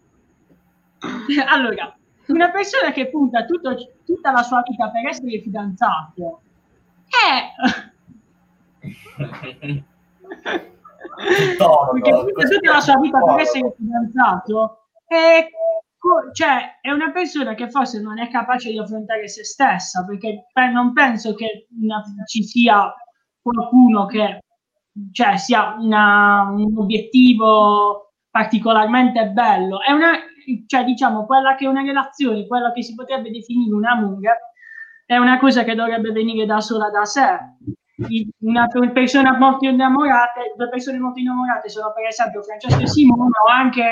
Allora, 1.01 1.51
allora, 1.53 1.97
una 2.29 2.51
persona 2.51 2.93
che 2.93 3.11
punta 3.11 3.45
tutto- 3.45 3.77
tutta 4.07 4.31
la 4.33 4.43
sua 4.43 4.63
vita 4.67 4.89
per 4.89 5.07
essere 5.07 5.41
fidanzato 5.43 6.41
è 7.09 7.53
perché 11.93 12.11
punta 12.11 12.49
tutta 12.49 12.73
la 12.73 12.81
sua 12.81 12.97
vita 13.01 13.19
per 13.21 13.39
essere 13.39 13.75
fidanzato 13.77 14.79
è, 15.07 15.47
cioè, 16.33 16.79
è 16.81 16.91
una 16.91 17.11
persona 17.13 17.55
che 17.55 17.69
forse 17.71 18.01
non 18.01 18.19
è 18.19 18.29
capace 18.29 18.71
di 18.71 18.79
affrontare 18.79 19.29
se 19.29 19.45
stessa 19.45 20.05
perché 20.05 20.47
pe- 20.53 20.69
non 20.71 20.93
penso 20.93 21.35
che 21.35 21.67
una- 21.81 22.03
ci 22.27 22.43
sia 22.45 22.93
qualcuno 23.41 24.07
che 24.07 24.41
cioè, 25.13 25.37
sia 25.37 25.75
una- 25.79 26.49
un 26.51 26.77
obiettivo 26.79 28.13
particolarmente 28.31 29.27
bello. 29.29 29.81
È 29.83 29.91
una 29.93 30.13
cioè 30.67 30.85
diciamo 30.85 31.25
quella 31.25 31.55
che 31.55 31.65
è 31.67 31.69
una 31.69 31.83
relazione 31.83 32.47
quella 32.49 32.73
che 32.73 32.83
si 32.83 32.95
potrebbe 32.95 33.31
definire 33.31 33.73
un 33.75 33.85
amore 33.87 34.39
è 35.07 35.17
una 35.17 35.39
cosa 35.39 35.63
che 35.65 35.75
dovrebbe 35.75 36.11
venire 36.11 36.47
da 36.47 36.61
sola 36.61 36.91
da 36.91 37.05
sé. 37.05 37.39
Una 38.41 38.67
per- 38.67 38.93
persona 38.93 39.37
molto 39.39 39.67
innamorata, 39.69 40.41
due 40.57 40.69
persone 40.69 40.99
molto 40.99 41.21
innamorate 41.21 41.69
sono 41.69 41.93
per 41.93 42.07
esempio 42.07 42.43
Francesco 42.43 42.81
e 42.81 42.87
Simone 42.87 43.31
o 43.47 43.51
anche 43.51 43.83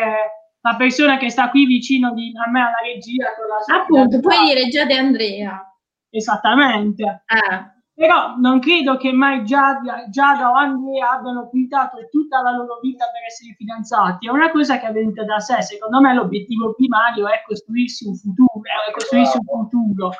la 0.62 0.76
persona 0.76 1.16
che 1.16 1.30
sta 1.30 1.48
qui 1.50 1.64
vicino 1.66 2.12
di, 2.12 2.32
a 2.36 2.50
me 2.50 2.60
alla 2.60 2.80
regia 2.84 3.34
con 3.34 3.46
la 3.48 3.60
sua 3.62 3.82
Appunto, 3.82 4.20
puoi 4.20 4.34
fidanzata. 4.34 4.54
dire 4.54 4.68
già 4.68 4.84
di 4.84 4.92
Andrea. 4.94 5.74
esattamente 6.10 7.02
Eh. 7.26 7.78
però 7.94 8.34
non 8.36 8.58
credo 8.60 8.96
che 8.96 9.12
mai 9.12 9.44
Giada, 9.44 10.08
Giada 10.10 10.50
o 10.50 10.54
Andrea 10.54 11.10
abbiano 11.12 11.48
puntato 11.48 12.08
tutta 12.10 12.42
la 12.42 12.50
loro 12.50 12.78
vita 12.82 13.04
per 13.12 13.22
essere 13.26 13.54
fidanzati 13.56 14.26
è 14.26 14.30
una 14.30 14.50
cosa 14.50 14.78
che 14.80 14.86
è 14.88 14.92
venuta 14.92 15.24
da 15.24 15.38
sé 15.38 15.62
secondo 15.62 16.00
me 16.00 16.12
l'obiettivo 16.14 16.74
primario 16.74 17.28
è 17.28 17.42
costruirsi 17.46 18.06
un 18.06 18.16
futuro 18.16 18.60
è 18.88 18.92
costruirsi 18.92 19.38
un 19.38 19.44
futuro 19.44 20.10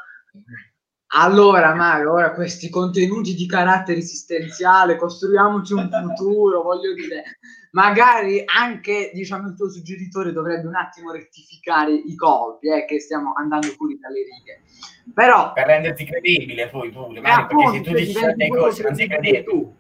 Allora, 1.13 1.75
Mario, 1.75 2.13
ora 2.13 2.33
questi 2.33 2.71
contenuti 2.71 3.35
di 3.35 3.45
carattere 3.47 3.99
esistenziale, 3.99 4.95
costruiamoci 4.97 5.73
un 5.73 5.89
futuro, 5.91 6.63
voglio 6.63 6.95
dire, 6.95 7.25
magari 7.73 8.43
anche, 8.45 9.11
diciamo, 9.13 9.49
il 9.49 9.57
tuo 9.57 9.71
suggeritore 9.71 10.33
dovrebbe 10.33 10.67
un 10.67 10.75
attimo 10.75 11.13
rettificare 11.13 11.93
i 11.93 12.15
colpi, 12.15 12.69
eh, 12.69 12.85
che 12.85 13.01
stiamo 13.01 13.33
andando 13.35 13.69
fuori 13.69 13.99
dalle 13.99 14.23
righe. 14.23 14.63
Però... 15.15 15.53
Per 15.53 15.67
renderti 15.67 16.05
credibile 16.05 16.69
poi 16.69 16.91
pure, 16.91 17.21
Mario, 17.21 17.47
perché 17.47 17.71
se 17.73 17.81
tu 17.83 17.93
dici 17.93 18.13
certe 18.13 18.49
cose 18.49 18.83
non 18.83 18.95
sei 18.95 19.09
credibile. 19.09 19.45
Tu. 19.45 19.75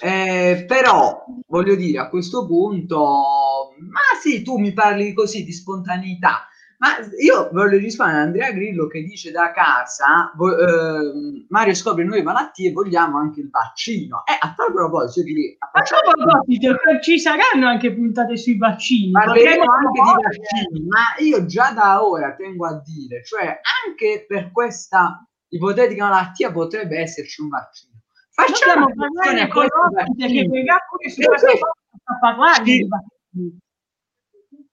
Eh, 0.00 0.64
però 0.68 1.24
voglio 1.48 1.74
dire 1.74 1.98
a 1.98 2.08
questo 2.08 2.46
punto, 2.46 3.74
ma 3.80 4.00
sì, 4.20 4.42
tu 4.42 4.56
mi 4.58 4.72
parli 4.72 5.12
così 5.12 5.44
di 5.44 5.52
spontaneità, 5.52 6.46
ma 6.78 6.90
io 7.20 7.50
voglio 7.52 7.76
rispondere 7.76 8.18
a 8.18 8.22
Andrea 8.22 8.52
Grillo 8.52 8.86
che 8.86 9.02
dice 9.02 9.32
da 9.32 9.50
casa, 9.50 10.32
vo- 10.36 10.56
eh, 10.56 11.44
Mario 11.48 11.74
scopre 11.74 12.04
nuove 12.04 12.22
malattie, 12.22 12.72
vogliamo 12.72 13.18
anche 13.18 13.40
il 13.40 13.50
vaccino. 13.50 14.22
E 14.24 14.32
eh, 14.34 14.38
a 14.40 14.54
tal 14.56 14.72
proposito, 14.72 15.26
di, 15.26 15.56
a 15.58 15.82
proposito, 15.82 16.76
ci 17.02 17.18
saranno 17.18 17.66
anche 17.66 17.92
puntate 17.92 18.36
sui 18.36 18.56
vaccini. 18.56 19.10
Parleremo 19.10 19.64
anche 19.64 20.00
di 20.00 20.22
vaccini, 20.22 20.86
ma 20.86 21.00
io 21.18 21.46
già 21.46 21.72
da 21.72 22.04
ora 22.04 22.34
tengo 22.36 22.66
a 22.66 22.80
dire, 22.80 23.24
cioè 23.24 23.60
anche 23.84 24.24
per 24.28 24.52
questa 24.52 25.26
ipotetica 25.48 26.04
malattia 26.04 26.52
potrebbe 26.52 27.00
esserci 27.00 27.40
un 27.40 27.48
vaccino. 27.48 27.94
Facciamo 28.30 28.86
parlare 28.94 29.48
con 29.48 29.66
l'ospite 29.66 30.26
che 30.28 30.46
verrà 30.46 30.78
pure 30.88 31.10
su 31.10 31.22
questa 31.22 31.50
parlare 32.20 32.62
di 32.62 32.86
vaccini. 32.86 33.58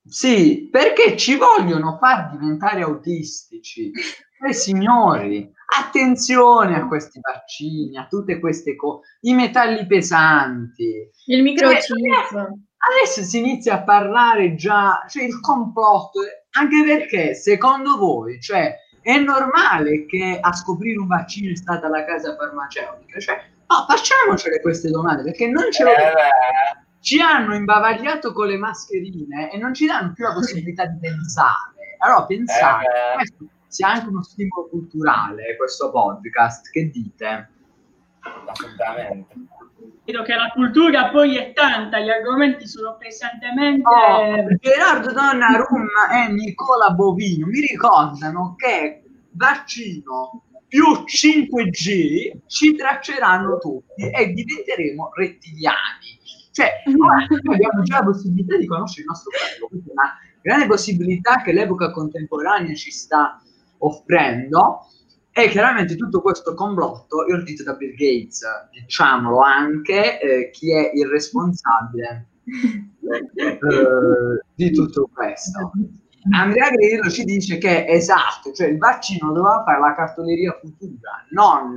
Sì, 0.07 0.69
perché 0.71 1.17
ci 1.17 1.35
vogliono 1.35 1.97
far 1.99 2.29
diventare 2.29 2.81
autistici. 2.81 3.91
E 4.47 4.53
signori, 4.53 5.51
attenzione 5.77 6.75
a 6.75 6.87
questi 6.87 7.19
vaccini, 7.19 7.97
a 7.97 8.05
tutte 8.07 8.39
queste 8.39 8.75
cose, 8.75 9.17
i 9.21 9.33
metalli 9.33 9.87
pesanti. 9.87 11.09
Il 11.25 11.41
microchip. 11.41 11.81
Cioè, 11.81 12.47
adesso 12.77 13.23
si 13.23 13.39
inizia 13.39 13.75
a 13.75 13.83
parlare 13.83 14.53
già, 14.55 15.03
cioè 15.09 15.23
il 15.23 15.39
complotto, 15.39 16.19
anche 16.51 16.83
perché 16.85 17.33
secondo 17.33 17.97
voi, 17.97 18.39
cioè, 18.39 18.75
è 19.01 19.17
normale 19.17 20.05
che 20.05 20.37
a 20.39 20.53
scoprire 20.53 20.99
un 20.99 21.07
vaccino 21.07 21.51
è 21.51 21.55
stata 21.55 21.87
la 21.87 22.05
casa 22.05 22.35
farmaceutica? 22.35 23.19
Cioè, 23.19 23.35
no, 23.67 23.85
facciamocele 23.87 24.61
queste 24.61 24.89
domande, 24.91 25.23
perché 25.23 25.47
non 25.47 25.71
ce 25.71 25.83
lo... 25.83 25.89
Eh, 25.89 26.83
ci 27.05 27.21
hanno 27.21 27.53
imbavagliato 27.53 28.33
con 28.33 28.47
le 28.47 28.57
mascherine 28.57 29.51
e 29.51 29.59
non 29.59 29.75
ci 29.75 29.85
danno 29.85 30.11
più 30.13 30.25
la 30.25 30.33
possibilità 30.33 30.87
di 30.87 30.97
pensare. 30.97 31.97
Allora, 31.99 32.25
pensare, 32.25 32.85
eh, 32.87 33.13
questo 33.13 33.45
sia 33.67 33.89
anche 33.89 34.07
uno 34.07 34.23
stimolo 34.23 34.67
culturale, 34.67 35.55
questo 35.55 35.91
podcast, 35.91 36.71
che 36.71 36.89
dite? 36.89 37.49
Assolutamente. 38.47 39.35
Vedo 40.03 40.23
che 40.23 40.33
la 40.33 40.49
cultura 40.51 41.09
poi 41.09 41.37
è 41.37 41.53
tanta, 41.53 41.99
gli 41.99 42.09
argomenti 42.09 42.65
sono 42.65 42.97
pesantemente... 42.97 43.87
Oh, 43.87 44.47
Gerardo 44.59 45.13
Donnarumma 45.13 46.25
e 46.25 46.31
Nicola 46.31 46.89
Bovino 46.89 47.45
mi 47.45 47.59
ricordano 47.59 48.55
che 48.57 49.03
vaccino 49.29 50.41
più 50.67 50.85
5G 51.05 52.47
ci 52.47 52.75
tracceranno 52.75 53.59
tutti 53.59 54.09
e 54.09 54.33
diventeremo 54.33 55.11
rettiliani 55.13 56.23
cioè, 56.55 56.83
noi 56.87 57.55
abbiamo 57.55 57.81
già 57.83 57.99
la 57.99 58.05
possibilità 58.05 58.55
di 58.55 58.65
conoscere 58.65 59.01
il 59.01 59.07
nostro 59.07 59.31
corpo, 59.31 59.67
quindi 59.67 59.89
è 59.89 59.91
una 59.91 60.17
grande 60.41 60.67
possibilità 60.67 61.41
che 61.41 61.51
l'epoca 61.51 61.91
contemporanea 61.91 62.73
ci 62.75 62.91
sta 62.91 63.41
offrendo 63.79 64.87
e 65.33 65.49
chiaramente 65.49 65.97
tutto 65.97 66.21
questo 66.21 66.53
complotto 66.53 67.27
è 67.27 67.33
ordito 67.33 67.61
da 67.63 67.73
Bill 67.73 67.93
Gates, 67.95 68.41
diciamolo 68.71 69.41
anche, 69.41 70.21
eh, 70.21 70.49
chi 70.51 70.71
è 70.71 70.91
il 70.93 71.07
responsabile 71.07 72.29
eh, 72.45 73.59
di 74.55 74.71
tutto 74.71 75.09
questo. 75.13 75.71
Andrea 76.31 76.69
Grillo 76.69 77.09
ci 77.09 77.25
dice 77.25 77.57
che 77.57 77.85
esatto, 77.85 78.53
cioè 78.53 78.67
il 78.67 78.77
vaccino 78.77 79.33
doveva 79.33 79.61
fare 79.65 79.81
la 79.81 79.93
cartoleria 79.93 80.57
futura, 80.57 81.25
non 81.31 81.75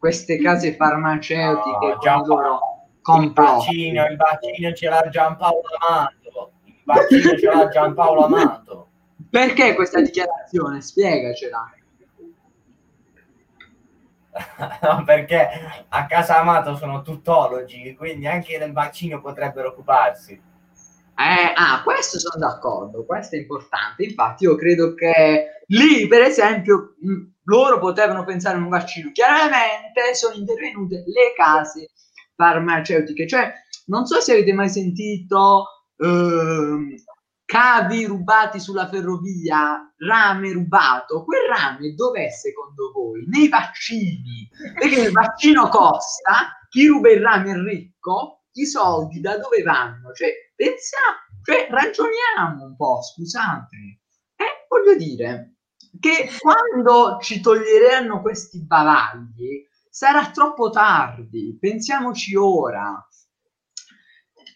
queste 0.00 0.36
case 0.38 0.74
farmaceutiche 0.74 1.96
no, 2.04 2.22
con 2.22 2.26
loro 2.26 2.79
il 3.20 3.32
bacino, 3.32 4.06
il 4.06 4.16
bacino 4.16 4.72
ce 4.72 4.88
l'ha 4.88 5.08
Giampaolo 5.08 5.62
Amato. 5.78 6.52
Il 6.64 6.80
bacino 6.82 7.38
ce 7.38 7.46
l'ha 7.46 7.68
Giampaolo 7.68 8.24
Amato. 8.24 8.88
Perché 9.28 9.74
questa 9.74 10.00
dichiarazione? 10.00 10.80
Spiegacela. 10.80 11.74
no, 14.82 15.02
perché 15.04 15.48
a 15.88 16.06
casa 16.06 16.38
Amato 16.38 16.76
sono 16.76 17.02
tuttologi, 17.02 17.94
quindi 17.96 18.26
anche 18.26 18.58
del 18.58 18.72
vaccino 18.72 19.20
potrebbero 19.20 19.68
occuparsi. 19.68 20.32
Eh, 20.32 21.52
ah, 21.54 21.82
questo 21.82 22.18
sono 22.18 22.38
d'accordo, 22.38 23.04
questo 23.04 23.36
è 23.36 23.40
importante. 23.40 24.04
Infatti, 24.04 24.44
io 24.44 24.54
credo 24.54 24.94
che 24.94 25.64
lì, 25.66 26.06
per 26.06 26.22
esempio, 26.22 26.94
mh, 26.98 27.32
loro 27.44 27.78
potevano 27.78 28.24
pensare 28.24 28.56
a 28.56 28.60
un 28.60 28.68
vaccino. 28.68 29.10
Chiaramente 29.12 30.14
sono 30.14 30.34
intervenute 30.34 31.04
le 31.06 31.32
case 31.36 31.90
farmaceutiche. 32.40 33.26
Cioè, 33.26 33.52
non 33.86 34.06
so 34.06 34.20
se 34.20 34.32
avete 34.32 34.54
mai 34.54 34.70
sentito 34.70 35.66
eh, 35.96 37.02
cavi 37.44 38.06
rubati 38.06 38.58
sulla 38.58 38.88
ferrovia, 38.88 39.92
rame 39.98 40.52
rubato. 40.52 41.24
Quel 41.24 41.48
rame 41.48 41.94
dov'è 41.94 42.30
secondo 42.30 42.92
voi? 42.92 43.26
Nei 43.26 43.48
vaccini. 43.48 44.48
Perché 44.78 45.00
il 45.00 45.12
vaccino 45.12 45.68
costa, 45.68 46.58
chi 46.70 46.86
ruba 46.86 47.10
il 47.10 47.20
rame 47.20 47.52
è 47.52 47.56
ricco, 47.56 48.44
i 48.52 48.64
soldi 48.64 49.20
da 49.20 49.36
dove 49.36 49.62
vanno? 49.62 50.12
Cioè, 50.12 50.30
pensiamo, 50.54 51.16
cioè, 51.42 51.66
ragioniamo 51.68 52.64
un 52.64 52.76
po', 52.76 53.00
scusate. 53.02 53.76
Eh, 54.36 54.66
voglio 54.68 54.96
dire 54.96 55.56
che 55.98 56.30
quando 56.38 57.18
ci 57.20 57.40
toglieranno 57.40 58.22
questi 58.22 58.64
bavagli, 58.64 59.66
sarà 59.90 60.30
troppo 60.30 60.70
tardi, 60.70 61.56
pensiamoci 61.60 62.36
ora. 62.36 63.04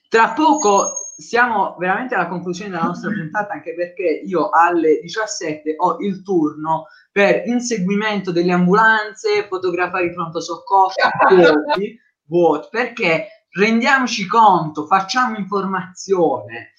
Tra 0.08 0.32
poco 0.32 0.92
siamo 1.16 1.76
veramente 1.78 2.14
alla 2.14 2.28
conclusione 2.28 2.70
della 2.70 2.84
nostra 2.84 3.10
puntata, 3.12 3.52
anche 3.52 3.74
perché 3.74 4.22
io 4.24 4.48
alle 4.50 5.00
17 5.00 5.74
ho 5.76 5.96
il 5.98 6.22
turno 6.22 6.86
per 7.10 7.46
inseguimento 7.46 8.32
delle 8.32 8.52
ambulanze, 8.52 9.46
fotografare 9.48 10.06
i 10.06 10.12
pronto 10.12 10.40
soccorso, 10.40 10.96
vuoti, 11.28 12.00
vuoti, 12.26 12.68
perché 12.70 13.46
rendiamoci 13.50 14.26
conto, 14.26 14.86
facciamo 14.86 15.36
informazione. 15.36 16.72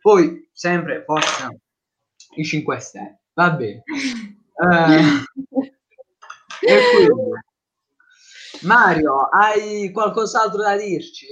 Poi 0.00 0.48
sempre 0.52 1.02
forse 1.04 1.60
i 2.36 2.44
5 2.44 2.78
Stelle, 2.78 3.20
va 3.34 3.50
bene. 3.50 3.82
Eh, 4.56 5.02
e 6.60 6.78
quindi 6.94 7.40
Mario, 8.64 9.28
hai 9.30 9.90
qualcos'altro 9.92 10.62
da 10.62 10.76
dirci? 10.76 11.26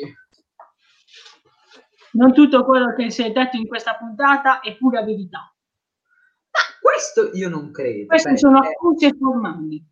Non 2.13 2.33
tutto 2.33 2.65
quello 2.65 2.95
che 2.95 3.11
si 3.11 3.23
è 3.23 3.31
detto 3.31 3.57
in 3.57 3.67
questa 3.67 3.97
puntata 3.97 4.61
è 4.61 4.77
pura 4.77 5.03
verità. 5.03 5.39
Ma 5.39 6.61
questo 6.81 7.31
io 7.33 7.49
non 7.49 7.71
credo. 7.71 8.07
Queste 8.07 8.29
perché... 8.29 8.41
sono 8.41 8.59
accuse 8.59 9.15
formali. 9.19 9.83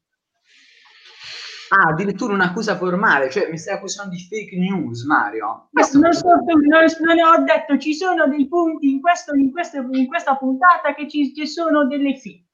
Ah, 1.71 1.91
addirittura 1.91 2.35
un'accusa 2.35 2.77
formale, 2.77 3.31
cioè 3.31 3.49
mi 3.49 3.57
stai 3.57 3.77
accusando 3.77 4.11
di 4.11 4.27
fake 4.29 4.57
news, 4.59 5.05
Mario. 5.05 5.69
No, 5.71 6.01
non, 6.01 6.13
so, 6.13 6.27
non, 6.27 6.61
non, 6.67 7.19
ho 7.21 7.45
detto, 7.45 7.79
ci 7.79 7.95
sono 7.95 8.27
dei 8.27 8.49
punti 8.49 8.91
in, 8.91 9.01
questo, 9.01 9.35
in, 9.37 9.53
queste, 9.53 9.79
in 9.79 10.09
questa 10.09 10.37
puntata 10.37 10.95
che 10.95 11.09
ci, 11.09 11.33
ci 11.33 11.47
sono 11.47 11.87
delle 11.87 12.17
fake. 12.17 12.49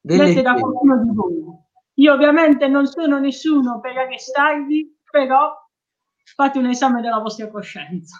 Delle 0.00 0.28
fake. 0.28 0.42
da 0.42 0.54
qualcuno 0.54 1.02
di 1.02 1.10
voi. 1.12 1.64
Io 1.98 2.12
ovviamente 2.12 2.68
non 2.68 2.86
sono 2.86 3.18
nessuno 3.18 3.80
per 3.80 3.96
arrestarvi, 3.96 4.98
però 5.10 5.52
fate 6.34 6.58
un 6.58 6.66
esame 6.66 7.00
della 7.00 7.20
vostra 7.20 7.48
coscienza. 7.48 8.16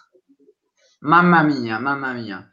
Mamma 1.00 1.42
mia, 1.42 1.78
mamma 1.78 2.12
mia. 2.12 2.50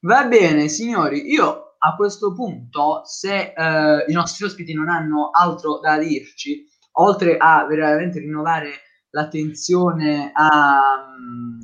Va 0.00 0.26
bene, 0.26 0.68
signori, 0.68 1.30
io 1.30 1.76
a 1.78 1.94
questo 1.94 2.32
punto, 2.32 3.02
se 3.04 3.52
eh, 3.54 4.04
i 4.06 4.12
nostri 4.12 4.44
ospiti 4.44 4.72
non 4.72 4.88
hanno 4.88 5.30
altro 5.30 5.78
da 5.78 5.98
dirci, 5.98 6.66
oltre 6.92 7.36
a 7.36 7.66
veramente 7.66 8.20
rinnovare 8.20 8.70
l'attenzione 9.10 10.30
a, 10.32 11.14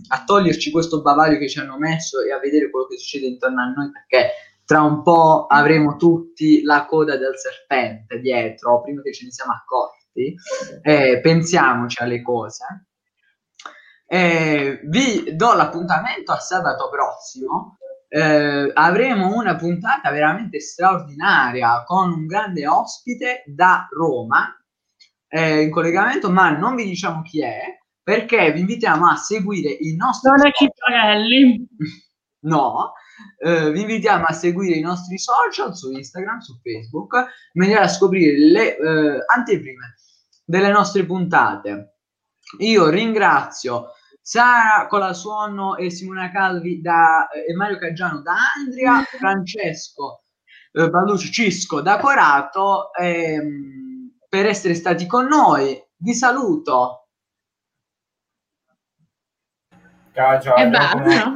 a 0.09 0.25
toglierci 0.25 0.71
questo 0.71 1.01
bavaglio 1.01 1.39
che 1.39 1.49
ci 1.49 1.59
hanno 1.59 1.79
messo 1.79 2.21
e 2.21 2.33
a 2.33 2.39
vedere 2.39 2.71
quello 2.71 2.87
che 2.87 2.99
succede 2.99 3.27
intorno 3.27 3.63
a 3.63 3.73
noi, 3.75 3.91
perché 3.91 4.33
tra 4.69 4.83
un 4.83 5.03
po' 5.03 5.47
avremo 5.47 5.97
tutti 5.97 6.61
la 6.61 6.85
coda 6.85 7.17
del 7.17 7.39
serpente 7.39 8.21
dietro, 8.21 8.83
prima 8.83 9.01
che 9.01 9.15
ce 9.15 9.25
ne 9.25 9.31
siamo 9.31 9.53
accorti. 9.53 10.35
Eh, 10.83 11.21
pensiamoci 11.23 12.03
alle 12.03 12.21
cose. 12.21 12.89
Eh, 14.05 14.81
vi 14.85 15.35
do 15.35 15.55
l'appuntamento 15.55 16.33
a 16.33 16.39
sabato 16.39 16.91
prossimo 16.91 17.79
eh, 18.09 18.71
avremo 18.75 19.35
una 19.35 19.57
puntata 19.57 20.11
veramente 20.11 20.61
straordinaria 20.61 21.83
con 21.85 22.13
un 22.13 22.27
grande 22.27 22.67
ospite 22.67 23.45
da 23.47 23.89
Roma 23.91 24.55
eh, 25.29 25.63
in 25.63 25.71
collegamento, 25.71 26.31
ma 26.31 26.51
non 26.51 26.75
vi 26.75 26.85
diciamo 26.85 27.23
chi 27.23 27.41
è 27.41 27.79
perché 28.03 28.53
vi 28.53 28.61
invitiamo 28.61 29.09
a 29.09 29.17
seguire 29.17 29.71
i 29.71 29.97
nostri 29.97 30.29
Non 30.29 30.47
è 30.47 30.51
social. 30.53 30.71
Ciccarelli. 30.71 31.67
No, 32.41 32.93
eh, 33.39 33.71
vi 33.71 33.81
invitiamo 33.81 34.25
a 34.25 34.33
seguire 34.33 34.77
i 34.77 34.83
nostri 34.83 35.19
social 35.19 35.77
su 35.77 35.91
Instagram, 35.91 36.39
su 36.39 36.59
Facebook, 36.63 37.15
in 37.15 37.63
maniera 37.63 37.81
da 37.83 37.89
scoprire 37.89 38.39
le 38.39 38.77
eh, 38.77 39.25
anteprime 39.35 39.95
delle 40.45 40.71
nostre 40.71 41.05
puntate. 41.05 41.97
Io 42.59 42.89
ringrazio 42.89 43.93
Sara 44.21 44.87
Colasuono 44.87 45.77
e 45.77 45.91
Simona 45.91 46.31
Calvi 46.31 46.81
da, 46.81 47.29
e 47.29 47.55
Mario 47.55 47.79
Caggiano 47.79 48.23
da 48.23 48.35
Andria, 48.57 49.03
Francesco 49.19 50.23
eh, 50.73 50.91
Balducci 50.91 51.33
Cisco 51.33 51.81
da 51.81 51.99
Corato 51.99 52.93
ehm, 52.95 54.13
per 54.29 54.47
essere 54.47 54.75
stati 54.75 55.07
con 55.07 55.27
noi. 55.27 55.81
Vi 55.97 56.15
saluto. 56.15 57.09
Ciao, 60.13 60.41
ciao. 60.41 60.57
E 60.57 60.71
ciao. 60.71 60.71
basta. 60.71 61.35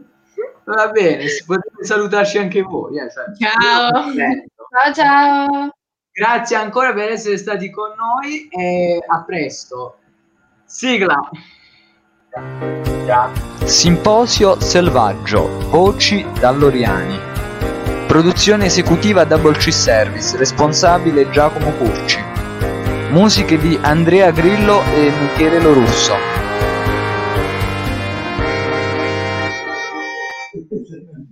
Va 0.74 0.88
bene, 0.88 1.26
si- 1.28 1.44
potete 1.44 1.84
salutarci 1.84 2.38
anche 2.38 2.62
voi. 2.62 2.96
eh, 2.98 3.08
Ciao. 3.10 3.90
Ciao 4.12 4.92
ciao. 4.94 5.70
Grazie 6.12 6.56
ancora 6.56 6.92
per 6.92 7.10
essere 7.10 7.36
stati 7.38 7.70
con 7.70 7.88
noi 7.96 8.48
e 8.48 8.98
a 9.06 9.22
presto. 9.24 9.96
Sigla. 10.64 11.28
Simposio 13.64 14.60
Selvaggio, 14.60 15.48
voci 15.70 16.24
dall'Oriani. 16.38 17.18
Produzione 18.06 18.66
esecutiva 18.66 19.24
Double 19.24 19.56
C 19.56 19.72
Service, 19.72 20.36
responsabile 20.36 21.30
Giacomo 21.30 21.70
Curci. 21.72 22.18
Musiche 23.10 23.58
di 23.58 23.78
Andrea 23.82 24.30
Grillo 24.30 24.82
e 24.94 25.10
Michele 25.20 25.60
Lorusso. 25.60 26.29